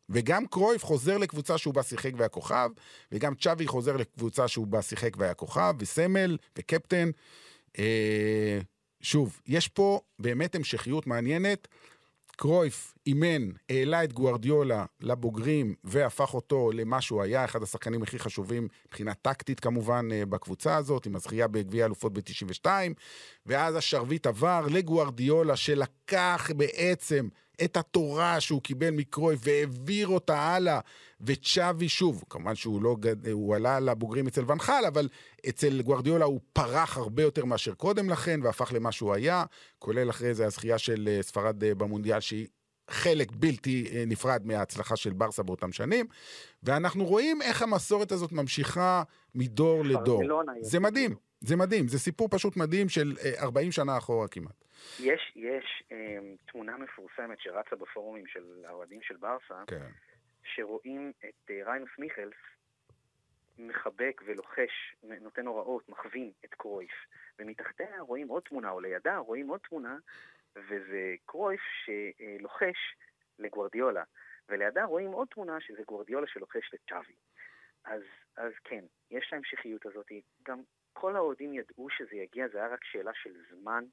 וגם 0.10 0.48
קרויף 0.48 0.86
חוזר 0.86 1.18
לקבוצה 1.18 1.58
שהוא 1.58 1.74
בה 1.74 1.84
שיחק 1.84 2.12
והיה 2.18 2.30
כוכב, 2.30 2.70
וגם 3.12 3.36
צ'אבי 3.36 3.68
חוזר 3.68 3.98
לקבוצה 3.98 4.48
שהוא 4.48 4.68
בה 4.68 4.82
שיחק 4.82 5.18
והיה 5.18 5.34
כוכב, 5.34 5.76
וסמל, 5.80 6.38
וקפטן. 6.58 7.10
אה, 7.80 8.60
שוב, 9.02 9.42
יש 9.48 9.68
פה 9.68 10.02
באמת 10.20 10.56
המשכיות 10.56 11.08
מעניינת. 11.08 11.68
קרויף 12.36 12.94
אימן, 13.08 13.50
העלה 13.70 14.04
את 14.04 14.14
גוארדיולה 14.14 14.86
לבוגרים 15.02 15.76
והפך 15.84 16.34
אותו 16.34 16.72
למה 16.72 17.02
שהוא 17.02 17.24
היה, 17.24 17.46
אחד 17.46 17.64
השחקנים 17.64 18.04
הכי 18.04 18.20
חשובים 18.20 18.68
מבחינה 18.88 19.14
טקטית 19.14 19.60
כמובן 19.60 20.10
אה, 20.12 20.26
בקבוצה 20.26 20.76
הזאת, 20.76 21.06
עם 21.06 21.16
הזכייה 21.16 21.48
בגביע 21.48 21.86
אלופות 21.86 22.14
ב-92, 22.14 22.68
ואז 23.46 23.76
השרביט 23.76 24.28
עבר 24.28 24.66
לגוארדיולה 24.70 25.56
שלקח 25.56 26.50
בעצם 26.58 27.28
את 27.64 27.78
התורה 27.78 28.40
שהוא 28.40 28.62
קיבל 28.62 28.90
מקרויף 28.90 29.40
והעביר 29.44 30.08
אותה 30.08 30.40
הלאה, 30.40 30.80
וצ'אבי 31.22 31.90
שוב, 31.90 32.24
כמובן 32.30 32.56
שהוא 32.56 32.82
לא, 32.82 32.96
הוא 33.32 33.56
עלה 33.56 33.80
לבוגרים 33.80 34.28
אצל 34.28 34.52
ונחל, 34.52 34.84
אבל 34.88 35.10
אצל 35.50 35.82
גוארדיולה 35.82 36.26
הוא 36.26 36.40
פרח 36.54 36.98
הרבה 36.98 37.24
יותר 37.24 37.46
מאשר 37.46 37.74
קודם 37.74 38.10
לכן, 38.10 38.40
והפך 38.44 38.74
למה 38.74 38.92
שהוא 38.92 39.14
היה, 39.14 39.44
כולל 39.80 40.10
אחרי 40.10 40.34
זה 40.34 40.46
הזכייה 40.46 40.78
של 40.78 41.10
אה, 41.12 41.22
ספרד 41.22 41.64
אה, 41.64 41.76
במונדיאל, 41.76 42.20
שהיא 42.20 42.48
חלק 42.90 43.32
בלתי 43.36 43.88
אה, 43.92 44.04
נפרד 44.08 44.42
מההצלחה 44.46 44.96
של 44.96 45.14
ברסה 45.14 45.44
באותם 45.44 45.72
שנים, 45.72 46.06
ואנחנו 46.64 47.06
רואים 47.06 47.42
איך 47.42 47.62
המסורת 47.62 48.12
הזאת 48.12 48.32
ממשיכה 48.32 49.04
מדור 49.36 49.86
לדור. 49.86 50.24
זה 50.62 50.80
מדהים, 50.80 51.16
זה 51.42 51.56
מדהים, 51.56 51.88
זה 51.88 52.00
סיפור 52.00 52.28
פשוט 52.32 52.58
מדהים 52.58 52.90
של 52.90 53.16
40 53.40 53.72
שנה 53.72 53.98
אחורה 53.98 54.28
כמעט. 54.28 54.66
יש, 55.00 55.32
יש 55.36 55.84
אה, 55.92 56.18
תמונה 56.46 56.78
מפורסמת 56.78 57.40
שרצה 57.40 57.76
בפורומים 57.76 58.28
של 58.28 58.66
האוהדים 58.66 59.02
של 59.02 59.16
ברסה, 59.16 59.64
כן. 59.68 59.88
שרואים 60.44 61.12
את 61.20 61.52
אה, 61.52 61.62
ריינוס 61.66 61.90
מיכלס 61.98 62.36
מחבק 63.58 64.22
ולוחש, 64.26 64.96
נותן 65.04 65.48
הוראות, 65.48 65.90
מכווין 65.90 66.32
את 66.46 66.54
קרויף. 66.54 66.94
ומתחתיה 67.40 68.02
רואים 68.02 68.28
עוד 68.28 68.44
תמונה, 68.44 68.72
או 68.72 68.80
לידה 68.80 69.18
רואים 69.18 69.48
עוד 69.48 69.60
תמונה, 69.70 69.98
וזה 70.56 71.16
קרויף 71.26 71.62
שלוחש 71.86 72.78
לגוורדיולה. 73.40 74.04
ולידה 74.50 74.84
רואים 74.84 75.12
עוד 75.12 75.28
תמונה 75.28 75.62
שזה 75.62 75.84
גוורדיולה 75.88 76.28
שלוחש 76.28 76.74
לצ'אבי. 76.74 77.14
אז, 77.86 78.02
אז 78.38 78.52
כן, 78.64 78.86
יש 79.12 79.30
להמשכיות 79.32 79.86
הזאת. 79.86 80.12
גם 80.48 80.62
כל 80.94 81.16
האוהדים 81.16 81.54
ידעו 81.54 81.90
שזה 81.90 82.16
יגיע, 82.16 82.48
זה 82.48 82.58
היה 82.58 82.68
רק 82.68 82.84
שאלה 82.84 83.12
של 83.14 83.34
זמן. 83.52 83.84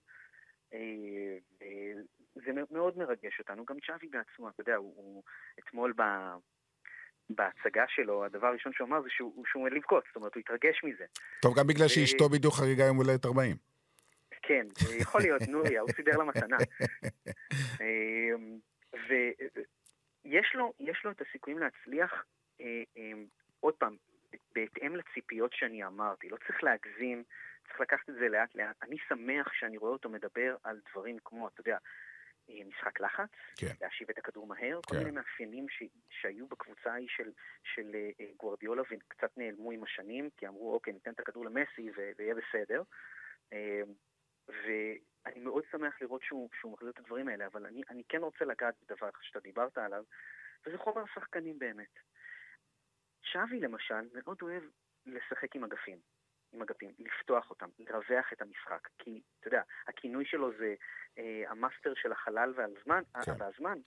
אה, 0.72 1.92
זה 2.34 2.52
מאוד 2.70 2.98
מרגש 2.98 3.38
אותנו. 3.38 3.64
גם 3.64 3.76
צ'אבי 3.86 4.08
בעצמו, 4.08 4.48
אתה 4.48 4.60
יודע, 4.60 4.76
הוא, 4.76 4.92
הוא 4.96 5.22
אתמול 5.58 5.92
ב... 5.96 6.02
בהצגה 7.30 7.84
שלו, 7.88 8.24
הדבר 8.24 8.46
הראשון 8.46 8.72
שהוא 8.72 8.88
אמר 8.88 9.02
זה 9.02 9.08
שהוא, 9.10 9.44
שהוא 9.46 9.62
עומד 9.62 9.72
לבכות, 9.72 10.04
זאת 10.06 10.16
אומרת, 10.16 10.34
הוא 10.34 10.40
התרגש 10.40 10.84
מזה. 10.84 11.04
טוב, 11.42 11.58
גם 11.58 11.66
בגלל 11.66 11.88
שאשתו 11.88 12.28
בדיוק 12.28 12.54
חגיגה 12.54 12.84
יום 12.84 12.96
הולדת 12.96 13.24
40. 13.26 13.56
כן, 14.42 14.66
יכול 15.00 15.20
להיות, 15.20 15.42
נוריה, 15.48 15.80
הוא 15.80 15.90
סידר 15.96 16.16
לה 16.18 16.24
מתנה. 16.24 16.56
אמ, 17.80 18.58
ויש 19.08 20.54
לו, 20.54 20.72
לו 21.04 21.10
את 21.10 21.22
הסיכויים 21.28 21.58
להצליח, 21.58 22.24
אה, 22.60 22.82
אמ, 22.96 23.26
עוד 23.60 23.74
פעם, 23.74 23.96
בהתאם 24.54 24.96
לציפיות 24.96 25.52
שאני 25.52 25.84
אמרתי, 25.84 26.28
לא 26.28 26.36
צריך 26.46 26.64
להגזים, 26.64 27.24
צריך 27.70 27.80
לקחת 27.80 28.08
את 28.10 28.14
זה 28.14 28.28
לאט 28.28 28.54
לאט. 28.54 28.76
אני 28.82 28.96
שמח 29.08 29.52
שאני 29.52 29.76
רואה 29.76 29.92
אותו 29.92 30.08
מדבר 30.08 30.56
על 30.64 30.80
דברים 30.90 31.18
כמו, 31.24 31.48
אתה 31.48 31.60
יודע, 31.60 31.78
אה, 32.50 32.64
משחק 32.68 33.00
לחץ, 33.00 33.30
כן. 33.56 33.66
להשיב 33.80 34.10
את 34.10 34.18
הכדור 34.18 34.46
מהר, 34.46 34.80
כן. 34.82 34.88
כל 34.88 34.96
מיני 34.96 35.10
מאפיינים 35.10 35.68
ש, 35.68 35.82
שהיו 36.10 36.46
בקבוצה 36.46 36.92
ההיא 36.92 37.08
של, 37.10 37.32
של 37.74 37.92
uh, 37.94 38.22
גוורדיולה 38.36 38.82
וקצת 38.82 39.38
נעלמו 39.38 39.70
עם 39.70 39.82
השנים, 39.82 40.30
כי 40.36 40.48
אמרו, 40.48 40.74
אוקיי, 40.74 40.92
ניתן 40.92 41.10
את 41.10 41.20
הכדור 41.20 41.44
למסי 41.44 41.90
ויהיה 42.16 42.34
בסדר. 42.34 42.82
Uh, 43.54 43.54
ואני 44.48 45.40
מאוד 45.40 45.64
שמח 45.72 46.02
לראות 46.02 46.22
שהוא, 46.22 46.48
שהוא 46.60 46.72
מחזיר 46.72 46.90
את 46.90 46.98
הדברים 46.98 47.28
האלה, 47.28 47.46
אבל 47.46 47.66
אני, 47.66 47.82
אני 47.90 48.02
כן 48.08 48.18
רוצה 48.18 48.44
לגעת 48.44 48.74
בדבר 48.82 49.08
שאתה 49.20 49.40
דיברת 49.40 49.78
עליו, 49.78 50.04
וזה 50.66 50.78
חומר 50.78 51.02
השחקנים 51.02 51.58
באמת. 51.58 51.98
שווי 53.22 53.60
למשל 53.60 54.08
מאוד 54.14 54.38
אוהב 54.42 54.62
לשחק 55.06 55.56
עם 55.56 55.64
אגפים. 55.64 55.98
עם 56.52 56.62
אגפים, 56.62 56.90
לפתוח 56.98 57.50
אותם, 57.50 57.68
לרווח 57.78 58.32
את 58.32 58.42
המשחק. 58.42 58.88
כי, 58.98 59.20
אתה 59.40 59.48
יודע, 59.48 59.62
הכינוי 59.86 60.24
שלו 60.24 60.50
זה 60.58 60.74
אה, 61.18 61.50
המאסטר 61.50 61.94
של 61.94 62.12
החלל 62.12 62.52
והזמן, 62.56 63.02
כן. 63.24 63.32
והזמן. 63.38 63.78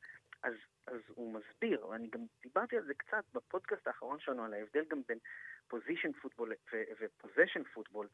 אז, 0.43 0.53
אז 0.87 0.99
הוא 1.07 1.33
מסביר, 1.33 1.87
ואני 1.87 2.07
גם 2.07 2.21
דיברתי 2.41 2.77
על 2.77 2.83
זה 2.85 2.93
קצת 2.93 3.23
בפודקאסט 3.33 3.87
האחרון 3.87 4.19
שלנו, 4.19 4.43
על 4.43 4.53
ההבדל 4.53 4.85
גם 4.89 5.01
בין 5.07 5.17
possession 5.67 6.11
football 6.11 6.53
ו 6.99 7.05
possession 7.05 7.63
football, 7.63 8.07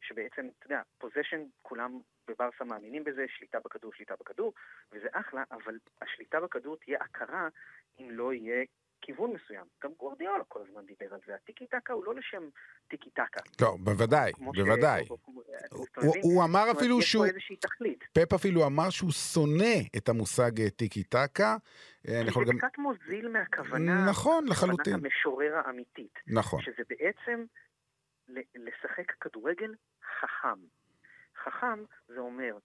שבעצם, 0.00 0.48
אתה 0.58 0.66
יודע, 0.66 0.82
possession, 0.98 1.44
כולם 1.62 2.00
בברסה 2.28 2.64
מאמינים 2.64 3.04
בזה, 3.04 3.24
שליטה 3.28 3.60
בכדור, 3.60 3.92
שליטה 3.92 4.14
בכדור, 4.20 4.52
וזה 4.92 5.08
אחלה, 5.12 5.44
אבל 5.50 5.78
השליטה 6.02 6.40
בכדור 6.40 6.76
תהיה 6.76 6.98
עקרה 7.00 7.48
אם 8.00 8.08
לא 8.10 8.32
יהיה 8.32 8.64
כיוון 9.02 9.32
מסוים. 9.32 9.64
גם 9.82 9.90
גווארדיולה 9.98 10.44
כל 10.48 10.60
הזמן 10.68 10.86
דיבר 10.86 11.14
על 11.14 11.20
זה. 11.26 11.34
הטיקי 11.34 11.66
טקה 11.66 11.92
הוא 11.92 12.04
לא 12.04 12.14
לשם 12.14 12.48
טיקי 12.88 13.10
טקה. 13.10 13.40
לא, 13.60 13.76
בוודאי, 13.80 14.32
בוודאי. 14.38 15.04
אתה 15.04 16.00
הוא- 16.22 16.44
אמר 16.44 16.64
אפילו 16.78 16.98
יש 16.98 17.12
שהוא, 17.12 17.24
פה 17.24 17.28
איזושהי 17.30 17.56
תכלית. 17.56 18.04
פפ 18.12 18.32
אפילו 18.32 18.66
אמר 18.66 18.90
שהוא 18.90 19.10
שונא 19.12 19.74
את 19.96 20.08
המושג 20.08 20.60
אה, 20.60 20.70
טיקי 20.70 21.02
טקה. 21.04 21.56
אה, 22.08 22.20
אני 22.20 22.28
יכול 22.28 22.46
זה 22.46 22.52
גם... 22.52 22.58
קצת 22.58 22.78
מוזיל 22.78 23.28
מהכוונה, 23.28 24.06
נכון, 24.10 24.44
לחלוטין. 24.48 24.94
כוונת 24.94 25.04
המשורר 25.04 25.54
האמיתית. 25.64 26.14
נכון. 26.26 26.62
שזה 26.62 26.82
בעצם 26.88 27.44
לשחק 28.54 29.12
כדורגל 29.20 29.74
חכם. 30.20 30.58
חכם 31.44 31.84
זה 32.08 32.18
אומר 32.18 32.56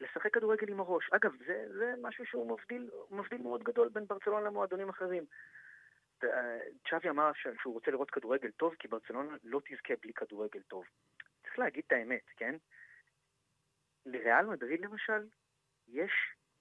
לשחק 0.00 0.34
כדורגל 0.34 0.68
עם 0.70 0.80
הראש. 0.80 1.10
אגב, 1.12 1.30
זה, 1.46 1.64
זה 1.78 1.94
משהו 2.02 2.26
שהוא 2.26 2.50
מבדיל, 2.58 2.90
מבדיל 3.10 3.42
מאוד 3.42 3.62
גדול 3.62 3.88
בין 3.88 4.04
ברצלונה 4.08 4.46
למועדונים 4.46 4.88
אחרים. 4.88 5.24
צ'אבי 6.90 7.08
אמר 7.08 7.30
שהוא 7.62 7.74
רוצה 7.74 7.90
לראות 7.90 8.10
כדורגל 8.10 8.50
טוב, 8.50 8.74
כי 8.78 8.88
ברצלונה 8.88 9.36
לא 9.44 9.60
תזכה 9.68 9.94
בלי 10.02 10.12
כדורגל 10.12 10.62
טוב. 10.68 10.84
צריך 11.42 11.58
להגיד 11.58 11.82
את 11.86 11.92
האמת, 11.92 12.22
כן? 12.36 12.54
לריאל 14.06 14.46
מדריד 14.46 14.80
למשל, 14.80 15.26
יש 15.88 16.12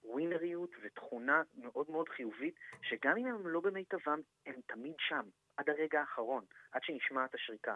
ווינריות 0.04 0.70
ותכונה 0.82 1.42
מאוד 1.56 1.92
מאוד 1.92 2.10
חיובית, 2.10 2.56
שגם 2.82 3.18
אם 3.18 3.26
הם 3.26 3.48
לא 3.48 3.60
במיטבם, 3.60 4.20
הם 4.46 4.56
תמיד 4.66 4.96
שם, 5.00 5.22
עד 5.58 5.70
הרגע 5.70 6.00
האחרון, 6.00 6.46
עד 6.72 6.84
שנשמעת 6.84 7.36
השריקה. 7.36 7.76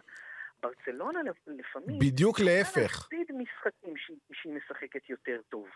ברצלונה 0.62 1.24
לפ- 1.24 1.48
לפעמים... 1.48 2.00
בדיוק 2.00 2.40
להפך. 2.40 2.92
להפסיד 3.12 3.32
משחקים 3.38 3.94
שהיא 4.34 4.54
משחקת 4.54 5.10
יותר 5.10 5.42
טוב, 5.50 5.68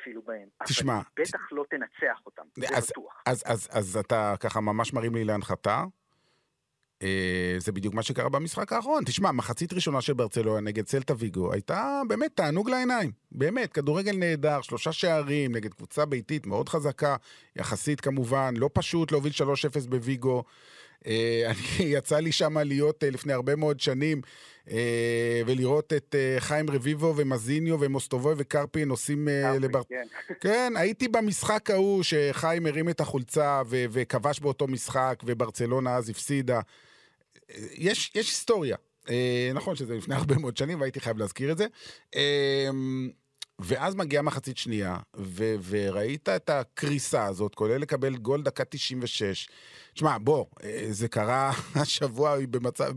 אפילו 0.00 0.22
בהם. 0.22 0.48
תשמע, 0.68 0.94
אבל 0.94 1.02
בטח 1.20 1.38
לא 1.52 1.64
תנצח 1.70 2.20
אותם, 2.26 2.42
זה 2.58 2.66
אז- 2.76 2.86
בטוח. 2.90 3.22
אז, 3.26 3.42
אז, 3.46 3.68
אז 3.70 3.96
אתה 3.96 4.34
ככה 4.40 4.60
ממש 4.60 4.92
מרים 4.92 5.14
לי 5.14 5.24
להנחתה. 5.24 5.84
אה, 7.02 7.54
זה 7.58 7.72
בדיוק 7.72 7.94
מה 7.94 8.02
שקרה 8.02 8.28
במשחק 8.28 8.72
האחרון. 8.72 9.04
תשמע, 9.04 9.32
מחצית 9.32 9.72
ראשונה 9.72 10.00
של 10.00 10.12
ברצלונה 10.12 10.60
נגד 10.60 10.86
סלטה 10.86 11.14
ויגו 11.18 11.52
הייתה 11.52 12.00
באמת 12.08 12.36
תענוג 12.36 12.70
לעיניים. 12.70 13.12
באמת, 13.32 13.72
כדורגל 13.72 14.16
נהדר, 14.16 14.60
שלושה 14.60 14.92
שערים 14.92 15.52
נגד 15.54 15.74
קבוצה 15.74 16.04
ביתית 16.06 16.46
מאוד 16.46 16.68
חזקה, 16.68 17.16
יחסית 17.56 18.00
כמובן, 18.00 18.54
לא 18.56 18.70
פשוט 18.72 19.12
להוביל 19.12 19.32
3-0 19.32 19.86
בוויגו. 19.88 20.44
אה, 21.06 21.42
אני, 21.50 21.84
יצא 21.84 22.18
לי 22.18 22.32
שם 22.32 22.58
להיות 22.58 23.04
אה, 23.04 23.10
לפני 23.10 23.32
הרבה 23.32 23.56
מאוד 23.56 23.80
שנים 23.80 24.20
אה, 24.70 25.42
ולראות 25.46 25.92
את 25.92 26.14
חיים 26.38 26.70
רביבו 26.70 27.14
ומזיניו 27.16 27.80
ומוסטובוי 27.80 28.34
וקרפין 28.36 28.88
עושים 28.88 29.28
לבר... 29.60 29.82
כן. 29.88 30.06
כן, 30.40 30.72
הייתי 30.76 31.08
במשחק 31.08 31.70
ההוא 31.70 32.02
שחיים 32.02 32.66
הרים 32.66 32.88
את 32.88 33.00
החולצה 33.00 33.62
ו- 33.66 33.84
וכבש 33.90 34.40
באותו 34.40 34.66
משחק, 34.66 35.22
וברצלונה 35.26 35.96
אז 35.96 36.08
הפסידה. 36.08 36.60
יש, 37.72 38.12
יש 38.14 38.28
היסטוריה. 38.28 38.76
נכון 39.54 39.76
שזה 39.76 39.94
לפני 39.94 40.14
הרבה 40.14 40.38
מאוד 40.38 40.56
שנים, 40.56 40.80
והייתי 40.80 41.00
חייב 41.00 41.18
להזכיר 41.18 41.52
את 41.52 41.58
זה. 41.58 41.66
אה, 43.62 43.66
ואז 43.68 43.94
מגיעה 43.94 44.22
מחצית 44.22 44.56
שנייה, 44.58 44.96
ו- 45.16 45.54
וראית 45.70 46.28
את 46.28 46.50
הקריסה 46.50 47.26
הזאת, 47.26 47.54
כולל 47.54 47.76
לקבל 47.76 48.16
גול 48.16 48.42
דקה 48.42 48.64
96. 48.64 49.48
תשמע, 49.94 50.18
בוא, 50.18 50.46
אה, 50.64 50.84
זה 50.90 51.08
קרה 51.08 51.50
השבוע 51.82 52.36
במצב, 52.50 52.92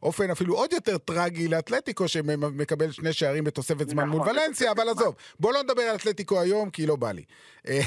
באופן 0.00 0.30
אפילו 0.30 0.54
עוד 0.54 0.72
יותר 0.72 0.98
טרגי 0.98 1.48
לאתלטיקו, 1.48 2.08
שמקבל 2.08 2.90
שני 2.90 3.12
שערים 3.12 3.44
בתוספת 3.44 3.88
זמן 3.88 4.08
מול 4.08 4.20
נכון, 4.20 4.32
ולנסיה, 4.36 4.72
אבל. 4.72 4.88
עזוב, 4.88 5.14
בוא 5.40 5.52
לא 5.52 5.62
נדבר 5.62 5.82
על 5.82 5.96
אתלטיקו 5.96 6.40
היום, 6.40 6.70
כי 6.70 6.86
לא 6.86 6.96
בא 6.96 7.12
לי. 7.12 7.24
אה, 7.68 7.80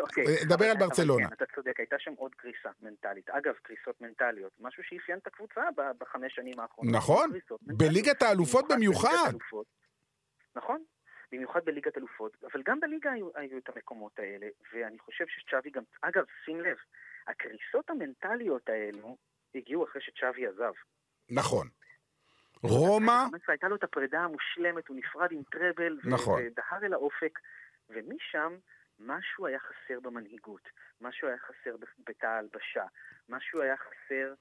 אוקיי, 0.00 0.24
דבר 0.44 0.54
אבל- 0.54 0.64
על 0.64 0.76
ברצלונה. 0.76 1.28
כן, 1.28 1.34
אתה 1.34 1.44
צודק, 1.54 1.74
הייתה 1.78 1.96
שם 1.98 2.12
עוד 2.16 2.30
קריסה 2.36 2.68
מנטלית. 2.82 3.30
אגב, 3.30 3.52
קריסות 3.62 4.00
מנטליות, 4.00 4.52
משהו 4.60 4.82
שאפיין 4.88 5.18
את 5.18 5.26
הקבוצה 5.26 5.60
בחמש 6.00 6.32
שנים 6.34 6.60
האחרונות. 6.60 6.94
נכון. 6.94 7.30
בליגת 7.62 8.22
האלופות 8.22 8.64
במיוחד. 8.72 9.32
נכון, 10.56 10.82
במיוחד 11.32 11.64
בליגת 11.64 11.98
אלופות, 11.98 12.36
אבל 12.52 12.62
גם 12.62 12.80
בליגה 12.80 13.12
היו, 13.12 13.28
היו 13.34 13.58
את 13.58 13.68
המקומות 13.68 14.18
האלה, 14.18 14.46
ואני 14.72 14.98
חושב 14.98 15.24
שצ'אבי 15.28 15.70
גם, 15.70 15.82
אגב, 16.02 16.24
שים 16.44 16.60
לב, 16.60 16.76
הקריסות 17.26 17.90
המנטליות 17.90 18.68
האלו 18.68 19.16
הגיעו 19.54 19.84
אחרי 19.84 20.02
שצ'אבי 20.02 20.46
עזב. 20.46 20.72
נכון. 21.30 21.68
רומא, 22.62 23.24
הייתה 23.48 23.68
לו 23.68 23.76
את 23.76 23.84
הפרידה 23.84 24.20
המושלמת, 24.20 24.88
הוא 24.88 24.96
נפרד 24.96 25.32
עם 25.32 25.42
טראבל, 25.42 25.98
נכון. 26.04 26.42
ודהר 26.46 26.84
אל 26.84 26.92
האופק, 26.92 27.38
ומשם 27.88 28.56
משהו 28.98 29.46
היה 29.46 29.58
חסר 29.58 30.00
במנהיגות, 30.00 30.68
משהו 31.00 31.28
היה 31.28 31.38
חסר 31.38 31.76
בתא 32.06 32.26
ההלבשה, 32.26 32.84
משהו 33.28 33.60
היה 33.60 33.76
חסר 33.76 34.34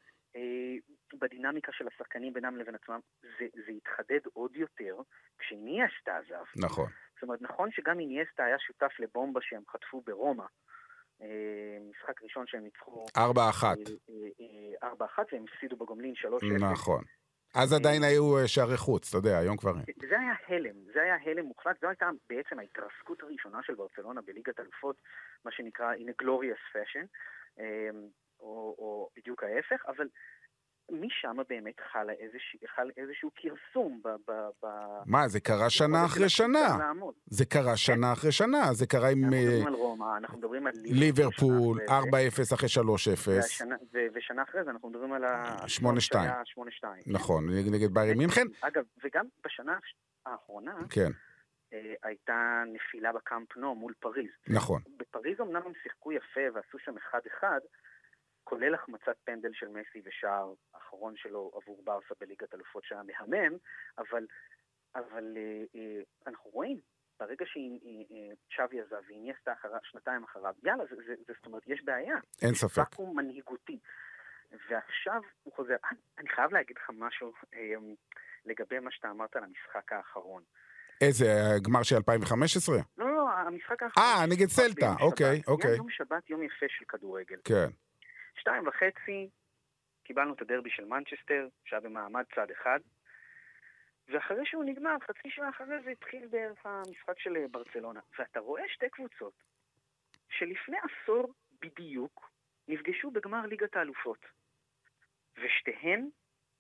בדינמיקה 1.19 1.71
של 1.71 1.87
השחקנים 1.87 2.33
בינם 2.33 2.57
לבין 2.57 2.75
עצמם. 2.75 2.99
זה, 3.21 3.45
זה 3.65 3.71
התחדד 3.71 4.19
עוד 4.33 4.55
יותר 4.55 4.95
כשאיניאסטה 5.39 6.17
עזב. 6.17 6.65
נכון. 6.65 6.89
זאת 7.13 7.23
אומרת, 7.23 7.41
נכון 7.41 7.71
שגם 7.71 7.99
איניאסטה 7.99 8.43
היה 8.43 8.59
שותף 8.59 8.91
לבומבה 8.99 9.39
שהם 9.43 9.61
חטפו 9.71 10.01
ברומא, 10.05 10.45
אה, 11.21 11.77
משחק 11.89 12.23
ראשון 12.23 12.47
שהם 12.47 12.63
ניצחו 12.63 13.05
4-1. 13.17 13.19
אה, 13.19 13.73
אה, 14.83 14.83
אה, 14.83 14.89
4-1 14.89 15.19
והם 15.31 15.45
הפסידו 15.53 15.75
בגומלין 15.75 16.13
3-0. 16.15 16.71
נכון. 16.71 17.03
אז 17.55 17.73
עדיין 17.73 18.03
היו 18.03 18.47
שערי 18.47 18.77
חוץ, 18.77 19.09
אתה 19.09 19.17
יודע, 19.17 19.37
היום 19.37 19.57
כבר 19.57 19.71
אין. 19.71 20.09
זה 20.09 20.19
היה 20.19 20.33
הלם, 20.47 20.75
זה 20.93 21.01
היה 21.01 21.15
הלם 21.25 21.45
מוחלט, 21.45 21.81
זו 21.81 21.87
הייתה 21.87 22.09
בעצם 22.29 22.59
ההתרסקות 22.59 23.23
הראשונה 23.23 23.59
של 23.63 23.75
ברצלונה 23.75 24.21
בליגת 24.21 24.59
אלופות, 24.59 25.01
מה 25.45 25.51
שנקרא 25.51 25.93
in 25.93 26.09
a 26.09 26.23
glorious 26.23 26.75
fashion, 26.75 27.05
או, 28.39 28.75
או 28.77 29.09
בדיוק 29.17 29.43
ההפך, 29.43 29.85
אבל 29.87 30.07
משם 30.91 31.37
באמת 31.49 31.79
חל 31.91 32.09
איזשהו, 32.09 32.59
חל 32.75 32.89
איזשהו 32.97 33.31
כרסום 33.35 34.01
ב... 34.03 34.07
ב, 34.07 34.31
ב 34.63 34.67
מה, 35.05 35.27
זה 35.27 35.39
קרה 35.39 35.69
שנה 35.69 36.05
אחרי 36.05 36.29
שנה. 36.29 36.77
זה 37.25 37.45
קרה 37.45 37.77
שנה 37.77 38.13
אחרי 38.13 38.31
שנה. 38.31 38.73
זה 38.73 38.87
קרה 38.87 39.09
עם 39.09 39.23
אנחנו 39.23 39.35
אה, 39.37 39.41
מדברים 39.43 39.67
על 39.67 39.73
רומא, 39.73 40.17
אנחנו 40.17 40.37
מדברים 40.37 40.67
על 40.67 40.73
ליברפול, 40.85 41.79
שנה 41.87 41.97
אחרי 41.99 42.29
זה, 42.29 42.41
4-0 42.51 42.55
אחרי 42.55 42.69
3-0. 42.69 43.29
והשנה- 43.29 43.75
ו- 43.93 44.07
ושנה 44.13 44.43
אחרי 44.43 44.63
זה 44.63 44.69
אנחנו 44.69 44.89
מדברים 44.89 45.13
על 45.13 45.23
ה... 45.23 45.55
8-2. 45.65 45.67
שהיה 45.99 46.41
8-2. 46.83 46.85
נכון, 47.07 47.49
נגד- 47.49 47.93
ביירן 47.93 48.17
מינכן. 48.17 48.47
אגב, 48.61 48.83
וגם 49.03 49.25
בשנה 49.45 49.77
האחרונה 50.25 50.75
כן, 50.89 51.11
אה, 51.73 51.93
הייתה 52.03 52.63
נפילה 52.73 53.13
בקאמפ 53.13 53.57
נו 53.57 53.75
מול 53.75 53.93
פריז. 53.99 54.29
נכון. 54.47 54.81
בפריז 54.97 55.41
אמנם 55.41 55.61
הם 55.65 55.71
שיחקו 55.83 56.11
יפה 56.11 56.41
ועשו 56.53 56.79
שם 56.79 56.95
אחד-אחד, 56.97 57.59
כולל 58.49 58.73
החמצת 58.75 59.15
פנדל 59.23 59.49
של 59.53 59.67
מסי 59.67 60.01
ושער 60.05 60.53
האחרון 60.73 61.13
שלו 61.17 61.51
עבור 61.55 61.81
ברסה 61.83 62.13
בליגת 62.21 62.53
אלופות 62.53 62.83
שהיה 62.83 63.01
מהמם, 63.03 63.57
אבל, 63.97 64.25
אבל 64.95 65.37
אה, 65.37 65.63
אה, 65.75 66.01
אנחנו 66.27 66.49
רואים, 66.49 66.79
ברגע 67.19 67.45
שצ'אבי 67.45 68.81
עזב 68.81 69.01
ואיניאסטה 69.07 69.53
שנתיים 69.83 70.23
אחריו, 70.23 70.53
יאללה, 70.63 70.83
זה, 70.89 70.95
זה, 70.95 71.13
זה, 71.27 71.33
זאת 71.37 71.45
אומרת, 71.45 71.63
יש 71.67 71.81
בעיה. 71.83 72.15
אין 72.41 72.53
ספק. 72.53 72.77
ואקום 72.77 73.17
מנהיגותי. 73.19 73.79
ועכשיו 74.69 75.21
הוא 75.43 75.53
חוזר. 75.53 75.75
אני- 75.91 75.99
אני 76.17 76.29
חייב 76.29 76.53
להגיד 76.53 76.77
לך 76.77 76.89
משהו 76.93 77.33
אה, 77.53 77.59
לגבי 78.45 78.79
מה 78.79 78.91
שאתה 78.91 79.09
אמרת 79.11 79.35
על 79.35 79.43
המשחק 79.43 79.93
האחרון. 79.93 80.43
איזה, 81.01 81.25
הגמר 81.55 81.83
של 81.83 81.95
2015? 81.95 82.75
לא, 82.97 83.15
לא, 83.15 83.29
המשחק 83.31 83.83
האחרון... 83.83 84.05
אה, 84.05 84.25
נגד 84.29 84.47
סלטה, 84.47 84.93
אוקיי. 85.01 85.41
אוקיי. 85.47 85.75
יום 85.75 85.89
שבת, 85.89 86.29
יום 86.29 86.43
יפה 86.43 86.65
של 86.69 86.85
כדורגל. 86.85 87.37
כן. 87.43 87.67
שתיים 88.39 88.67
וחצי, 88.67 89.29
קיבלנו 90.03 90.33
את 90.33 90.41
הדרבי 90.41 90.69
של 90.69 90.85
מנצ'סטר, 90.85 91.47
שהיה 91.65 91.79
במעמד 91.79 92.23
צד 92.35 92.51
אחד, 92.51 92.79
ואחרי 94.07 94.45
שהוא 94.45 94.63
נגמר, 94.63 94.95
חצי 94.99 95.29
שעה 95.29 95.49
אחרי 95.49 95.83
זה 95.83 95.89
התחיל 95.89 96.27
בערך 96.27 96.65
המשחק 96.65 97.19
של 97.19 97.37
אה, 97.37 97.47
ברצלונה. 97.51 97.99
ואתה 98.19 98.39
רואה 98.39 98.63
שתי 98.67 98.89
קבוצות 98.89 99.33
שלפני 100.29 100.77
עשור 100.77 101.33
בדיוק 101.61 102.31
נפגשו 102.67 103.11
בגמר 103.11 103.45
ליגת 103.45 103.75
האלופות, 103.75 104.25
ושתיהן 105.37 106.09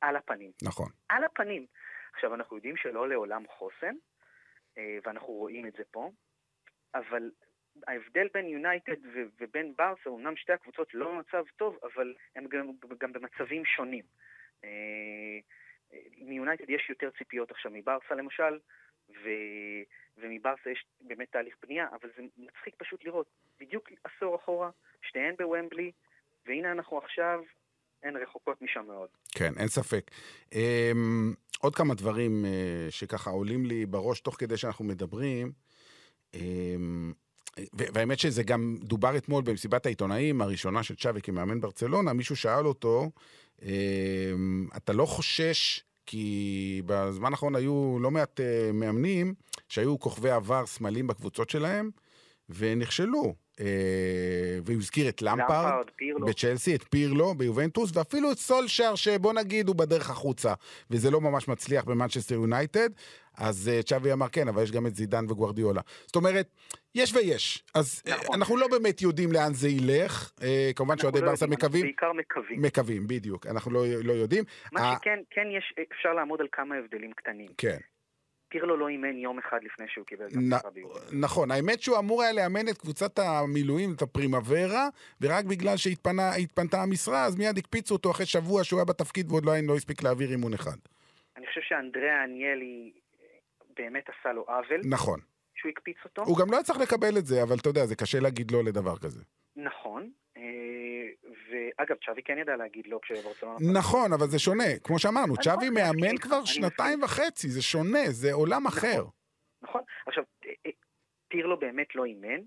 על 0.01 0.15
הפנים. 0.15 0.51
נכון. 0.63 0.89
על 1.09 1.23
הפנים. 1.23 1.65
עכשיו, 2.13 2.35
אנחנו 2.35 2.55
יודעים 2.55 2.77
שלא 2.77 3.09
לעולם 3.09 3.43
חוסן, 3.47 3.95
אה, 4.77 4.97
ואנחנו 5.03 5.33
רואים 5.33 5.67
את 5.67 5.73
זה 5.73 5.83
פה, 5.91 6.11
אבל 6.95 7.31
ההבדל 7.87 8.27
בין 8.33 8.47
יונייטד 8.47 8.95
ובין 9.39 9.73
ברסה, 9.77 10.09
אמנם 10.09 10.35
שתי 10.35 10.53
הקבוצות 10.53 10.93
לא 10.93 11.11
במצב 11.11 11.43
טוב, 11.57 11.77
אבל 11.83 12.13
הם 12.35 12.47
גם, 12.47 12.71
גם 12.99 13.13
במצבים 13.13 13.65
שונים. 13.65 14.03
אה, 14.63 14.69
אה, 15.93 15.99
מיונייטד 16.17 16.69
יש 16.69 16.89
יותר 16.89 17.09
ציפיות 17.17 17.51
עכשיו 17.51 17.71
מברסה 17.71 18.15
למשל, 18.15 18.59
ו... 19.09 19.29
ומברסה 20.17 20.69
יש 20.71 20.85
באמת 21.01 21.31
תהליך 21.31 21.55
בנייה, 21.61 21.87
אבל 21.91 22.09
זה 22.17 22.23
מצחיק 22.37 22.75
פשוט 22.77 23.05
לראות. 23.05 23.27
בדיוק 23.59 23.89
עשור 24.03 24.35
אחורה, 24.35 24.69
שתיהן 25.01 25.35
בוומבלי, 25.39 25.91
והנה 26.45 26.71
אנחנו 26.71 26.97
עכשיו, 26.97 27.41
הן 28.03 28.17
רחוקות 28.17 28.61
משם 28.61 28.85
מאוד. 28.87 29.09
כן, 29.35 29.53
אין 29.59 29.67
ספק. 29.67 30.11
Um, 30.53 30.57
עוד 31.59 31.75
כמה 31.75 31.93
דברים 31.95 32.45
uh, 32.45 32.91
שככה 32.91 33.29
עולים 33.29 33.65
לי 33.65 33.85
בראש 33.85 34.19
תוך 34.19 34.35
כדי 34.35 34.57
שאנחנו 34.57 34.85
מדברים. 34.85 35.51
Um, 36.35 36.39
והאמת 37.73 38.19
שזה 38.19 38.43
גם 38.43 38.77
דובר 38.81 39.17
אתמול 39.17 39.43
במסיבת 39.43 39.85
העיתונאים 39.85 40.41
הראשונה 40.41 40.83
של 40.83 40.95
צ'אבי 40.95 41.21
כמאמן 41.21 41.61
ברצלונה, 41.61 42.13
מישהו 42.13 42.35
שאל 42.35 42.67
אותו, 42.67 43.09
אה, 43.63 43.69
אתה 44.77 44.93
לא 44.93 45.05
חושש, 45.05 45.83
כי 46.05 46.81
בזמן 46.85 47.31
האחרון 47.31 47.55
היו 47.55 47.97
לא 48.01 48.11
מעט 48.11 48.39
אה, 48.39 48.71
מאמנים 48.73 49.33
שהיו 49.69 49.99
כוכבי 49.99 50.29
עבר 50.29 50.65
סמלים 50.65 51.07
בקבוצות 51.07 51.49
שלהם, 51.49 51.89
ונכשלו. 52.49 53.35
אה, 53.59 54.59
והוא 54.65 54.77
הזכיר 54.79 55.09
את 55.09 55.21
למפרד. 55.21 55.85
בצ'לסי, 56.27 56.75
את 56.75 56.83
פירלו 56.89 57.35
ביובנטוס, 57.35 57.97
ואפילו 57.97 58.31
את 58.31 58.37
סולשר, 58.37 58.95
שבוא 58.95 59.33
נגיד 59.33 59.67
הוא 59.67 59.75
בדרך 59.75 60.09
החוצה, 60.09 60.53
וזה 60.91 61.11
לא 61.11 61.21
ממש 61.21 61.47
מצליח 61.47 61.83
במנצ'סטר 61.83 62.35
יונייטד. 62.35 62.89
אז 63.37 63.69
אה, 63.73 63.83
צ'אבי 63.83 64.13
אמר 64.13 64.29
כן, 64.29 64.47
אבל 64.47 64.63
יש 64.63 64.71
גם 64.71 64.87
את 64.87 64.95
זידן 64.95 65.25
וגוארדיולה. 65.29 65.81
זאת 66.05 66.15
אומרת, 66.15 66.47
יש 66.95 67.13
ויש. 67.13 67.63
אז 67.75 68.03
אה, 68.07 68.13
נכון. 68.13 68.35
אנחנו 68.35 68.57
לא 68.57 68.67
באמת 68.67 69.01
יודעים 69.01 69.31
לאן 69.31 69.53
זה 69.53 69.69
ילך. 69.69 70.31
אה, 70.43 70.71
כמובן 70.75 70.97
שאוהדי 70.97 71.21
לא 71.21 71.27
ברסה 71.27 71.47
מקווים. 71.47 71.83
בעיקר 71.83 72.13
מקווים. 72.13 72.61
מקווים, 72.61 73.07
בדיוק. 73.07 73.47
אנחנו 73.47 73.71
לא, 73.71 73.85
לא 74.03 74.13
יודעים. 74.13 74.43
מה 74.71 74.81
אה, 74.81 74.95
שכן, 74.95 75.19
כן 75.31 75.47
יש, 75.57 75.73
אפשר 75.93 76.13
לעמוד 76.13 76.41
על 76.41 76.47
כמה 76.51 76.75
הבדלים 76.75 77.13
קטנים. 77.13 77.49
כן. 77.57 77.77
פירלו 78.49 78.77
לא 78.77 78.87
אימן 78.87 79.17
יום 79.17 79.39
אחד 79.39 79.63
לפני 79.63 79.85
שהוא 79.87 80.05
קיבל 80.05 80.25
את 80.25 80.31
המשרה 80.35 80.71
ביורוליג. 80.71 81.03
נכון, 81.13 81.51
האמת 81.51 81.81
שהוא 81.81 81.97
אמור 81.99 82.23
היה 82.23 82.33
לאמן 82.33 82.67
את 82.69 82.77
קבוצת 82.77 83.19
המילואים, 83.19 83.93
את 83.95 84.01
הפרימוורה, 84.01 84.87
ורק 85.21 85.45
בגלל 85.45 85.77
שהתפנתה 85.77 86.81
המשרה, 86.81 87.25
אז 87.25 87.37
מיד 87.37 87.57
הקפיצו 87.57 87.95
אותו 87.95 88.11
אחרי 88.11 88.25
שבוע 88.25 88.63
שהוא 88.63 88.79
היה 88.79 88.85
בתפקיד 88.85 89.31
ועוד 89.31 89.45
לא, 89.45 89.51
לא 89.67 89.75
הספיק 89.75 90.03
להעביר 90.03 90.31
אימון 90.31 90.53
אחד. 90.53 90.77
אני 91.37 91.47
חושב 91.47 91.61
שאנדריאה 91.61 92.23
עניאלי 92.23 92.91
אה, 93.21 93.27
באמת 93.77 94.03
עשה 94.09 94.33
לו 94.33 94.41
עוול 94.47 94.81
נכון. 94.89 95.19
שהוא 95.55 95.71
הקפיץ 95.71 95.97
אותו. 96.05 96.23
הוא 96.23 96.37
גם 96.37 96.51
לא 96.51 96.55
היה 96.55 96.63
צריך 96.63 96.79
לקבל 96.79 97.17
את 97.17 97.25
זה, 97.25 97.43
אבל 97.43 97.55
אתה 97.61 97.69
יודע, 97.69 97.85
זה 97.85 97.95
קשה 97.95 98.19
להגיד 98.19 98.51
לא 98.51 98.63
לדבר 98.63 98.97
כזה. 98.97 99.23
נכון. 99.55 100.11
אה, 100.37 101.33
ואגב, 101.49 101.95
צ'אבי 102.05 102.23
כן 102.23 102.37
ידע 102.37 102.55
להגיד 102.55 102.87
לא 102.87 102.99
כשברצלונה... 103.01 103.55
נכון, 103.73 104.13
אבל 104.13 104.27
זה 104.27 104.39
שונה. 104.39 104.79
כמו 104.83 104.99
שאמרנו, 104.99 105.35
צ'אבי 105.37 105.69
מאמן 105.69 106.17
כבר 106.17 106.45
שנתיים 106.45 107.03
וחצי, 107.03 107.49
זה 107.49 107.61
שונה, 107.61 108.03
זה 108.09 108.33
עולם 108.33 108.67
אחר. 108.67 109.05
נכון. 109.61 109.81
עכשיו, 110.07 110.23
אה, 110.45 110.51
אה, 110.65 110.71
פירלו 111.27 111.59
באמת 111.59 111.95
לא 111.95 112.05
אימן. 112.05 112.41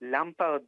למפרד, 0.00 0.62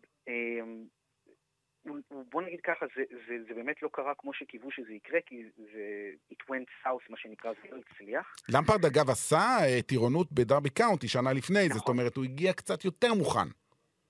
בוא 2.10 2.42
נגיד 2.42 2.60
ככה, 2.60 2.86
זה, 2.96 3.02
זה, 3.26 3.34
זה 3.48 3.54
באמת 3.54 3.82
לא 3.82 3.88
קרה 3.92 4.12
כמו 4.18 4.34
שקיוו 4.34 4.70
שזה 4.70 4.92
יקרה, 4.92 5.20
כי 5.26 5.42
זה 5.56 6.10
it 6.32 6.52
went 6.52 6.86
south, 6.86 7.06
מה 7.10 7.16
שנקרא, 7.16 7.52
זה 7.52 7.68
לא 7.70 7.76
הצליח. 7.76 8.34
למפרד 8.48 8.84
אגב 8.84 9.10
עשה 9.10 9.58
טירונות 9.86 10.32
בדרבי 10.32 10.70
קאונטי 10.70 11.08
שנה 11.08 11.32
לפני 11.32 11.62
זה, 11.62 11.68
נכון. 11.68 11.78
זאת 11.78 11.88
אומרת, 11.88 12.16
הוא 12.16 12.24
הגיע 12.24 12.52
קצת 12.52 12.84
יותר 12.84 13.14
מוכן. 13.14 13.48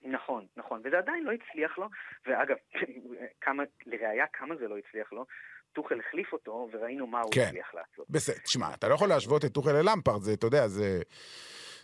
נכון, 0.04 0.46
נכון, 0.56 0.80
וזה 0.84 0.98
עדיין 0.98 1.24
לא 1.24 1.32
הצליח 1.32 1.78
לו, 1.78 1.88
ואגב, 2.26 2.56
כמה, 3.44 3.62
לראיה 3.86 4.24
כמה 4.32 4.56
זה 4.56 4.68
לא 4.68 4.76
הצליח 4.78 5.12
לו, 5.12 5.26
טוחל 5.72 6.00
החליף 6.00 6.32
אותו, 6.32 6.68
וראינו 6.72 7.06
מה 7.06 7.20
הוא 7.20 7.32
כן. 7.32 7.40
הצליח 7.46 7.74
לעשות. 7.74 8.06
בסדר, 8.10 8.38
תשמע, 8.44 8.74
אתה 8.74 8.88
לא 8.88 8.94
יכול 8.94 9.08
להשוות 9.08 9.44
את 9.44 9.52
טוחל 9.52 9.72
ללמפרד, 9.72 10.22
זה, 10.22 10.32
אתה 10.32 10.46
יודע, 10.46 10.68
זה... 10.68 11.00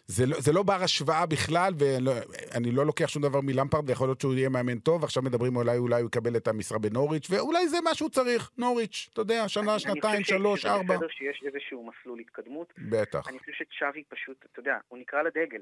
זה 0.08 0.26
לא, 0.26 0.40
זה 0.40 0.52
לא 0.52 0.62
בר 0.62 0.82
השוואה 0.82 1.26
בכלל, 1.26 1.72
ואני 1.78 2.70
לא 2.70 2.86
לוקח 2.86 3.06
שום 3.06 3.22
דבר 3.22 3.40
מלמפרד, 3.40 3.88
ויכול 3.90 4.08
להיות 4.08 4.20
שהוא 4.20 4.34
יהיה 4.34 4.48
מאמן 4.48 4.78
טוב, 4.78 5.04
עכשיו 5.04 5.22
מדברים 5.22 5.56
אולי 5.56 5.78
אולי 5.78 6.00
הוא 6.00 6.08
יקבל 6.08 6.36
את 6.36 6.48
המשרה 6.48 6.78
בנוריץ', 6.78 7.30
ואולי 7.30 7.68
זה 7.68 7.80
מה 7.80 7.94
שהוא 7.94 8.10
צריך, 8.10 8.50
נוריץ', 8.58 9.08
אתה 9.12 9.20
יודע, 9.20 9.48
שנה, 9.48 9.72
אני- 9.72 9.80
שנתיים, 9.80 10.14
אני 10.14 10.22
חושב 10.22 10.36
שלוש, 10.36 10.60
שזה 10.62 10.70
ארבע. 10.70 10.94
בסדר 10.96 11.08
שיש 11.08 11.42
איזשהו 11.46 11.90
מסלול 11.90 12.20
התקדמות. 12.20 12.72
בטח, 12.90 13.28
אני 13.28 13.38
חושב 13.38 13.52
שצ'אבי 13.52 14.02
פשוט, 14.08 14.44
אתה 14.52 14.60
יודע, 14.60 14.78
הוא 14.88 14.98
נקרא 14.98 15.22
לדגל. 15.22 15.60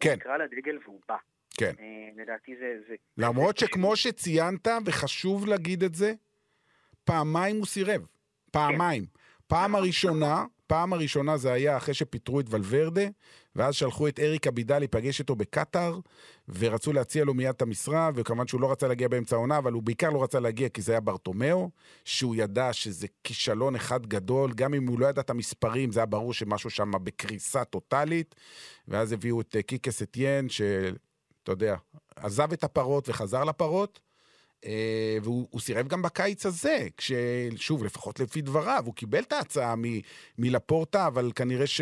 כן. 0.00 0.08
הוא 0.08 0.16
נקרא 0.16 0.36
לדגל 0.36 0.78
והוא 0.84 1.00
בא. 1.08 1.16
כן. 1.56 1.74
אה, 1.80 2.22
לדעתי 2.22 2.56
זה... 2.56 2.66
זה 2.88 2.94
למרות 3.18 3.58
זה 3.58 3.66
שכמו 3.66 3.96
שציינת, 3.96 4.68
וחשוב 4.84 5.46
להגיד 5.46 5.82
את 5.82 5.94
זה, 5.94 6.12
פעמיים 7.04 7.56
הוא 7.56 7.66
סירב. 7.66 8.06
פעמיים. 8.50 9.06
פעם 9.46 9.74
הראשונה, 9.74 10.44
פעם 10.66 10.92
הראשונה 10.92 11.36
זה 11.36 11.52
היה 11.52 11.76
אחרי 11.76 11.94
שפיטרו 11.94 12.40
את 12.40 12.46
ולוורדה, 12.50 13.02
ואז 13.56 13.74
שלחו 13.74 14.08
את 14.08 14.20
אריק 14.20 14.46
אבידל 14.46 14.78
להיפגש 14.78 15.20
איתו 15.20 15.36
בקטאר, 15.36 15.98
ורצו 16.48 16.92
להציע 16.92 17.24
לו 17.24 17.34
מיד 17.34 17.48
את 17.48 17.62
המשרה, 17.62 18.10
וכמובן 18.14 18.46
שהוא 18.46 18.60
לא 18.60 18.72
רצה 18.72 18.88
להגיע 18.88 19.08
באמצע 19.08 19.36
העונה, 19.36 19.58
אבל 19.58 19.72
הוא 19.72 19.82
בעיקר 19.82 20.10
לא 20.10 20.22
רצה 20.22 20.40
להגיע 20.40 20.68
כי 20.68 20.82
זה 20.82 20.92
היה 20.92 21.00
ברטומיאו, 21.00 21.70
שהוא 22.04 22.36
ידע 22.36 22.72
שזה 22.72 23.06
כישלון 23.24 23.74
אחד 23.74 24.06
גדול, 24.06 24.52
גם 24.52 24.74
אם 24.74 24.86
הוא 24.86 25.00
לא 25.00 25.06
ידע 25.06 25.20
את 25.20 25.30
המספרים, 25.30 25.92
זה 25.92 26.00
היה 26.00 26.06
ברור 26.06 26.32
שמשהו 26.32 26.70
שם 26.70 26.90
בקריסה 27.04 27.64
טוטאלית, 27.64 28.34
ואז 28.88 29.12
הביאו 29.12 29.40
את 29.40 29.56
אה, 29.56 29.62
קיקס 29.62 30.02
אתיין, 30.02 30.48
שאתה 31.46 31.52
יודע, 31.52 31.76
עזב 32.16 32.52
את 32.52 32.64
הפרות 32.64 33.08
וחזר 33.08 33.44
לפרות. 33.44 34.00
אה, 34.64 35.18
והוא 35.22 35.48
הוא 35.50 35.60
סירב 35.60 35.88
גם 35.88 36.02
בקיץ 36.02 36.46
הזה, 36.46 36.86
כששוב, 36.96 37.84
לפחות 37.84 38.20
לפי 38.20 38.40
דבריו, 38.40 38.82
הוא 38.86 38.94
קיבל 38.94 39.18
את 39.18 39.32
ההצעה 39.32 39.76
מ- 39.76 40.00
מלפורטה, 40.38 41.06
אבל 41.06 41.32
כנראה 41.34 41.66
ש... 41.66 41.80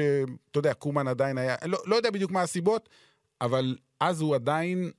אתה 0.51 0.59
יודע, 0.59 0.75
קומן 0.75 1.09
עדיין 1.09 1.39
היה... 1.39 1.57
לא, 1.65 1.79
לא 1.87 1.97
יודע 1.97 2.11
בדיוק 2.11 2.31
מה 2.31 2.43
הסיבות, 2.43 2.89
אבל 3.41 3.77
אז 4.01 4.21
הוא 4.21 4.35
עדיין... 4.35 4.91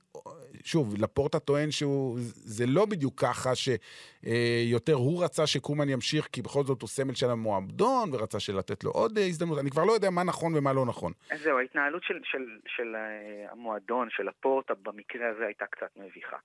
שוב, 0.66 0.94
לפורטה 1.02 1.38
טוען 1.38 1.70
שהוא... 1.70 2.16
זה 2.20 2.64
לא 2.66 2.86
בדיוק 2.86 3.20
ככה 3.20 3.50
שיותר 3.54 4.94
הוא 4.94 5.24
רצה 5.24 5.46
שקומן 5.46 5.88
ימשיך, 5.88 6.28
כי 6.32 6.42
בכל 6.42 6.64
זאת 6.64 6.82
הוא 6.82 6.88
סמל 6.88 7.14
של 7.14 7.30
המועמדון, 7.30 8.10
ורצה 8.12 8.38
לתת 8.58 8.84
לו 8.84 8.90
עוד 8.90 9.18
אה, 9.18 9.26
הזדמנות. 9.26 9.58
אני 9.58 9.70
כבר 9.70 9.84
לא 9.84 9.92
יודע 9.92 10.10
מה 10.10 10.24
נכון 10.24 10.52
ומה 10.56 10.72
לא 10.72 10.86
נכון. 10.86 11.12
זהו, 11.42 11.58
ההתנהלות 11.58 12.02
של, 12.02 12.20
של, 12.24 12.58
של 12.66 12.96
אה, 12.96 13.52
המועדון, 13.52 14.08
של 14.10 14.28
הפורטה, 14.28 14.74
במקרה 14.74 15.28
הזה 15.30 15.46
הייתה 15.46 15.66
קצת 15.66 15.90
מביכה. 15.96 16.36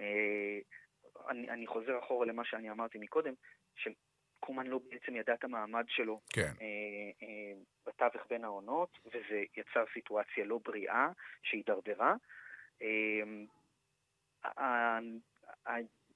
אה, 0.00 0.58
אני, 1.28 1.50
אני 1.50 1.66
חוזר 1.66 1.98
אחורה 1.98 2.26
למה 2.26 2.44
שאני 2.44 2.70
אמרתי 2.70 2.98
מקודם, 2.98 3.34
שקומן 3.76 4.66
לא 4.66 4.80
בעצם 4.90 5.16
ידע 5.16 5.34
את 5.34 5.44
המעמד 5.44 5.84
שלו 5.88 6.20
כן. 6.32 6.52
אה, 6.60 6.66
אה, 7.22 7.52
בתווך 7.86 8.22
בין 8.30 8.44
העונות, 8.44 8.98
וזה 9.06 9.42
יצר 9.56 9.84
סיטואציה 9.94 10.44
לא 10.44 10.58
בריאה 10.64 11.08
שהידרדרה. 11.42 12.14
אה, 12.82 13.22
ה- 14.44 14.98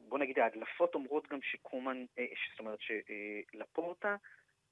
בוא 0.00 0.18
נגיד, 0.18 0.38
ההדלפות 0.38 0.94
אומרות 0.94 1.28
גם 1.28 1.38
שקומן, 1.42 2.04
אה, 2.18 2.24
זאת 2.50 2.58
אומרת 2.61 2.78
שלפורטה 2.80 4.16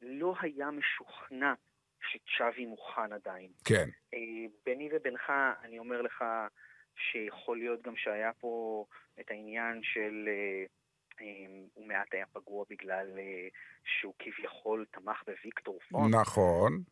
לא 0.03 0.35
היה 0.41 0.71
משוכנע 0.71 1.55
שצ'אבי 2.01 2.67
מוכן 2.67 3.13
עדיין. 3.13 3.51
כן. 3.65 3.89
אה, 4.15 4.19
ביני 4.67 4.89
ובינך, 4.93 5.33
אני 5.63 5.79
אומר 5.79 6.03
לך 6.03 6.25
שיכול 6.97 7.59
להיות 7.59 7.83
גם 7.83 7.97
שהיה 7.97 8.33
פה 8.33 8.85
את 9.21 9.31
העניין 9.31 9.81
של... 9.83 10.29
אה, 10.29 10.65
אה, 11.21 11.47
הוא 11.75 11.87
מעט 11.87 12.15
היה 12.15 12.27
פגוע 12.33 12.65
בגלל 12.71 13.19
אה, 13.19 13.49
שהוא 13.85 14.15
כביכול 14.19 14.87
תמך 14.91 15.23
בוויקטור 15.27 15.79
פון. 15.91 16.11
נכון. 16.15 16.83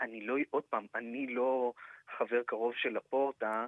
אני 0.00 0.26
לא, 0.26 0.36
עוד 0.50 0.64
פעם, 0.64 0.86
אני 0.94 1.26
לא 1.26 1.72
חבר 2.18 2.42
קרוב 2.46 2.74
של 2.74 2.88
לפורטה 2.88 3.46
אה, 3.46 3.66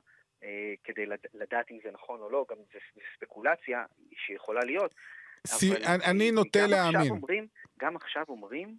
כדי 0.85 1.07
לד, 1.07 1.19
לדעת 1.35 1.71
אם 1.71 1.79
זה 1.85 1.91
נכון 1.91 2.21
או 2.21 2.31
לא, 2.31 2.47
גם 2.51 2.57
זה, 2.73 2.79
זה 2.95 3.01
ספקולציה 3.17 3.85
שיכולה 4.17 4.61
להיות. 4.65 4.95
סי- 5.47 5.73
אני- 5.77 6.05
אני 6.11 6.27
אה, 6.31 6.35
נוטה 6.35 6.59
גם 6.59 6.65
עכשיו 6.73 6.93
להאמין. 6.93 7.11
אומרים, 7.11 7.47
גם 7.81 7.97
עכשיו 7.97 8.25
אומרים 8.29 8.79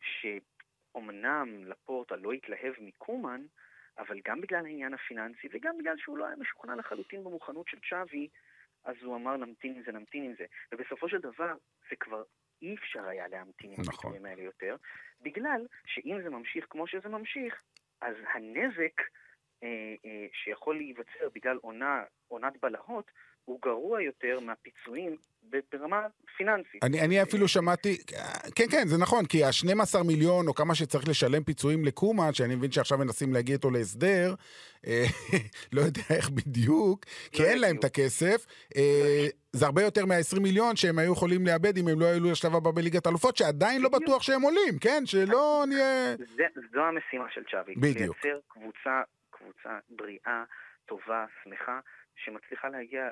שאומנם 0.00 1.64
לפורטה 1.66 2.16
לא 2.16 2.32
התלהב 2.32 2.74
מקומן, 2.80 3.40
אבל 3.98 4.20
גם 4.24 4.40
בגלל 4.40 4.66
העניין 4.66 4.94
הפיננסי 4.94 5.48
וגם 5.52 5.78
בגלל 5.78 5.94
שהוא 5.98 6.18
לא 6.18 6.26
היה 6.26 6.36
משוכנע 6.36 6.74
לחלוטין 6.76 7.24
במוכנות 7.24 7.68
של 7.68 7.78
צ'אבי, 7.90 8.28
אז 8.84 8.94
הוא 9.02 9.16
אמר 9.16 9.36
נמתין 9.36 9.74
עם 9.76 9.82
זה, 9.86 9.92
נמתין 9.92 10.24
עם 10.24 10.32
זה. 10.38 10.44
ובסופו 10.72 11.08
של 11.08 11.18
דבר 11.18 11.54
זה 11.90 11.96
כבר 12.00 12.22
אי 12.62 12.74
אפשר 12.74 13.04
היה 13.04 13.28
להמתין 13.28 13.70
עם 13.70 13.80
נכון. 13.80 13.94
הביטויים 13.94 14.24
האלה 14.26 14.42
יותר, 14.42 14.76
בגלל 15.20 15.66
שאם 15.86 16.18
זה 16.22 16.30
ממשיך 16.30 16.66
כמו 16.70 16.86
שזה 16.86 17.08
ממשיך, 17.08 17.62
אז 18.00 18.14
הנזק 18.34 19.00
אה, 19.00 19.04
אה, 19.04 19.23
שיכול 20.32 20.76
להיווצר 20.76 21.28
בגלל 21.34 21.56
עונה, 21.62 22.02
עונת 22.28 22.52
בלהות, 22.62 23.10
הוא 23.44 23.58
גרוע 23.62 24.02
יותר 24.02 24.40
מהפיצויים 24.40 25.16
ברמה 25.72 26.06
פיננסית. 26.36 26.84
אני, 26.84 27.00
אני 27.00 27.22
אפילו 27.22 27.48
שמעתי, 27.48 27.96
כן, 28.54 28.64
כן, 28.70 28.86
זה 28.86 28.98
נכון, 28.98 29.26
כי 29.26 29.44
ה-12 29.44 30.02
מיליון, 30.06 30.48
או 30.48 30.54
כמה 30.54 30.74
שצריך 30.74 31.08
לשלם 31.08 31.44
פיצויים 31.44 31.84
לקומן, 31.84 32.32
שאני 32.32 32.54
מבין 32.54 32.70
שעכשיו 32.70 32.98
מנסים 32.98 33.32
להגיע 33.32 33.54
איתו 33.54 33.70
להסדר, 33.70 34.34
אה, 34.86 35.04
לא 35.74 35.80
יודע 35.80 36.02
איך 36.10 36.30
בדיוק, 36.30 37.04
כי 37.32 37.42
לא 37.42 37.48
אין 37.48 37.58
להם 37.58 37.76
את. 37.76 37.84
הכסף. 37.84 38.46
אה, 38.76 39.26
זה 39.52 39.66
הרבה 39.66 39.82
יותר 39.82 40.06
מה-20 40.06 40.40
מיליון 40.40 40.76
שהם 40.76 40.98
היו 40.98 41.12
יכולים 41.12 41.46
לאבד 41.46 41.76
אם 41.76 41.88
הם 41.88 42.00
לא 42.00 42.06
העלו 42.06 42.30
לשלב 42.30 42.54
הבא 42.54 42.70
בליגת 42.70 43.06
אלופות, 43.06 43.36
שעדיין 43.36 43.82
לא. 43.82 43.88
בטוח 43.88 44.22
שהם 44.22 44.42
עולים, 44.42 44.78
כן? 44.80 45.02
שלא 45.06 45.64
נהיה... 45.68 46.16
זו 46.72 46.80
המשימה 46.80 47.24
של 47.34 47.42
צ'אבי. 47.50 47.74
בדיוק. 47.74 48.16
לייצר 48.24 48.40
קבוצה, 48.48 49.02
קבוצה 49.44 49.78
בריאה, 49.88 50.44
טובה, 50.86 51.26
שמחה, 51.44 51.80
שמצליחה 52.16 52.68
להגיע 52.68 53.08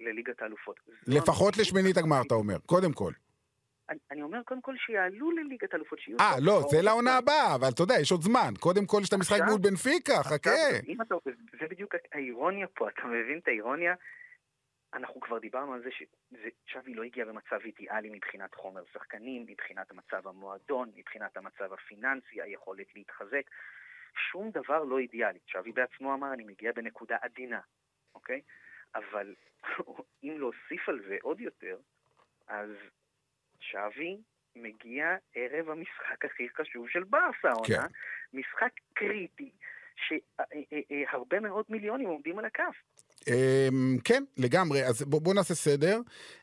לליגת 0.00 0.42
האלופות. 0.42 0.80
לפחות. 1.06 1.56
לשמינית 1.56 1.96
הגמר, 1.96 2.20
אתה 2.26 2.34
אומר, 2.34 2.58
קודם 2.66 2.92
כל. 2.92 3.12
אני, 3.88 3.98
אני 4.10 4.22
אומר 4.22 4.42
קודם 4.42 4.60
כל 4.60 4.74
שיעלו 4.86 5.30
לליגת 5.30 5.74
אלופות, 5.74 5.98
שיהיו... 5.98 6.18
אה, 6.20 6.34
לא, 6.40 6.60
זה. 6.70 6.82
לעונה 6.82 7.16
הבאה, 7.16 7.54
אבל 7.54 7.68
אתה 7.74 7.82
יודע, 7.82 7.94
יש 8.00 8.12
עוד 8.12 8.22
זמן. 8.22 8.52
קודם 8.60 8.86
כל 8.86 8.98
יש 9.02 9.08
את 9.08 9.12
המשחק 9.12 9.40
מול 9.48 9.58
בנפיקה, 9.60 10.22
חכה. 10.22 10.50
אתה, 11.02 11.14
זה 11.60 11.66
בדיוק 11.70 11.94
האירוניה 12.12 12.66
פה, 12.66 12.88
אתה 12.88 13.06
מבין 13.06 13.38
את 13.38 13.48
האירוניה? 13.48 13.94
אנחנו 14.94 15.20
כבר 15.20 15.38
דיברנו 15.38 15.72
על 15.74 15.82
זה 15.82 15.90
שצ'אבי 15.90 16.94
לא 16.94 17.02
הגיע 17.02 17.24
במצב 17.24 17.58
אידיאלי 17.64 18.10
מבחינת 18.10 18.54
חומר 18.54 18.82
שחקנים, 18.92 19.46
מבחינת 19.48 19.90
המצב 19.90 20.28
המועדון, 20.28 20.90
מבחינת 20.94 21.36
המצב 21.36 21.72
הפיננסי, 21.72 22.42
היכולת 22.42 22.86
להתחזק. 22.94 23.50
שום 24.16 24.50
דבר 24.50 24.84
לא 24.84 24.98
אידיאלי. 24.98 25.38
צ'אבי 25.52 25.72
בעצמו 25.72 26.14
אמר, 26.14 26.32
אני 26.32 26.44
מגיע 26.44 26.72
בנקודה 26.72 27.16
עדינה, 27.22 27.60
אוקיי? 28.14 28.40
אבל 28.94 29.34
אם 30.24 30.34
להוסיף 30.38 30.88
על 30.88 31.00
זה 31.08 31.16
עוד 31.22 31.40
יותר, 31.40 31.78
אז 32.46 32.70
צ'אבי 33.72 34.16
מגיע 34.56 35.16
ערב 35.34 35.70
המשחק 35.70 36.24
הכי 36.24 36.48
חשוב 36.48 36.88
של 36.88 37.04
ברסה 37.04 37.48
העונה, 37.48 37.88
כן. 37.88 38.38
משחק 38.38 38.72
קריטי, 38.92 39.50
שהרבה 39.96 41.40
מאוד 41.40 41.64
מיליונים 41.68 42.08
עומדים 42.08 42.38
על 42.38 42.44
הכף. 42.44 42.76
אמ, 43.28 43.96
כן, 44.04 44.24
לגמרי. 44.38 44.84
אז 44.84 45.02
בואו 45.02 45.20
בוא 45.20 45.34
נעשה 45.34 45.54
סדר. 45.54 46.00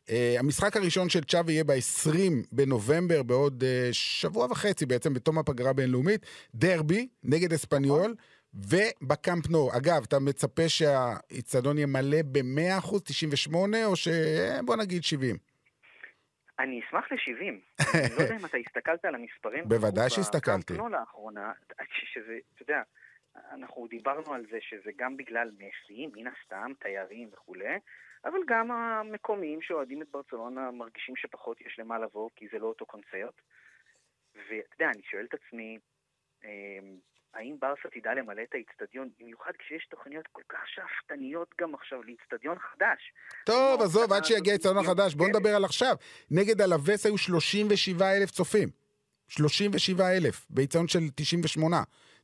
אה, 0.09 0.35
המשחק 0.39 0.77
הראשון 0.77 1.09
של 1.09 1.23
צ'אבי 1.23 1.53
יהיה 1.53 1.63
ב-20 1.63 2.11
בנובמבר, 2.51 3.23
בעוד 3.23 3.63
אה, 3.63 3.89
שבוע 3.91 4.45
וחצי 4.45 4.85
בעצם, 4.85 5.13
בתום 5.13 5.37
הפגרה 5.37 5.69
הבינלאומית. 5.69 6.25
דרבי 6.55 7.07
נגד 7.23 7.53
אספניול. 7.53 8.15
ובקאמפ 8.53 9.49
נו, 9.49 9.69
אגב, 9.77 10.03
אתה 10.07 10.19
מצפה 10.19 10.69
שהאיצטדיון 10.69 11.77
יהיה 11.77 11.87
מלא 11.87 12.17
ב-100%, 12.31 12.99
98, 13.03 13.85
או 13.85 13.95
ש... 13.95 14.07
בוא 14.65 14.75
נגיד 14.75 15.03
70. 15.03 15.35
אני 16.59 16.81
אשמח 16.87 17.11
ל-70. 17.11 17.43
אני 17.93 18.15
לא 18.17 18.21
יודע 18.21 18.35
אם 18.35 18.45
אתה 18.45 18.57
הסתכלת 18.57 19.05
על 19.05 19.15
המספרים. 19.15 19.63
בוודאי 19.69 20.09
שהסתכלתי. 20.09 20.73
בקמפ 20.73 20.85
נו 20.85 20.89
לאחרונה, 20.89 21.51
שזה, 22.13 22.33
אתה 22.55 22.63
יודע, 22.63 22.81
אנחנו 23.35 23.87
דיברנו 23.87 24.33
על 24.33 24.45
זה 24.51 24.57
שזה 24.61 24.91
גם 24.97 25.17
בגלל 25.17 25.51
מסי, 25.53 26.07
מן 26.07 26.27
הסתם, 26.27 26.71
תיירים 26.79 27.29
וכולי, 27.33 27.79
אבל 28.25 28.39
גם 28.47 28.71
המקומיים 28.71 29.61
שאוהדים 29.61 30.01
את 30.01 30.07
ברצלונה 30.11 30.71
מרגישים 30.71 31.15
שפחות 31.15 31.61
יש 31.61 31.79
למה 31.79 31.99
לבוא, 31.99 32.29
כי 32.35 32.47
זה 32.51 32.59
לא 32.59 32.65
אותו 32.67 32.85
קונצרט. 32.85 33.41
ואתה 34.35 34.73
יודע, 34.75 34.91
אני 34.93 35.01
שואל 35.11 35.25
את 35.25 35.33
עצמי, 35.33 35.79
אמ, 36.43 36.97
האם 37.33 37.55
ברסה 37.59 37.89
תדע 37.89 38.13
למלא 38.13 38.41
את 38.41 38.53
האיצטדיון, 38.53 39.09
במיוחד 39.19 39.51
כשיש 39.59 39.87
תוכניות 39.89 40.27
כל 40.31 40.41
כך 40.49 40.59
שאפתניות 40.67 41.55
גם 41.61 41.75
עכשיו 41.75 42.03
לאיצטדיון 42.03 42.59
חדש. 42.59 43.13
טוב, 43.45 43.81
עזוב, 43.81 44.13
עד 44.13 44.25
שיגיע 44.25 44.53
האיצטדיון 44.53 44.77
החדש, 44.77 45.13
בוא 45.13 45.25
מיוחדת. 45.25 45.41
נדבר 45.41 45.55
על 45.55 45.65
עכשיו. 45.65 45.95
נגד 46.31 46.61
אלווס 46.61 47.05
היו 47.05 47.17
37 47.17 48.17
אלף 48.17 48.31
צופים. 48.31 48.69
37 49.27 50.03
אלף, 50.17 50.45
באיצטדיון 50.49 50.87
של 50.87 50.99
98. 51.15 51.77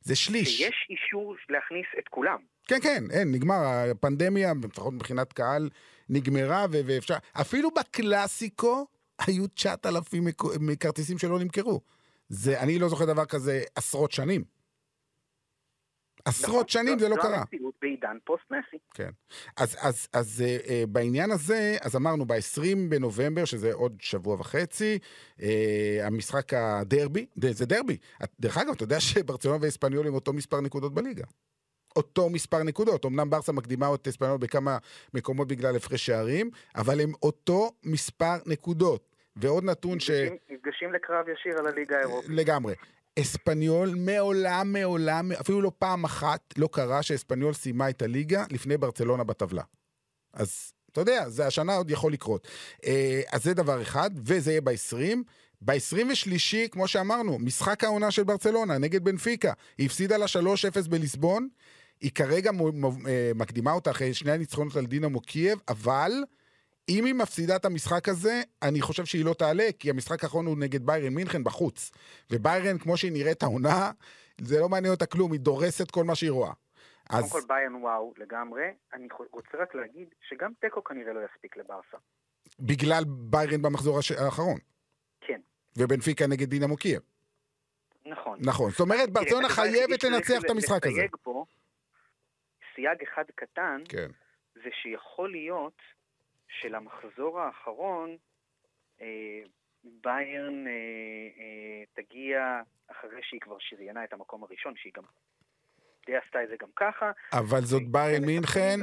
זה 0.06 0.16
שליש. 0.16 0.56
שיש 0.56 0.86
אישור 0.90 1.36
להכניס 1.48 1.86
את 1.98 2.08
כולם. 2.08 2.38
כן, 2.66 2.76
כן, 2.82 3.04
אין, 3.10 3.32
נגמר. 3.32 3.54
הפנדמיה, 3.90 4.52
לפחות 4.64 4.94
מבחינת 4.94 5.32
קהל, 5.32 5.68
נגמרה, 6.08 6.66
ו- 6.72 6.80
ואפשר... 6.86 7.14
אפילו 7.40 7.70
בקלאסיקו 7.70 8.86
היו 9.26 9.46
9,000 9.46 10.24
מקו- 10.24 10.50
כרטיסים 10.80 11.18
שלא 11.18 11.38
נמכרו. 11.38 11.80
זה, 12.28 12.60
אני 12.60 12.78
לא 12.78 12.88
זוכר 12.88 13.04
דבר 13.04 13.24
כזה 13.24 13.62
עשרות 13.74 14.12
שנים. 14.12 14.44
עשרות 16.26 16.48
נכון, 16.54 16.68
שנים 16.68 16.98
זו- 16.98 17.04
זה 17.04 17.08
לא 17.08 17.14
זו 17.16 17.22
קרה. 17.22 17.36
המציאות 17.38 17.74
בעידן 17.82 18.16
פוסט-מסי. 18.24 18.76
כן. 18.94 19.10
אז, 19.56 19.76
אז, 19.80 20.08
אז 20.12 20.44
אה, 20.46 20.56
אה, 20.68 20.84
בעניין 20.88 21.30
הזה, 21.30 21.76
אז 21.80 21.96
אמרנו 21.96 22.24
ב-20 22.26 22.60
בנובמבר, 22.88 23.44
שזה 23.44 23.72
עוד 23.72 23.96
שבוע 24.00 24.34
וחצי, 24.40 24.98
אה, 25.42 25.48
המשחק 26.02 26.54
הדרבי, 26.54 27.26
זה 27.50 27.66
דרבי. 27.66 27.96
דרך 28.40 28.58
אגב, 28.58 28.70
אתה 28.72 28.84
יודע 28.84 29.00
שברצלונה 29.00 29.58
ואספניול 29.62 30.06
עם 30.06 30.14
אותו 30.14 30.32
מספר 30.32 30.60
נקודות 30.60 30.94
בליגה. 30.94 31.24
אותו 31.96 32.30
מספר 32.30 32.62
נקודות. 32.62 33.06
אמנם 33.06 33.30
ברסה 33.30 33.52
מקדימה 33.52 33.94
את 33.94 34.08
אספניול 34.08 34.38
בכמה 34.38 34.78
מקומות 35.14 35.48
בגלל 35.48 35.76
הפרש 35.76 36.06
שערים, 36.06 36.50
אבל 36.76 37.00
הם 37.00 37.12
אותו 37.22 37.70
מספר 37.84 38.34
נקודות. 38.46 39.08
ועוד 39.36 39.64
נתון 39.64 40.00
ש... 40.00 40.10
נפגשים- 40.10 40.36
נפגשים 40.50 40.92
לקרב 40.92 41.28
ישיר 41.28 41.58
על 41.58 41.66
הליגה 41.66 41.96
האירופית. 41.96 42.30
לגמרי. 42.30 42.74
אספניול 43.20 43.94
מעולם, 43.94 44.72
מעולם, 44.72 45.32
אפילו 45.32 45.62
לא 45.62 45.72
פעם 45.78 46.04
אחת, 46.04 46.54
לא 46.56 46.68
קרה 46.72 47.02
שאספניול 47.02 47.54
סיימה 47.54 47.90
את 47.90 48.02
הליגה 48.02 48.44
לפני 48.50 48.76
ברצלונה 48.76 49.24
בטבלה. 49.24 49.62
אז 50.32 50.72
אתה 50.92 51.00
יודע, 51.00 51.28
זה 51.28 51.46
השנה 51.46 51.74
עוד 51.74 51.90
יכול 51.90 52.12
לקרות. 52.12 52.48
אה, 52.86 53.20
אז 53.32 53.44
זה 53.44 53.54
דבר 53.54 53.82
אחד, 53.82 54.10
וזה 54.24 54.50
יהיה 54.50 54.60
ב-20. 54.60 55.16
ב-23, 55.60 56.68
כמו 56.70 56.88
שאמרנו, 56.88 57.38
משחק 57.38 57.84
העונה 57.84 58.10
של 58.10 58.24
ברצלונה 58.24 58.78
נגד 58.78 59.04
בנפיקה. 59.04 59.52
היא 59.78 59.86
הפסידה 59.86 60.16
לה 60.16 60.26
3-0 60.26 60.88
בליסבון, 60.88 61.48
היא 62.00 62.10
כרגע 62.10 62.50
אה, 63.06 63.32
מקדימה 63.34 63.72
אותה 63.72 63.90
אחרי 63.90 64.14
שני 64.14 64.32
הניצחונות 64.32 64.76
על 64.76 64.86
דינמו 64.86 65.20
קייב, 65.20 65.58
אבל 65.68 66.12
אם 66.88 67.04
היא 67.04 67.14
מפסידה 67.14 67.56
את 67.56 67.64
המשחק 67.64 68.08
הזה, 68.08 68.42
אני 68.62 68.80
חושב 68.80 69.04
שהיא 69.04 69.24
לא 69.24 69.34
תעלה, 69.34 69.64
כי 69.78 69.90
המשחק 69.90 70.24
האחרון 70.24 70.46
הוא 70.46 70.56
נגד 70.58 70.86
ביירן 70.86 71.14
מינכן 71.14 71.44
בחוץ. 71.44 71.90
וביירן, 72.30 72.78
כמו 72.78 72.96
שהיא 72.96 73.12
נראית 73.12 73.42
העונה, 73.42 73.90
זה 74.40 74.60
לא 74.60 74.68
מעניין 74.68 74.92
אותה 74.92 75.06
כלום, 75.06 75.32
היא 75.32 75.40
דורסת 75.40 75.90
כל 75.90 76.04
מה 76.04 76.14
שהיא 76.14 76.30
רואה. 76.30 76.52
קודם 77.08 77.18
אז 77.24 77.32
כל 77.32 77.40
ביירן 77.48 77.74
וואו 77.74 78.14
לגמרי. 78.16 78.64
אני 78.94 79.08
רוצה 79.32 79.58
רק 79.62 79.74
להגיד 79.74 80.08
שגם 80.28 80.50
תיקו 80.60 80.84
כנראה 80.84 81.12
לא 81.12 81.20
יספיק 81.32 81.56
לברסה. 81.56 81.96
בגלל 82.60 83.04
ביירן 83.08 83.62
במחזור 83.62 83.98
הש- 83.98 84.12
האחרון, 84.12 84.58
כן, 85.20 85.40
ובנפיקה 85.78 86.26
נגד 86.26 86.50
דינמו 86.50 86.76
קייב. 86.76 87.02
נכון. 88.06 88.38
נכון, 88.42 88.70
זאת 88.70 88.80
אומרת, 88.80 89.10
ברצלונה 89.10 89.46
היחידי 89.48 89.72
חייבת 89.76 90.04
לנצח 90.04 90.40
את 90.44 90.50
המשחק 90.50 90.86
הזה. 90.86 91.02
פה, 91.22 91.44
סייג 92.74 92.98
אחד 93.12 93.24
קטן, 93.34 93.82
כן. 93.88 94.08
זה 94.54 94.68
שיכול 94.82 95.30
להיות 95.30 95.76
שלמחזור 96.60 97.40
האחרון 97.40 98.16
אה, 99.00 99.06
ביירן 99.84 100.66
אה, 100.66 100.72
אה, 101.38 102.02
תגיע 102.02 102.60
אחרי 102.90 103.20
שהיא 103.22 103.40
כבר 103.40 103.56
שריינה 103.58 104.04
את 104.04 104.12
המקום 104.12 104.42
הראשון, 104.42 104.72
שהיא 104.76 104.92
גם 104.96 105.02
די 106.06 106.16
עשתה 106.16 106.42
את 106.42 106.48
זה 106.48 106.54
גם 106.60 106.68
ככה. 106.76 107.10
אבל 107.32 107.60
זאת 107.60 107.82
ביירן 107.88 108.14
ונתן 108.22 108.26
מינכן. 108.26 108.80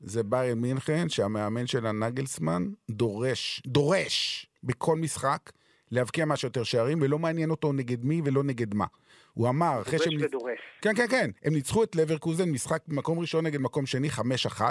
זה 0.00 0.22
ביירן 0.22 0.58
מינכן, 0.58 1.08
שהמאמן 1.08 1.66
שלה 1.66 1.92
נגלסמן 1.92 2.62
דורש, 2.90 3.62
דורש 3.66 4.46
בכל 4.62 4.96
משחק 4.96 5.50
להבקיע 5.90 6.24
מה 6.24 6.36
שיותר 6.36 6.62
שערים, 6.62 6.98
ולא 7.02 7.18
מעניין 7.18 7.50
אותו 7.50 7.72
נגד 7.72 8.04
מי 8.04 8.20
ולא 8.24 8.42
נגד 8.42 8.74
מה. 8.74 8.86
הוא 9.34 9.48
אמר, 9.48 9.80
אחרי 9.82 9.98
דורש 9.98 10.04
שהם... 10.04 10.18
ניצ- 10.18 10.24
ודורש. 10.24 10.58
כן, 10.82 10.94
כן, 10.96 11.06
כן. 11.10 11.30
הם 11.44 11.52
ניצחו 11.52 11.84
את 11.84 11.96
לברקוזן, 11.96 12.50
משחק 12.50 12.82
מקום 12.88 13.18
ראשון 13.18 13.46
נגד 13.46 13.60
מקום 13.60 13.86
שני, 13.86 14.08
5-1. 14.08 14.62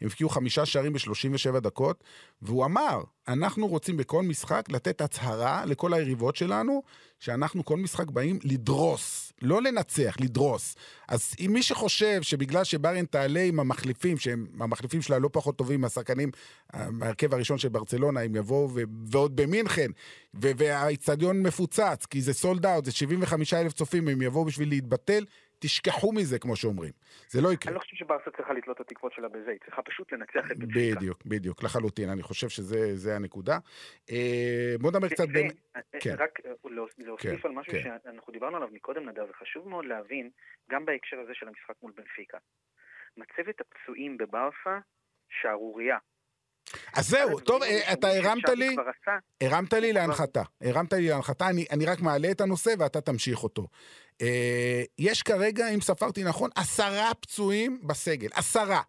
הם 0.00 0.06
הבקיעו 0.06 0.30
חמישה 0.30 0.66
שערים 0.66 0.92
ב-37 0.92 1.60
דקות, 1.60 2.04
והוא 2.42 2.64
אמר, 2.64 3.00
אנחנו 3.28 3.66
רוצים 3.66 3.96
בכל 3.96 4.22
משחק 4.22 4.66
לתת 4.68 5.00
הצהרה 5.00 5.64
לכל 5.64 5.94
היריבות 5.94 6.36
שלנו, 6.36 6.82
שאנחנו 7.20 7.64
כל 7.64 7.76
משחק 7.76 8.10
באים 8.10 8.38
לדרוס, 8.44 9.32
לא 9.42 9.62
לנצח, 9.62 10.16
לדרוס. 10.20 10.76
אז 11.08 11.34
אם 11.40 11.50
מי 11.52 11.62
שחושב 11.62 12.22
שבגלל 12.22 12.64
שבריין 12.64 13.04
תעלה 13.04 13.40
עם 13.42 13.60
המחליפים, 13.60 14.18
שהם 14.18 14.46
המחליפים 14.60 15.02
שלה 15.02 15.18
לא 15.18 15.28
פחות 15.32 15.56
טובים 15.56 15.80
מהשחקנים, 15.80 16.30
מההרכב 16.74 17.34
הראשון 17.34 17.58
של 17.58 17.68
ברצלונה, 17.68 18.20
הם 18.20 18.36
יבואו, 18.36 18.70
ועוד 19.10 19.36
במינכן, 19.36 19.90
והאיצטדיון 20.34 21.42
מפוצץ, 21.42 22.06
כי 22.10 22.22
זה 22.22 22.34
סולד 22.34 22.66
אאוט, 22.66 22.84
זה 22.84 22.92
75 22.92 23.54
אלף 23.54 23.72
צופים, 23.72 24.08
הם 24.08 24.22
יבואו 24.22 24.44
בשביל 24.44 24.68
להתבטל, 24.68 25.24
תשכחו 25.66 26.12
מזה, 26.12 26.38
כמו 26.38 26.56
שאומרים. 26.56 26.92
זה 27.28 27.40
לא 27.42 27.52
יקרה. 27.52 27.70
אני 27.70 27.74
לא 27.74 27.80
חושב 27.80 27.96
שברסה 27.96 28.30
צריכה 28.36 28.52
לתלות 28.52 28.76
את 28.76 28.80
התקוות 28.80 29.12
שלה 29.12 29.28
בזה, 29.28 29.50
היא 29.50 29.58
צריכה 29.64 29.82
פשוט 29.82 30.12
לנצח 30.12 30.50
את 30.50 30.58
בנפיקה. 30.58 30.96
בדיוק, 30.96 31.18
בדיוק, 31.26 31.62
לחלוטין, 31.62 32.08
אני 32.08 32.22
חושב 32.22 32.48
שזה 32.48 32.96
זה 32.96 33.16
הנקודה. 33.16 33.58
אה, 34.10 34.74
בוא 34.80 34.90
נדבר 34.90 35.08
קצת 35.08 35.28
בין... 35.28 35.50
כן. 36.00 36.14
ורק 36.18 36.40
אה, 36.46 36.50
להוס- 36.64 36.98
להוסיף 36.98 37.42
כן, 37.42 37.48
על 37.48 37.54
משהו 37.54 37.72
כן. 37.72 37.82
שאנחנו 38.04 38.32
דיברנו 38.32 38.56
עליו 38.56 38.68
מקודם, 38.72 39.08
נדב, 39.08 39.26
וחשוב 39.30 39.68
מאוד 39.68 39.84
להבין, 39.84 40.30
גם 40.70 40.84
בהקשר 40.84 41.20
הזה 41.20 41.32
של 41.34 41.48
המשחק 41.48 41.74
מול 41.82 41.92
בנפיקה. 41.96 42.38
מצבת 43.16 43.60
הפצועים 43.60 44.16
בברסה, 44.18 44.78
שערורייה. 45.42 45.98
אז 46.96 47.08
זהו, 47.08 47.40
טוב, 47.40 47.62
הדברים 47.62 47.82
אה, 47.86 47.92
אתה 47.92 48.08
הרמת 48.08 48.48
לי, 48.48 48.76
הרמת 49.40 49.72
לי 49.72 49.92
להנחתה, 49.92 50.42
הרמת 50.60 50.92
לי 50.92 51.08
להנחתה, 51.08 51.48
אני, 51.48 51.64
אני 51.72 51.86
רק 51.86 52.00
מעלה 52.00 52.30
את 52.30 52.40
הנושא 52.40 52.70
ואתה 52.78 53.00
תמשיך 53.00 53.42
אותו. 53.42 53.66
אה, 54.22 54.82
יש 54.98 55.22
כרגע, 55.22 55.68
אם 55.74 55.80
ספרתי 55.80 56.24
נכון, 56.24 56.50
עשרה 56.56 57.14
פצועים 57.20 57.80
בסגל, 57.82 58.28
עשרה. 58.34 58.80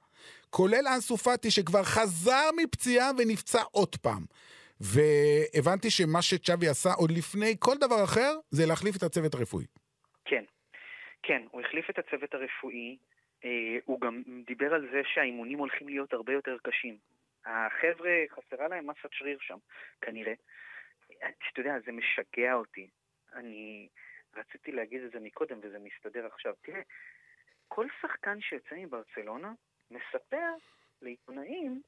כולל 0.49 0.87
אנסו 0.95 1.17
פאטי 1.17 1.51
שכבר 1.51 1.83
חזר 1.83 2.49
מפציעה 2.63 3.11
ונפצע 3.17 3.61
עוד 3.71 3.95
פעם. 3.95 4.25
והבנתי 4.81 5.89
שמה 5.89 6.21
שצ'אבי 6.21 6.67
עשה 6.67 6.89
עוד 6.93 7.11
לפני 7.11 7.55
כל 7.59 7.75
דבר 7.77 8.03
אחר, 8.03 8.31
זה 8.49 8.65
להחליף 8.65 8.95
את 8.95 9.03
הצוות 9.03 9.33
הרפואי. 9.33 9.65
כן. 10.25 10.43
כן, 11.23 11.41
הוא 11.51 11.61
החליף 11.61 11.89
את 11.89 11.99
הצוות 11.99 12.33
הרפואי, 12.33 12.97
אה, 13.45 13.77
הוא 13.85 14.01
גם 14.01 14.23
דיבר 14.47 14.73
על 14.73 14.87
זה 14.91 15.01
שהאימונים 15.13 15.57
הולכים 15.57 15.89
להיות 15.89 16.13
הרבה 16.13 16.33
יותר 16.33 16.57
קשים. 16.63 16.97
החבר'ה, 17.47 18.11
חסרה 18.29 18.67
להם 18.67 18.89
מסת 18.89 19.11
שריר 19.11 19.37
שם, 19.41 19.57
כנראה. 20.01 20.33
אתה 21.07 21.59
יודע, 21.59 21.73
זה 21.85 21.91
משגע 21.91 22.53
אותי. 22.53 22.89
אני 23.33 23.89
רציתי 24.35 24.71
להגיד 24.71 25.03
את 25.03 25.11
זה 25.11 25.19
מקודם 25.19 25.59
וזה 25.63 25.77
מסתדר 25.79 26.25
עכשיו. 26.25 26.53
תראה, 26.61 26.81
כל 27.67 27.87
שחקן 28.01 28.41
שיוצא 28.41 28.75
מברצלונה 28.75 29.53
מספר 29.91 30.53
לעיתונאים 31.01 31.81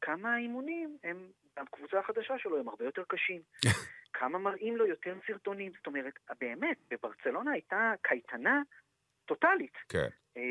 כמה 0.00 0.34
האימונים 0.34 0.98
הם, 1.02 1.30
הקבוצה 1.56 1.98
החדשה 1.98 2.38
שלו 2.38 2.58
הם 2.58 2.68
הרבה 2.68 2.84
יותר 2.84 3.02
קשים. 3.08 3.42
כמה 4.18 4.38
מראים 4.38 4.76
לו 4.76 4.86
יותר 4.86 5.14
סרטונים. 5.26 5.72
זאת 5.76 5.86
אומרת, 5.86 6.14
באמת, 6.40 6.76
בברצלונה 6.90 7.52
הייתה 7.52 7.92
קייטנה 8.02 8.62
טוטאלית. 9.26 9.76
כן. 9.88 10.08
אה, 10.36 10.42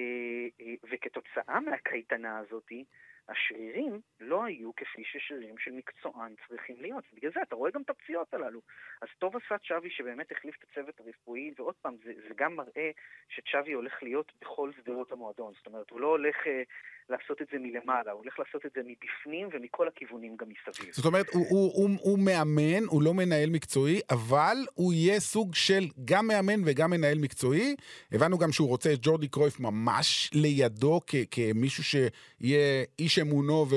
אה, 0.62 0.74
וכתוצאה 0.92 1.60
מהקייטנה 1.60 2.40
הזאתי, 2.40 2.86
השרירים 3.30 4.02
לא 4.20 4.44
היו 4.44 4.76
כפי 4.76 5.04
ששרירים 5.04 5.58
של 5.58 5.72
מקצוען 5.72 6.36
צריכים 6.48 6.76
להיות. 6.82 7.04
בגלל 7.14 7.32
זה 7.32 7.42
אתה 7.42 7.56
רואה 7.56 7.72
גם 7.72 7.82
את 7.82 7.90
הפציעות 7.90 8.34
הללו. 8.34 8.62
אז 9.02 9.08
טוב 9.20 9.36
עשה 9.36 9.56
צ'אבי 9.68 9.90
שבאמת 9.90 10.32
החליף 10.32 10.56
את 10.60 10.64
הצוות 10.64 11.00
הרפואי, 11.00 11.52
ועוד 11.58 11.76
פעם, 11.82 11.96
זה, 12.04 12.14
זה 12.28 12.34
גם 12.36 12.56
מראה 12.56 12.92
שצ'אבי 13.30 13.74
הולך 13.74 14.04
להיות 14.04 14.32
בכל 14.42 14.72
שדרות 14.78 15.12
המועדון. 15.12 15.54
זאת 15.58 15.68
אומרת, 15.68 15.90
הוא 15.90 16.02
לא 16.02 16.08
הולך 16.08 16.36
אה, 16.48 16.64
לעשות 17.10 17.42
את 17.42 17.48
זה 17.52 17.58
מלמעלה, 17.60 18.12
הוא 18.12 18.22
הולך 18.22 18.40
לעשות 18.40 18.66
את 18.66 18.72
זה 18.76 18.82
מבפנים 18.86 19.50
ומכל 19.54 19.88
הכיוונים 19.88 20.36
גם 20.38 20.48
מסביב. 20.50 20.94
זאת 20.94 21.06
אומרת, 21.06 21.26
הוא, 21.34 21.46
הוא, 21.50 21.72
הוא, 21.74 21.90
הוא 22.02 22.20
מאמן, 22.20 22.84
הוא 22.86 23.02
לא 23.04 23.14
מנהל 23.14 23.50
מקצועי, 23.50 24.00
אבל 24.10 24.58
הוא 24.74 24.94
יהיה 24.94 25.20
סוג 25.20 25.56
של 25.56 25.88
גם 26.06 26.28
מאמן 26.28 26.62
וגם 26.66 26.92
מנהל 26.92 27.18
מקצועי. 27.18 27.76
הבנו 28.12 28.38
גם 28.38 28.52
שהוא 28.52 28.68
רוצה 28.68 28.94
את 28.94 29.00
ג'ורדי 29.02 29.28
קרויף 29.28 29.60
ממש 29.60 30.32
לידו 30.34 31.02
כ, 31.08 31.16
כמישהו 31.32 31.84
שיהיה 31.84 32.84
איש 33.00 33.20
אמונו 33.20 33.66
ו, 33.70 33.76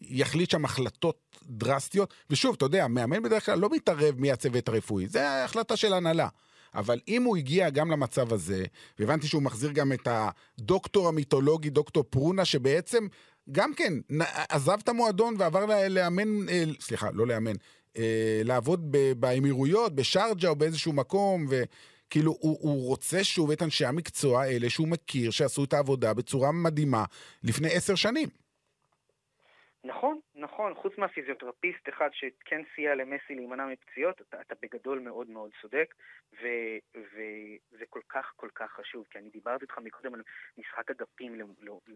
ויחליט 0.00 0.50
שם 0.50 0.64
החלטות 0.64 1.38
דרסטיות. 1.42 2.14
ושוב, 2.30 2.54
אתה 2.56 2.64
יודע, 2.64 2.88
מאמן 2.88 3.22
בדרך 3.22 3.46
כלל 3.46 3.58
לא 3.58 3.68
מתערב 3.72 4.14
מי 4.18 4.32
הצוות 4.32 4.68
הרפואי, 4.68 5.06
זה 5.06 5.44
החלטה 5.44 5.76
של 5.76 5.92
הנהלה. 5.92 6.28
אבל 6.78 7.00
אם 7.08 7.22
הוא 7.22 7.36
הגיע 7.36 7.70
גם 7.70 7.90
למצב 7.90 8.32
הזה, 8.32 8.64
והבנתי 8.98 9.26
שהוא 9.26 9.42
מחזיר 9.42 9.72
גם 9.72 9.92
את 9.92 10.08
הדוקטור 10.10 11.08
המיתולוגי, 11.08 11.70
דוקטור 11.70 12.04
פרונה, 12.10 12.44
שבעצם 12.44 13.06
גם 13.52 13.74
כן 13.74 13.92
עזב 14.48 14.78
את 14.82 14.88
המועדון 14.88 15.34
ועבר 15.38 15.88
לאמן, 15.88 16.48
אה, 16.48 16.64
סליחה, 16.80 17.08
לא 17.12 17.26
לאמן, 17.26 17.52
אה, 17.96 18.40
לעבוד 18.44 18.96
באמירויות, 19.16 19.94
בשארג'ה 19.94 20.48
או 20.48 20.56
באיזשהו 20.56 20.92
מקום, 20.92 21.46
וכאילו 21.48 22.36
הוא, 22.40 22.58
הוא 22.60 22.86
רוצה 22.86 23.24
שוב 23.24 23.50
את 23.50 23.62
אנשי 23.62 23.84
המקצוע 23.84 24.42
האלה 24.42 24.70
שהוא 24.70 24.88
מכיר, 24.88 25.30
שעשו 25.30 25.64
את 25.64 25.72
העבודה 25.72 26.14
בצורה 26.14 26.52
מדהימה 26.52 27.04
לפני 27.42 27.68
עשר 27.68 27.94
שנים. 27.94 28.28
נכון, 29.88 30.20
נכון, 30.34 30.74
חוץ 30.74 30.98
מהפיזיותרפיסט 30.98 31.88
אחד 31.88 32.08
שכן 32.12 32.62
סייע 32.74 32.94
למסי 32.94 33.34
להימנע 33.34 33.66
מפציעות, 33.66 34.20
אתה, 34.20 34.40
אתה 34.40 34.54
בגדול 34.62 34.98
מאוד 34.98 35.30
מאוד 35.30 35.50
צודק, 35.62 35.94
ו, 36.32 36.46
וזה 36.94 37.84
כל 37.90 38.00
כך 38.08 38.32
כל 38.36 38.48
כך 38.54 38.70
חשוב, 38.72 39.06
כי 39.10 39.18
אני 39.18 39.30
דיברתי 39.30 39.64
איתך 39.64 39.78
מקודם 39.78 40.14
על 40.14 40.22
משחק 40.58 40.90
אגפים 40.90 41.34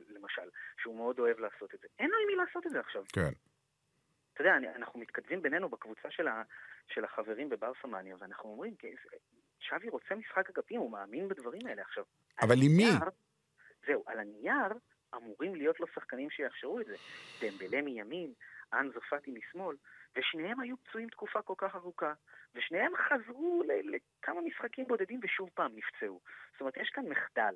למשל, 0.09 0.49
שהוא 0.82 0.97
מאוד 0.97 1.18
אוהב 1.18 1.38
לעשות 1.38 1.74
את 1.74 1.80
זה. 1.80 1.88
אין 1.99 2.11
לו 2.11 2.16
עם 2.22 2.26
מי 2.26 2.45
לעשות 2.45 2.66
את 2.66 2.72
זה 2.72 2.80
עכשיו. 2.80 3.05
כן. 3.12 3.30
אתה 4.34 4.40
יודע, 4.40 4.57
אנחנו 4.76 5.01
מתכתבים 5.01 5.43
בינינו 5.43 5.68
בקבוצה 5.68 6.11
של, 6.11 6.28
ה, 6.28 6.43
של 6.86 7.05
החברים 7.05 7.49
בברסמניה, 7.49 8.16
ואנחנו 8.18 8.51
אומרים, 8.51 8.74
שווי 9.61 9.88
רוצה 9.88 10.14
משחק 10.14 10.51
אגפים, 10.51 10.80
הוא 10.80 10.90
מאמין 10.90 11.28
בדברים 11.28 11.66
האלה 11.66 11.82
עכשיו. 11.82 12.05
אבל 12.43 12.57
עם 12.62 12.76
מי? 12.76 12.90
זהו, 13.86 14.05
על 14.07 14.18
הנייר 14.18 14.72
אמורים 15.17 15.55
להיות 15.55 15.81
לו 15.81 15.87
שחקנים 15.95 16.31
שיאפשרו 16.31 16.81
את 16.81 16.87
זה. 16.87 16.97
דמבלה 17.41 17.83
מימין, 17.83 18.33
אנ 18.73 18.91
זופטי 18.95 19.31
משמאל, 19.31 19.77
ושניהם 20.17 20.61
היו 20.61 20.77
פצועים 20.77 21.09
תקופה 21.09 21.43
כל 21.43 21.55
כך 21.59 21.75
ארוכה, 21.75 22.13
ושניהם 22.55 22.93
חזרו 23.09 23.63
לכמה 23.67 24.41
משחקים 24.41 24.85
בודדים 24.89 25.21
ושוב 25.23 25.51
פעם 25.55 25.73
נפצעו. 25.75 26.21
זאת 26.53 26.61
אומרת, 26.61 26.77
יש 26.77 26.91
כאן 26.95 27.05
מחדל. 27.09 27.55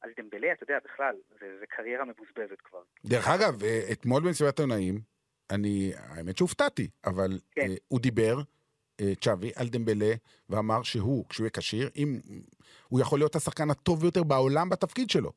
על 0.00 0.10
דמבלה, 0.16 0.52
אתה 0.52 0.62
יודע, 0.62 0.78
בכלל, 0.84 1.16
זה, 1.40 1.58
זה 1.60 1.66
קריירה 1.66 2.04
מבוזבזת 2.04 2.60
כבר. 2.64 2.82
דרך 3.04 3.28
אגב, 3.28 3.62
אה, 3.62 3.80
אתמול 3.92 4.22
במסיבת 4.22 4.58
העונאים, 4.58 5.00
אני, 5.50 5.92
האמת 5.96 6.36
שהופתעתי, 6.36 6.90
אבל 7.04 7.38
כן. 7.50 7.66
uh, 7.66 7.78
הוא 7.88 8.00
דיבר, 8.00 8.36
uh, 8.38 9.04
צ'אבי, 9.20 9.50
על 9.56 9.68
דמבלה, 9.68 10.12
ואמר 10.48 10.82
שהוא, 10.82 11.24
כשהוא 11.28 11.44
יהיה 11.44 11.50
כשיר, 11.50 11.90
אם 11.96 12.20
הוא 12.88 13.00
יכול 13.00 13.18
להיות 13.18 13.36
השחקן 13.36 13.70
הטוב 13.70 14.00
ביותר 14.00 14.22
בעולם 14.22 14.68
בתפקיד 14.68 15.10
שלו. 15.10 15.32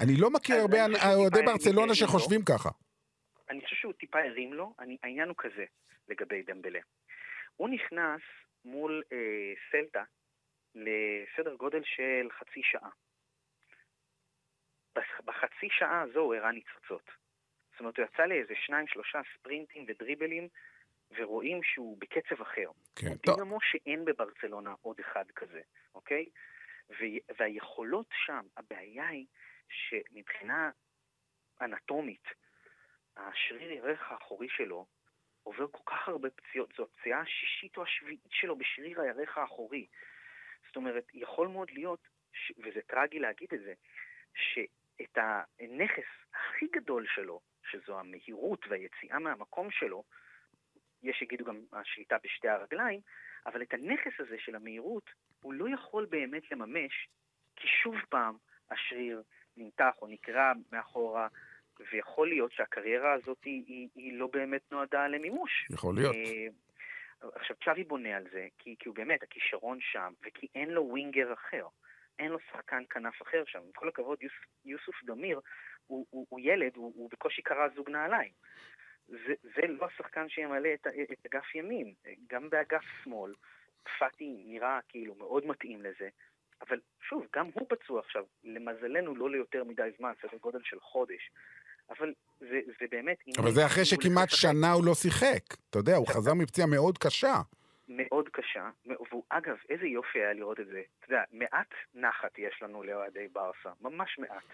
אני 0.00 0.12
לא 0.18 0.30
מכיר 0.30 0.56
הרבה 0.56 0.76
אוהדי 1.14 1.42
ברצלונה 1.46 1.94
שחושבים 1.94 2.40
ככה. 2.44 2.68
אני 3.50 3.60
חושב 3.64 3.76
שהוא 3.76 3.92
טיפה 3.92 4.18
הרים 4.18 4.52
לו, 4.52 4.74
אני, 4.78 4.96
העניין 5.02 5.28
הוא 5.28 5.36
כזה 5.38 5.64
לגבי 6.08 6.42
דמבלה. 6.42 6.80
הוא 7.56 7.68
נכנס 7.68 8.20
מול 8.64 9.02
אה, 9.12 9.52
סלטה 9.70 10.04
לסדר 10.74 11.54
גודל 11.54 11.82
של 11.84 12.28
חצי 12.38 12.60
שעה. 12.62 12.90
בחצי 15.24 15.68
שעה 15.70 16.00
הזו 16.00 16.20
הוא 16.20 16.34
הראה 16.34 16.52
ניצוצות. 16.52 17.10
זאת 17.70 17.80
אומרת, 17.80 17.98
הוא 17.98 18.06
יצא 18.06 18.22
לאיזה 18.22 18.54
שניים, 18.66 18.86
שלושה 18.86 19.20
ספרינטים 19.34 19.84
ודריבלים, 19.88 20.48
ורואים 21.18 21.62
שהוא 21.62 21.98
בקצב 21.98 22.42
אחר. 22.42 22.70
כן, 22.96 23.14
טוב. 23.16 23.36
דינמו 23.36 23.58
שאין 23.60 24.04
בברצלונה 24.04 24.74
עוד 24.82 24.96
אחד 25.00 25.24
כזה, 25.36 25.60
אוקיי? 25.94 26.26
והיכולות 27.38 28.06
שם, 28.26 28.46
הבעיה 28.56 29.08
היא 29.08 29.26
שמבחינה 29.70 30.70
אנטומית, 31.60 32.24
השריר 33.16 33.72
ירך 33.72 34.12
האחורי 34.12 34.48
שלו 34.48 34.86
עובר 35.42 35.66
כל 35.70 35.82
כך 35.86 36.08
הרבה 36.08 36.30
פציעות, 36.30 36.72
זו 36.76 36.82
הפציעה 36.82 37.20
השישית 37.20 37.76
או 37.76 37.82
השביעית 37.82 38.20
שלו 38.30 38.56
בשריר 38.56 39.00
הירך 39.00 39.38
האחורי. 39.38 39.86
זאת 40.66 40.76
אומרת, 40.76 41.04
יכול 41.14 41.48
מאוד 41.48 41.70
להיות, 41.70 42.08
ש... 42.32 42.52
וזה 42.58 42.80
טרגי 42.86 43.18
להגיד 43.18 43.48
את 43.54 43.60
זה, 43.60 43.74
שאת 44.34 45.18
הנכס 45.60 46.08
הכי 46.34 46.66
גדול 46.72 47.06
שלו, 47.14 47.40
שזו 47.70 47.98
המהירות 47.98 48.66
והיציאה 48.68 49.18
מהמקום 49.18 49.70
שלו, 49.70 50.04
יש 51.02 51.16
שיגידו 51.16 51.44
גם 51.44 51.64
השליטה 51.72 52.16
בשתי 52.24 52.48
הרגליים, 52.48 53.00
אבל 53.46 53.62
את 53.62 53.74
הנכס 53.74 54.20
הזה 54.20 54.36
של 54.38 54.56
המהירות 54.56 55.10
הוא 55.42 55.52
לא 55.52 55.74
יכול 55.74 56.06
באמת 56.06 56.50
לממש, 56.50 57.08
כי 57.56 57.68
שוב 57.68 57.94
פעם 58.08 58.36
השריר 58.70 59.22
נמתח 59.56 59.94
או 60.02 60.06
נקרע 60.06 60.52
מאחורה, 60.72 61.28
ויכול 61.92 62.28
להיות 62.28 62.52
שהקריירה 62.52 63.12
הזאת 63.12 63.44
היא, 63.44 63.64
היא, 63.66 63.88
היא 63.94 64.18
לא 64.18 64.26
באמת 64.26 64.72
נועדה 64.72 65.08
למימוש. 65.08 65.66
יכול 65.70 65.94
להיות. 65.94 66.14
אה, 66.14 66.46
עכשיו, 67.34 67.56
צ'אבי 67.64 67.84
בונה 67.84 68.16
על 68.16 68.24
זה, 68.32 68.48
כי, 68.58 68.76
כי 68.78 68.88
הוא 68.88 68.96
באמת, 68.96 69.22
הכישרון 69.22 69.78
שם, 69.80 70.12
וכי 70.26 70.46
אין 70.54 70.70
לו 70.70 70.82
ווינגר 70.82 71.32
אחר. 71.32 71.66
אין 72.18 72.30
לו 72.30 72.38
שחקן 72.52 72.82
כנף 72.90 73.22
אחר 73.22 73.42
שם. 73.46 73.58
עם 73.58 73.72
כל 73.74 73.88
הכבוד, 73.88 74.22
יוס, 74.22 74.32
יוסוף 74.64 75.04
דמיר 75.04 75.40
הוא, 75.86 76.06
הוא, 76.10 76.26
הוא 76.28 76.40
ילד, 76.42 76.76
הוא, 76.76 76.92
הוא 76.96 77.10
בקושי 77.12 77.42
קרא 77.42 77.68
זוג 77.74 77.90
נעליים. 77.90 78.32
זה, 79.08 79.34
זה 79.42 79.66
לא 79.68 79.86
השחקן 79.86 80.28
שימלא 80.28 80.68
את, 80.74 80.86
את 81.12 81.26
אגף 81.26 81.54
ימין. 81.54 81.94
גם 82.26 82.50
באגף 82.50 82.84
שמאל, 83.02 83.32
פאטי 83.98 84.42
נראה 84.46 84.78
כאילו 84.88 85.14
מאוד 85.14 85.46
מתאים 85.46 85.82
לזה. 85.82 86.08
אבל 86.68 86.78
שוב, 87.08 87.26
גם 87.36 87.46
הוא 87.54 87.66
פצוע 87.68 88.00
עכשיו, 88.00 88.24
למזלנו 88.44 89.14
לא 89.14 89.30
ליותר 89.30 89.64
מדי 89.64 89.90
זמן, 89.98 90.12
סדר 90.22 90.36
גודל 90.40 90.60
של 90.64 90.80
חודש. 90.80 91.30
אבל 91.90 92.12
זה, 92.40 92.60
זה 92.80 92.86
באמת... 92.90 93.16
אבל 93.38 93.50
זה 93.50 93.66
אחרי 93.66 93.84
שכמעט 93.84 94.30
שנה 94.30 94.72
הוא 94.72 94.84
לא 94.84 94.94
שיחק. 94.94 95.42
אתה 95.70 95.78
יודע, 95.78 95.96
הוא 95.96 96.06
חזר 96.08 96.34
מפציעה 96.34 96.66
מאוד 96.66 96.98
קשה. 96.98 97.34
מאוד 97.88 98.28
קשה, 98.28 98.70
והוא, 98.86 99.24
אגב, 99.28 99.56
איזה 99.70 99.86
יופי 99.86 100.18
היה 100.18 100.32
לראות 100.32 100.60
את 100.60 100.66
זה. 100.66 100.82
אתה 100.98 101.12
יודע, 101.12 101.22
מעט 101.32 101.74
נחת 101.94 102.38
יש 102.38 102.62
לנו 102.62 102.82
לאוהדי 102.82 103.28
ברסה, 103.32 103.70
ממש 103.80 104.18
מעט. 104.18 104.44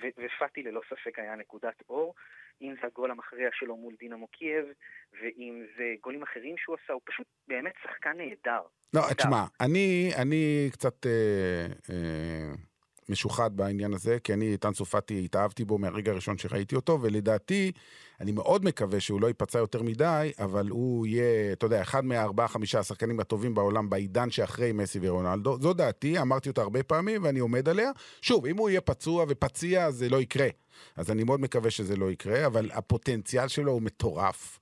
ופאטי 0.00 0.62
ללא 0.62 0.80
ספק 0.90 1.18
היה 1.18 1.36
נקודת 1.36 1.82
אור. 1.88 2.14
אם 2.62 2.74
זה 2.80 2.86
הגול 2.86 3.10
המכריע 3.10 3.48
שלו 3.52 3.76
מול 3.76 3.94
דינמו 3.98 4.26
קייב, 4.28 4.64
ואם 5.12 5.64
זה 5.76 5.84
גולים 6.02 6.22
אחרים 6.22 6.54
שהוא 6.58 6.76
עשה, 6.82 6.92
הוא 6.92 7.02
פשוט 7.04 7.26
באמת 7.48 7.72
שחקן 7.82 8.16
נהדר. 8.16 8.62
לא, 8.94 9.00
תשמע, 9.18 9.44
אני, 9.60 10.10
אני 10.22 10.68
קצת 10.72 11.06
אה, 11.06 11.66
אה, 11.90 12.52
משוחד 13.08 13.56
בעניין 13.56 13.94
הזה, 13.94 14.18
כי 14.24 14.34
אני, 14.34 14.56
טאנסו 14.56 14.84
פאטי, 14.84 15.24
התאהבתי 15.24 15.64
בו 15.64 15.78
מהרגע 15.78 16.12
הראשון 16.12 16.38
שראיתי 16.38 16.76
אותו, 16.76 16.98
ולדעתי, 17.02 17.72
אני 18.20 18.32
מאוד 18.32 18.64
מקווה 18.64 19.00
שהוא 19.00 19.20
לא 19.20 19.26
ייפצע 19.26 19.58
יותר 19.58 19.82
מדי, 19.82 20.32
אבל 20.38 20.68
הוא 20.68 21.06
יהיה, 21.06 21.52
אתה 21.52 21.66
יודע, 21.66 21.82
אחד 21.82 22.04
מהארבעה, 22.04 22.48
חמישה 22.48 22.78
השחקנים 22.78 23.20
הטובים 23.20 23.54
בעולם 23.54 23.90
בעידן 23.90 24.30
שאחרי 24.30 24.72
מסי 24.72 24.98
ורונלדו. 25.02 25.58
זו 25.60 25.72
דעתי, 25.72 26.20
אמרתי 26.20 26.48
אותה 26.48 26.62
הרבה 26.62 26.82
פעמים 26.82 27.24
ואני 27.24 27.38
עומד 27.38 27.68
עליה. 27.68 27.90
שוב, 28.22 28.46
אם 28.46 28.56
הוא 28.56 28.70
יהיה 28.70 28.80
פצוע 28.80 29.24
ופציע, 29.28 29.90
זה 29.90 30.08
לא 30.08 30.20
יקרה. 30.20 30.48
אז 30.96 31.10
אני 31.10 31.24
מאוד 31.24 31.40
מקווה 31.40 31.70
שזה 31.70 31.96
לא 31.96 32.10
יקרה, 32.10 32.46
אבל 32.46 32.70
הפוטנציאל 32.72 33.48
שלו 33.48 33.72
הוא 33.72 33.82
מטורף. 33.82 34.58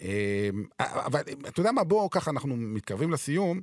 אמ, 0.00 0.64
אבל 0.80 1.20
אתה 1.48 1.60
יודע 1.60 1.72
מה, 1.72 1.84
בואו 1.84 2.10
ככה, 2.10 2.30
אנחנו 2.30 2.56
מתקרבים 2.56 3.10
לסיום. 3.10 3.60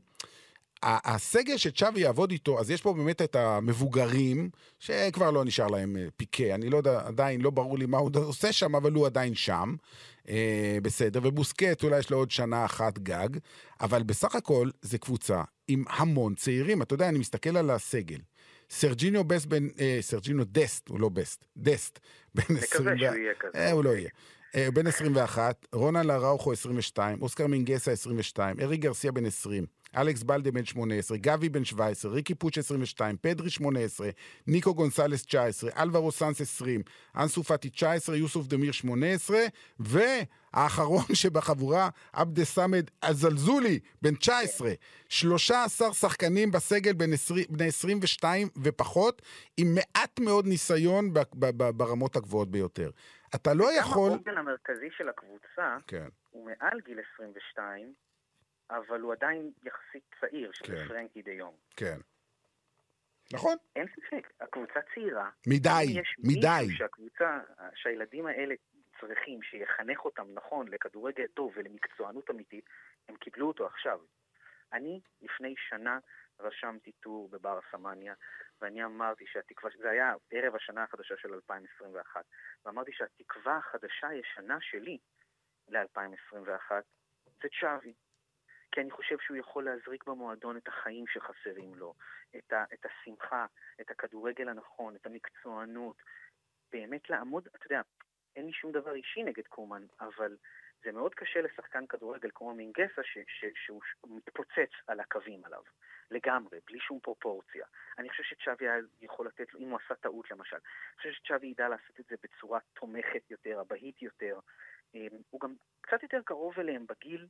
הסגל 0.84 1.58
שצ'אבי 1.58 2.00
יעבוד 2.00 2.32
איתו, 2.32 2.60
אז 2.60 2.72
יש 2.72 2.82
פה 2.82 2.94
באמת 2.94 3.22
את 3.22 3.36
המבוגרים, 3.36 4.50
שכבר 4.80 5.32
לא 5.32 5.46
נשאר 5.46 5.68
להם 5.68 5.98
אה, 5.98 6.06
פיקה, 6.18 6.56
אני 6.56 6.70
לא 6.70 6.78
יודע, 6.78 7.02
עדיין 7.06 7.42
לא 7.42 7.50
ברור 7.50 7.78
לי 7.78 7.86
מה 7.86 7.98
הוא 7.98 8.12
עושה 8.32 8.52
שם, 8.52 8.76
אבל 8.76 8.94
הוא 8.94 9.06
עדיין 9.06 9.36
שם. 9.36 9.76
אה, 10.30 10.78
בסדר, 10.82 11.20
ובוסקט 11.24 11.84
אולי 11.84 12.00
יש 12.00 12.10
לו 12.10 12.18
עוד 12.18 12.32
שנה 12.32 12.66
אחת 12.66 13.00
גג, 13.00 13.30
אבל 13.82 14.04
בסך 14.04 14.36
הכל 14.36 14.70
זה 14.82 14.98
קבוצה 14.98 15.44
עם 15.68 15.84
המון 15.90 16.36
צעירים. 16.36 16.82
אתה 16.82 16.94
יודע, 16.94 17.10
אני 17.10 17.20
מסתכל 17.20 17.58
על 17.58 17.70
הסגל. 17.70 18.20
סרג'יניו 18.70 19.24
best 19.24 19.46
בן, 19.46 19.68
אה, 19.80 19.98
סרג'יניו 20.02 20.46
דסט, 20.48 20.90
הוא 20.90 21.00
לא 21.00 21.10
best, 21.10 21.46
דסט, 21.58 22.00
בן 22.36 22.44
נקווה 22.44 22.64
20... 22.64 22.98
שהוא 22.98 23.16
יהיה 23.16 23.34
כזה. 23.40 23.58
אה, 23.58 23.72
הוא 23.72 23.84
לא 23.84 23.90
יהיה. 23.90 24.10
אה, 24.56 24.72
בן 24.72 24.88
21, 24.88 25.66
רונלד 25.74 26.08
אראוחו 26.08 26.52
22, 26.52 27.22
אוסקר 27.22 27.48
מינגסה 27.48 27.92
22, 27.92 28.60
ארי 28.60 28.78
גרסיה 28.78 29.12
בן 29.12 29.26
20, 29.26 29.66
אלכס 29.98 30.24
בלדה 30.24 30.52
בן 30.52 30.66
18, 30.66 31.18
גבי 31.18 31.50
בן 31.50 31.66
17, 31.66 32.12
ריקי 32.12 32.36
פוץ' 32.36 32.58
22, 32.58 33.18
פדרי 33.22 33.50
18, 33.50 34.10
ניקו 34.48 34.76
גונסלס 34.76 35.26
19, 35.26 35.72
אלברו 35.78 36.12
סאנס 36.12 36.42
20, 36.42 36.82
אנסו 37.16 37.44
פאטי 37.44 37.70
19, 37.70 38.16
יוסוף 38.18 38.48
דמיר 38.48 38.72
18, 38.72 39.38
והאחרון 39.80 41.04
שבחבורה, 41.22 41.90
עבדה 42.14 42.46
סמד 42.46 42.86
אזלזולי, 43.04 43.80
בן 44.02 44.16
19. 44.16 44.72
13 45.10 45.94
שחקנים 45.94 46.52
בסגל 46.52 46.94
בין 46.94 47.14
20, 47.14 47.46
בני 47.50 47.68
22 47.68 48.48
ופחות, 48.64 49.22
עם 49.58 49.76
מעט 49.76 50.20
מאוד 50.20 50.48
ניסיון 50.48 51.14
ב- 51.14 51.20
ב- 51.36 51.64
ב- 51.64 51.70
ברמות 51.70 52.16
הגבוהות 52.16 52.52
ביותר. 52.52 52.90
אתה 53.36 53.54
לא 53.54 53.74
יכול... 53.80 54.10
גם 54.10 54.16
העוגן 54.16 54.38
המרכזי 54.38 54.90
של 54.98 55.10
הקבוצה 55.10 55.78
כן, 55.88 56.08
הוא 56.30 56.46
מעל 56.46 56.80
גיל 56.86 56.98
22, 57.16 57.94
אבל 58.78 59.02
הוא 59.02 59.14
עדיין 59.14 59.52
יחסית 59.64 60.04
צעיר, 60.20 60.52
שזה 60.52 60.76
כן. 60.76 60.88
פרנקי 60.88 61.22
דה 61.22 61.32
יונג. 61.32 61.56
כן. 61.76 61.98
נכון, 63.34 63.56
אין 63.76 63.88
ספק, 63.88 64.34
הקבוצה 64.42 64.80
צעירה. 64.94 65.30
מדי, 65.48 65.84
יש 65.84 66.16
מדי. 66.20 66.76
שהקבוצה, 66.78 67.40
שהילדים 67.76 68.26
האלה 68.26 68.56
צריכים, 69.00 69.44
שיחנך 69.44 70.06
אותם 70.06 70.28
נכון 70.34 70.68
לכדורגל 70.68 71.28
טוב 71.34 71.52
ולמקצוענות 71.56 72.30
אמיתית, 72.30 72.66
הם 73.10 73.16
קיבלו 73.16 73.48
אותו 73.48 73.66
עכשיו. 73.66 74.00
אני 74.74 75.02
לפני 75.22 75.54
שנה 75.70 76.00
רשמתי 76.40 76.92
טור 76.92 77.30
בבר 77.30 77.60
סמניה, 77.72 78.14
ואני 78.62 78.84
אמרתי 78.84 79.26
שהתקווה, 79.28 79.72
זה 79.78 79.90
היה 79.90 80.14
ערב 80.32 80.56
השנה 80.56 80.84
החדשה 80.84 81.16
של 81.18 81.34
2021, 81.34 82.26
ואמרתי 82.66 82.92
שהתקווה 82.94 83.58
החדשה 83.58 84.08
הישנה 84.08 84.58
שלי 84.62 84.98
ל-2021 85.68 86.72
זה 87.42 87.48
צ'אבי. 87.62 87.94
כי 88.72 88.82
אני 88.82 88.92
חושב 88.92 89.16
שהוא 89.20 89.38
יכול 89.38 89.66
להזריק 89.66 90.04
במועדון 90.04 90.58
את 90.58 90.68
החיים 90.68 91.08
שחסרים 91.08 91.76
לו, 91.76 91.94
את, 92.38 92.54
ה, 92.54 92.64
את 92.74 92.86
השמחה, 92.86 93.46
את 93.82 93.92
הכדורגל 93.92 94.50
הנכון, 94.50 94.96
את 94.96 95.06
המקצוענות. 95.06 95.96
באמת 96.72 97.10
לעמוד, 97.10 97.48
אתה 97.56 97.66
יודע, 97.66 97.82
אין 98.36 98.46
לי 98.46 98.54
שום 98.54 98.72
דבר 98.72 98.94
אישי 98.94 99.24
נגד 99.24 99.48
קומן, 99.48 99.86
אבל 100.00 100.38
זה 100.84 100.92
מאוד 100.92 101.16
קשה 101.16 101.42
לשחקן 101.42 101.88
כדורגל 101.88 102.30
כמו 102.34 102.54
מינגסה 102.54 103.04
ש, 103.04 103.18
ש, 103.28 103.46
שהוא 103.66 103.82
מתפוצץ 104.06 104.72
על 104.88 105.00
הקווים 105.00 105.46
עליו, 105.46 105.64
לגמרי, 106.12 106.60
בלי 106.68 106.80
שום 106.80 107.00
פרופורציה. 107.00 107.66
אני 107.98 108.10
חושב 108.10 108.24
שצ'אבי 108.24 108.66
יכול 109.02 109.28
לתת 109.28 109.56
אם 109.56 109.70
הוא 109.70 109.80
עשה 109.86 109.96
טעות 109.96 110.32
למשל, 110.32 110.56
אני 110.56 110.98
חושב 110.98 111.12
שצ'אבי 111.12 111.48
ידע 111.48 111.70
לעשות 111.70 112.00
את 112.00 112.06
זה 112.06 112.16
בצורה 112.24 112.60
תומכת 112.74 113.32
יותר, 113.32 113.62
אבהית 113.62 114.02
יותר. 114.02 114.40
אה, 114.96 115.08
הוא 115.30 115.42
גם 115.42 115.54
קצת 115.82 116.04
יותר 116.04 116.22
קרוב 116.26 116.60
אליהם 116.60 116.86
בגיל, 116.90 117.28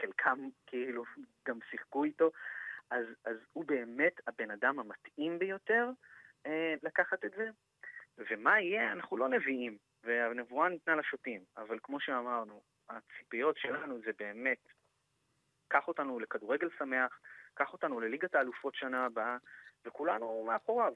חלקם 0.00 0.48
כאילו 0.66 1.04
גם 1.48 1.58
שיחקו 1.70 2.04
איתו, 2.04 2.30
אז, 2.90 3.06
אז 3.24 3.36
הוא 3.52 3.64
באמת 3.64 4.20
הבן 4.26 4.50
אדם 4.50 4.78
המתאים 4.78 5.38
ביותר 5.38 5.90
אה, 6.46 6.74
לקחת 6.82 7.24
את 7.24 7.30
זה. 7.36 7.50
ומה 8.18 8.60
יהיה, 8.60 8.92
אנחנו 8.92 9.16
לא 9.16 9.28
נביאים, 9.28 9.78
והנבואה 10.04 10.68
ניתנה 10.68 10.96
לשוטים, 10.96 11.40
אבל 11.56 11.78
כמו 11.82 12.00
שאמרנו, 12.00 12.62
הציפיות 12.88 13.56
שלנו 13.58 13.98
זה 14.04 14.10
באמת, 14.18 14.68
קח 15.68 15.88
אותנו 15.88 16.18
לכדורגל 16.18 16.68
שמח, 16.78 17.20
קח 17.54 17.72
אותנו 17.72 18.00
לליגת 18.00 18.34
האלופות 18.34 18.74
שנה 18.74 19.04
הבאה, 19.04 19.36
וכולנו 19.84 20.44
מאחוריו. 20.46 20.92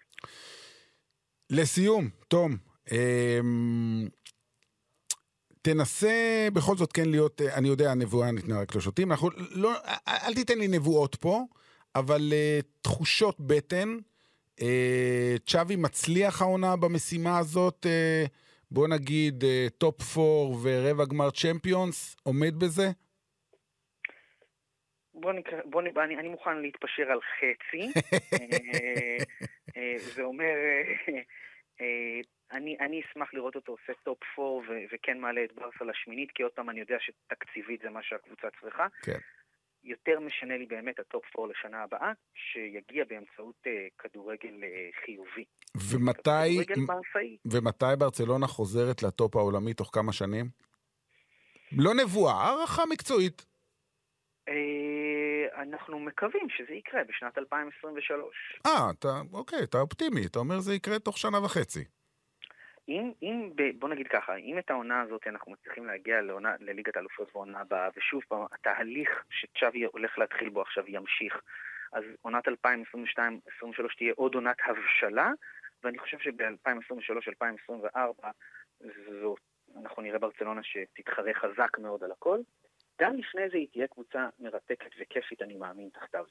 לסיום, 1.51 2.05
תום, 2.29 2.51
אמ, 2.93 4.09
תנסה 5.63 6.49
בכל 6.53 6.77
זאת 6.77 6.93
כן 6.93 7.09
להיות, 7.09 7.41
אה, 7.41 7.55
אני 7.55 7.69
יודע, 7.69 7.91
הנבואה 7.91 8.31
ניתנה 8.31 8.61
רק 8.61 8.77
לשוטים, 8.77 9.11
אנחנו 9.11 9.31
לא, 9.51 9.73
אל 10.09 10.35
תיתן 10.35 10.59
לי 10.59 10.69
נבואות 10.69 11.15
פה, 11.15 11.45
אבל 11.95 12.21
אה, 12.31 12.83
תחושות 12.83 13.41
בטן, 13.41 13.97
אה, 14.61 14.63
צ'אבי 15.47 15.77
מצליח 15.77 16.43
העונה 16.43 16.77
במשימה 16.77 17.39
הזאת, 17.39 17.87
אה, 17.87 18.29
בוא 18.71 18.89
נגיד 18.89 19.43
אה, 19.43 19.71
top 19.79 20.03
four 20.03 20.59
ורבע 20.63 21.05
גמר 21.05 21.31
צ'מפיונס, 21.31 22.17
עומד 22.23 22.55
בזה? 22.59 22.91
בוא 25.21 25.33
נקרא, 25.33 25.59
בוא 25.65 25.83
נ... 25.83 25.87
אני, 25.99 26.17
אני 26.17 26.29
מוכן 26.29 26.59
להתפשר 26.59 27.03
על 27.03 27.21
חצי. 27.21 27.93
אה, 28.33 29.17
אה, 29.77 29.95
זה 29.99 30.23
אומר, 30.23 30.45
אה, 30.45 31.21
אה, 31.81 32.21
אני, 32.53 32.77
אני 32.81 33.01
אשמח 33.01 33.35
לראות 33.35 33.57
אותו 33.57 33.73
עושה 33.73 33.93
top 34.03 34.19
4 34.39 34.45
ו- 34.45 34.63
וכן 34.93 35.19
מעלה 35.19 35.45
את 35.45 35.53
ברסה 35.53 35.85
לשמינית, 35.85 36.31
כי 36.35 36.43
עוד 36.43 36.53
פעם 36.53 36.71
אני 36.71 36.81
יודע 36.81 36.97
שתקציבית 37.01 37.81
זה 37.83 37.91
מה 37.91 38.01
שהקבוצה 38.03 38.49
צריכה. 38.61 38.87
כן. 39.03 39.19
יותר 39.85 40.21
משנה 40.21 40.57
לי 40.57 40.67
באמת 40.67 40.99
הטופ 40.99 41.25
4 41.39 41.53
לשנה 41.53 41.83
הבאה, 41.83 42.13
שיגיע 42.35 43.05
באמצעות 43.09 43.55
אה, 43.67 43.87
כדורגל 43.99 44.65
אה, 44.65 44.89
חיובי. 45.05 45.45
ומתי. 45.91 46.75
ומתי 47.45 47.97
ברצלונה 47.99 48.47
חוזרת 48.47 49.03
לטופ 49.03 49.37
העולמי 49.37 49.75
תוך 49.75 49.91
כמה 49.93 50.13
שנים? 50.13 50.47
לא 51.73 51.95
נבואה, 51.95 52.35
הערכה 52.35 52.83
מקצועית. 52.91 53.47
אה, 54.49 55.63
אנחנו 55.63 55.99
מקווים 55.99 56.49
שזה 56.49 56.73
יקרה 56.73 57.01
בשנת 57.05 57.39
2023. 57.39 58.61
אה, 58.67 58.91
אתה, 58.91 59.09
אוקיי, 59.33 59.63
אתה 59.63 59.81
אופטימי, 59.81 60.27
אתה 60.27 60.39
אומר 60.39 60.61
זה 60.61 60.75
יקרה 60.75 60.99
תוך 60.99 61.19
שנה 61.19 61.45
וחצי. 61.45 61.85
אם, 62.89 63.13
אם 63.23 63.51
ב, 63.55 63.63
בוא 63.79 63.89
נגיד 63.89 64.09
ככה, 64.09 64.37
אם 64.37 64.59
את 64.59 64.71
העונה 64.71 65.01
הזאת 65.01 65.27
אנחנו 65.27 65.53
מצליחים 65.53 65.87
להגיע 65.87 66.21
לעונה, 66.21 66.55
לליגת 66.61 66.97
האלופות 66.97 67.33
בעונה 67.33 67.61
הבאה, 67.61 67.89
ושוב 67.97 68.23
פעם, 68.29 68.45
התהליך 68.53 69.25
שצ'אבי 69.31 69.85
הולך 69.85 70.19
להתחיל 70.19 70.49
בו 70.49 70.63
עכשיו 70.63 70.85
ימשיך, 70.87 71.41
אז 71.93 72.05
עונת 72.23 72.49
2022-2023 72.49 72.53
תהיה 73.97 74.13
עוד 74.17 74.35
עונת 74.35 74.57
הבשלה, 74.67 75.31
ואני 75.85 75.99
חושב 75.99 76.19
שב-2023-2024 76.19 78.27
זאת, 79.21 79.41
אנחנו 79.77 80.03
נראה 80.03 80.19
ברצלונה 80.19 80.61
שתתחרה 80.63 81.35
חזק 81.35 81.79
מאוד 81.79 82.05
על 82.05 82.13
הכל. 82.13 82.39
גם 83.01 83.17
לפני 83.17 83.49
זה 83.51 83.57
היא 83.57 83.69
תהיה 83.73 83.87
קבוצה 83.87 84.29
מרתקת 84.39 84.91
וכיפית, 85.01 85.43
אני 85.43 85.57
מאמין, 85.57 85.89
תחתיו. 85.89 86.25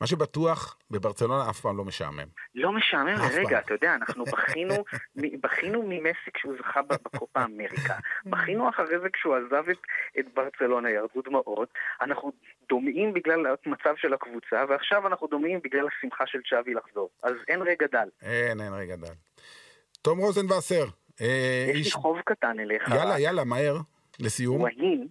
מה 0.00 0.06
שבטוח, 0.06 0.76
בברצלונה 0.90 1.50
אף 1.50 1.60
פעם 1.60 1.76
לא 1.76 1.84
משעמם. 1.84 2.28
לא 2.54 2.72
משעמם. 2.72 3.14
לרגע, 3.14 3.58
אתה 3.58 3.74
יודע, 3.74 3.94
אנחנו 3.94 4.24
בכינו, 4.24 4.74
בכינו 5.16 5.82
ממסי 5.82 6.30
כשהוא 6.34 6.54
זכה 6.58 6.82
בקופה 6.82 7.44
אמריקה, 7.44 7.94
בכינו 8.26 8.68
אחרי 8.68 8.98
זה 9.02 9.08
כשהוא 9.12 9.36
עזב 9.36 9.68
את, 9.68 9.78
את 10.18 10.24
ברצלונה, 10.34 10.90
ירדו 10.90 11.22
דמעות, 11.22 11.68
אנחנו 12.00 12.32
דומעים 12.68 13.12
בגלל 13.14 13.46
המצב 13.66 13.94
של 13.96 14.14
הקבוצה, 14.14 14.64
ועכשיו 14.68 15.06
אנחנו 15.06 15.26
דומעים 15.26 15.60
בגלל 15.64 15.86
השמחה 15.86 16.26
של 16.26 16.38
צ'אבי 16.50 16.74
לחזור. 16.74 17.10
אז 17.22 17.34
אין 17.48 17.62
רגע 17.62 17.86
דל. 17.92 18.08
אין, 18.22 18.60
אין 18.60 18.72
רגע 18.72 18.96
דל. 18.96 19.14
תום 20.02 20.18
רוזנבסר, 20.18 20.84
אה, 21.20 21.64
יש 21.68 21.74
לי 21.74 21.80
איש... 21.80 21.94
חוב 21.94 22.20
קטן 22.20 22.60
אליך. 22.60 22.88
יאללה, 22.88 23.20
יאללה, 23.20 23.44
מהר, 23.44 23.76
לסיום. 24.20 24.60
והין, 24.60 25.08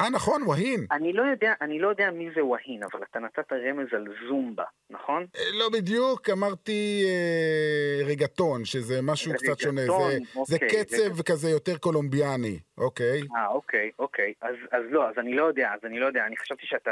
אה, 0.00 0.10
נכון, 0.10 0.42
והין. 0.42 0.86
אני 0.92 1.12
לא 1.12 1.22
יודע, 1.22 1.52
אני 1.60 1.78
לא 1.78 1.88
יודע 1.88 2.10
מי 2.10 2.28
זה 2.34 2.44
והין, 2.44 2.82
אבל 2.82 3.00
אתה 3.10 3.18
נתת 3.18 3.52
רמז 3.52 3.86
על 3.92 4.06
זומבה, 4.28 4.64
נכון? 4.90 5.26
אה, 5.36 5.42
לא 5.52 5.68
בדיוק, 5.72 6.30
אמרתי 6.30 7.04
אה, 7.06 8.06
רגטון, 8.06 8.64
שזה 8.64 9.02
משהו 9.02 9.32
קצת 9.32 9.60
שונה. 9.60 9.80
רגטון, 9.80 10.10
זה, 10.10 10.18
זה 10.44 10.56
אוקיי, 10.56 10.84
קצב 10.84 11.22
כזה 11.22 11.50
יותר 11.50 11.78
קולומביאני, 11.78 12.58
אוקיי? 12.78 13.20
אה, 13.36 13.48
אוקיי, 13.48 13.90
אוקיי. 13.98 14.32
אז, 14.42 14.54
אז 14.72 14.82
לא, 14.90 15.08
אז 15.08 15.14
אני 15.18 15.34
לא 15.34 15.44
יודע, 15.44 15.70
אז 15.74 15.80
אני 15.84 15.98
לא 16.00 16.06
יודע. 16.06 16.26
אני 16.26 16.36
חשבתי 16.36 16.66
שאתה 16.66 16.90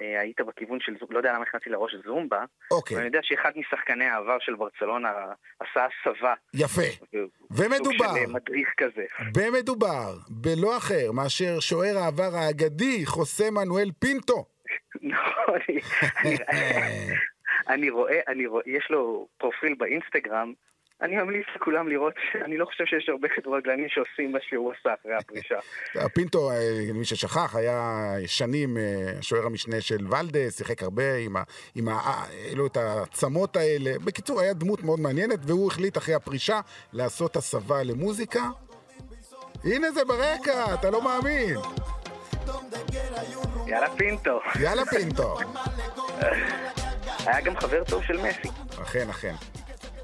היית 0.00 0.40
בכיוון 0.40 0.78
של 0.80 0.92
זומבה, 1.00 1.14
לא 1.14 1.18
יודע 1.18 1.32
למה 1.32 1.42
הכנסתי 1.42 1.70
לראש 1.70 1.94
זומבה, 2.04 2.44
אוקיי, 2.70 2.96
ואני 2.96 3.06
יודע 3.06 3.18
שאחד 3.22 3.50
משחקני 3.56 4.04
העבר 4.04 4.36
של 4.40 4.54
ברצלונה 4.54 5.08
עשה 5.60 5.86
הסבה. 5.86 6.34
יפה. 6.54 6.82
סוג 6.82 7.30
ומדובר, 7.50 8.14
של 8.14 8.20
אה, 8.20 8.26
מדריך 8.26 8.68
כזה. 8.76 9.04
במדובר, 9.34 10.12
בלא 10.28 10.76
אחר 10.76 11.12
מאשר 11.12 11.60
שוער 11.60 11.98
העבר 11.98 12.30
האגדי, 12.34 13.06
חוסה 13.06 13.50
מנואל 13.50 13.90
פינטו. 13.98 14.44
נכון, 15.02 15.58
אני- 15.68 16.38
אני 17.68 17.90
רואה, 17.90 18.20
אני 18.28 18.46
רואה, 18.46 18.62
יש 18.66 18.86
לו 18.90 19.26
פרופיל 19.38 19.74
באינסטגרם, 19.78 20.52
אני 21.02 21.16
ממליץ 21.16 21.46
לכולם 21.56 21.88
לראות, 21.88 22.14
אני 22.44 22.56
לא 22.56 22.64
חושב 22.64 22.84
שיש 22.86 23.08
הרבה 23.08 23.28
כדורגלנים 23.28 23.88
שעושים 23.88 24.32
מה 24.32 24.38
שהוא 24.48 24.72
עשה 24.72 24.94
אחרי 25.00 25.14
הפרישה. 25.14 25.58
פינטו, 26.14 26.50
אה, 26.50 26.56
מי 26.94 27.04
ששכח, 27.04 27.56
היה 27.56 28.14
שנים 28.26 28.76
אה, 28.76 29.12
השוער 29.18 29.46
המשנה 29.46 29.80
של 29.80 30.06
ולדס, 30.10 30.58
שיחק 30.58 30.82
הרבה 30.82 31.16
עם, 31.16 31.36
ה, 31.36 31.42
עם 31.74 31.88
ה, 31.88 32.24
אלו 32.52 32.66
את 32.66 32.76
העצמות 32.76 33.56
האלה. 33.56 33.90
בקיצור, 34.04 34.40
היה 34.40 34.52
דמות 34.52 34.82
מאוד 34.82 35.00
מעניינת, 35.00 35.38
והוא 35.46 35.66
החליט 35.66 35.96
אחרי 35.96 36.14
הפרישה 36.14 36.60
לעשות 36.92 37.36
הסבה 37.36 37.82
למוזיקה. 37.82 38.42
הנה 39.64 39.90
זה 39.90 40.04
ברקע, 40.04 40.74
אתה 40.74 40.90
לא 40.90 41.02
מאמין. 41.02 41.56
יאללה 43.66 43.90
פינטו. 43.96 44.40
יאללה 44.60 44.86
פינטו. 44.86 45.38
היה 47.26 47.40
גם 47.40 47.56
חבר 47.56 47.84
טוב 47.84 48.02
של 48.02 48.16
מסי. 48.16 48.48
אכן, 48.82 49.08
אכן. 49.10 49.34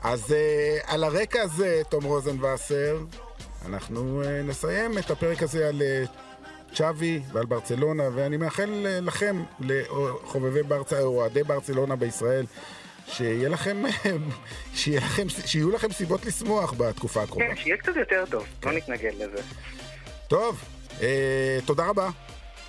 אז 0.06 0.30
uh, 0.30 0.92
על 0.92 1.04
הרקע 1.04 1.42
הזה, 1.42 1.82
תום 1.88 2.04
רוזנבסר, 2.04 2.98
אנחנו 3.66 4.22
uh, 4.22 4.26
נסיים 4.26 4.98
את 4.98 5.10
הפרק 5.10 5.42
הזה 5.42 5.68
על 5.68 5.82
uh, 5.82 6.74
צ'אבי 6.74 7.20
ועל 7.32 7.46
ברצלונה, 7.46 8.02
ואני 8.14 8.36
מאחל 8.36 8.86
uh, 8.86 9.04
לכם, 9.04 9.42
לחובבי 9.60 10.62
ברצלונה, 10.62 11.04
או 11.04 11.20
אוהדי 11.20 11.42
ברצלונה 11.42 11.96
בישראל, 11.96 12.46
שיהיה 13.06 13.48
לכם, 13.48 13.82
שיהיה 14.74 15.00
לכם, 15.00 15.28
שיהיו 15.28 15.70
לכם 15.70 15.92
סיבות 15.92 16.26
לשמוח 16.26 16.72
בתקופה 16.72 17.22
הקרובה. 17.22 17.46
כן, 17.48 17.56
שיהיה 17.56 17.76
קצת 17.76 17.96
יותר 17.96 18.24
טוב, 18.30 18.46
לא 18.64 18.72
נתנגד 18.72 19.12
לזה. 19.14 19.42
טוב, 20.28 20.64
אה, 21.02 21.58
תודה 21.64 21.86
רבה. 21.86 22.10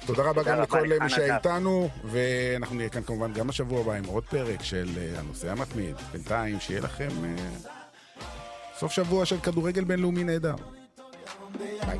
תודה 0.07 0.23
רבה 0.23 0.43
גם 0.43 0.61
לכל 0.61 0.91
אה, 0.91 0.99
מי 0.99 1.09
שהיה 1.09 1.37
איתנו, 1.37 1.89
ואנחנו 2.03 2.75
נהיה 2.75 2.89
כאן 2.89 3.01
כמובן 3.03 3.33
גם 3.33 3.47
בשבוע 3.47 3.81
הבא 3.81 3.93
עם 3.93 4.05
עוד 4.05 4.23
פרק 4.23 4.63
של 4.63 4.89
אה, 4.97 5.19
הנושא 5.19 5.51
המתמיד. 5.51 5.95
בינתיים, 6.11 6.59
שיהיה 6.59 6.81
לכם 6.81 7.09
אה, 7.25 7.35
סוף 8.77 8.91
שבוע 8.91 9.25
של 9.25 9.39
כדורגל 9.39 9.83
בינלאומי 9.83 10.23
נהדר. 10.23 10.55
ביי. 11.57 11.99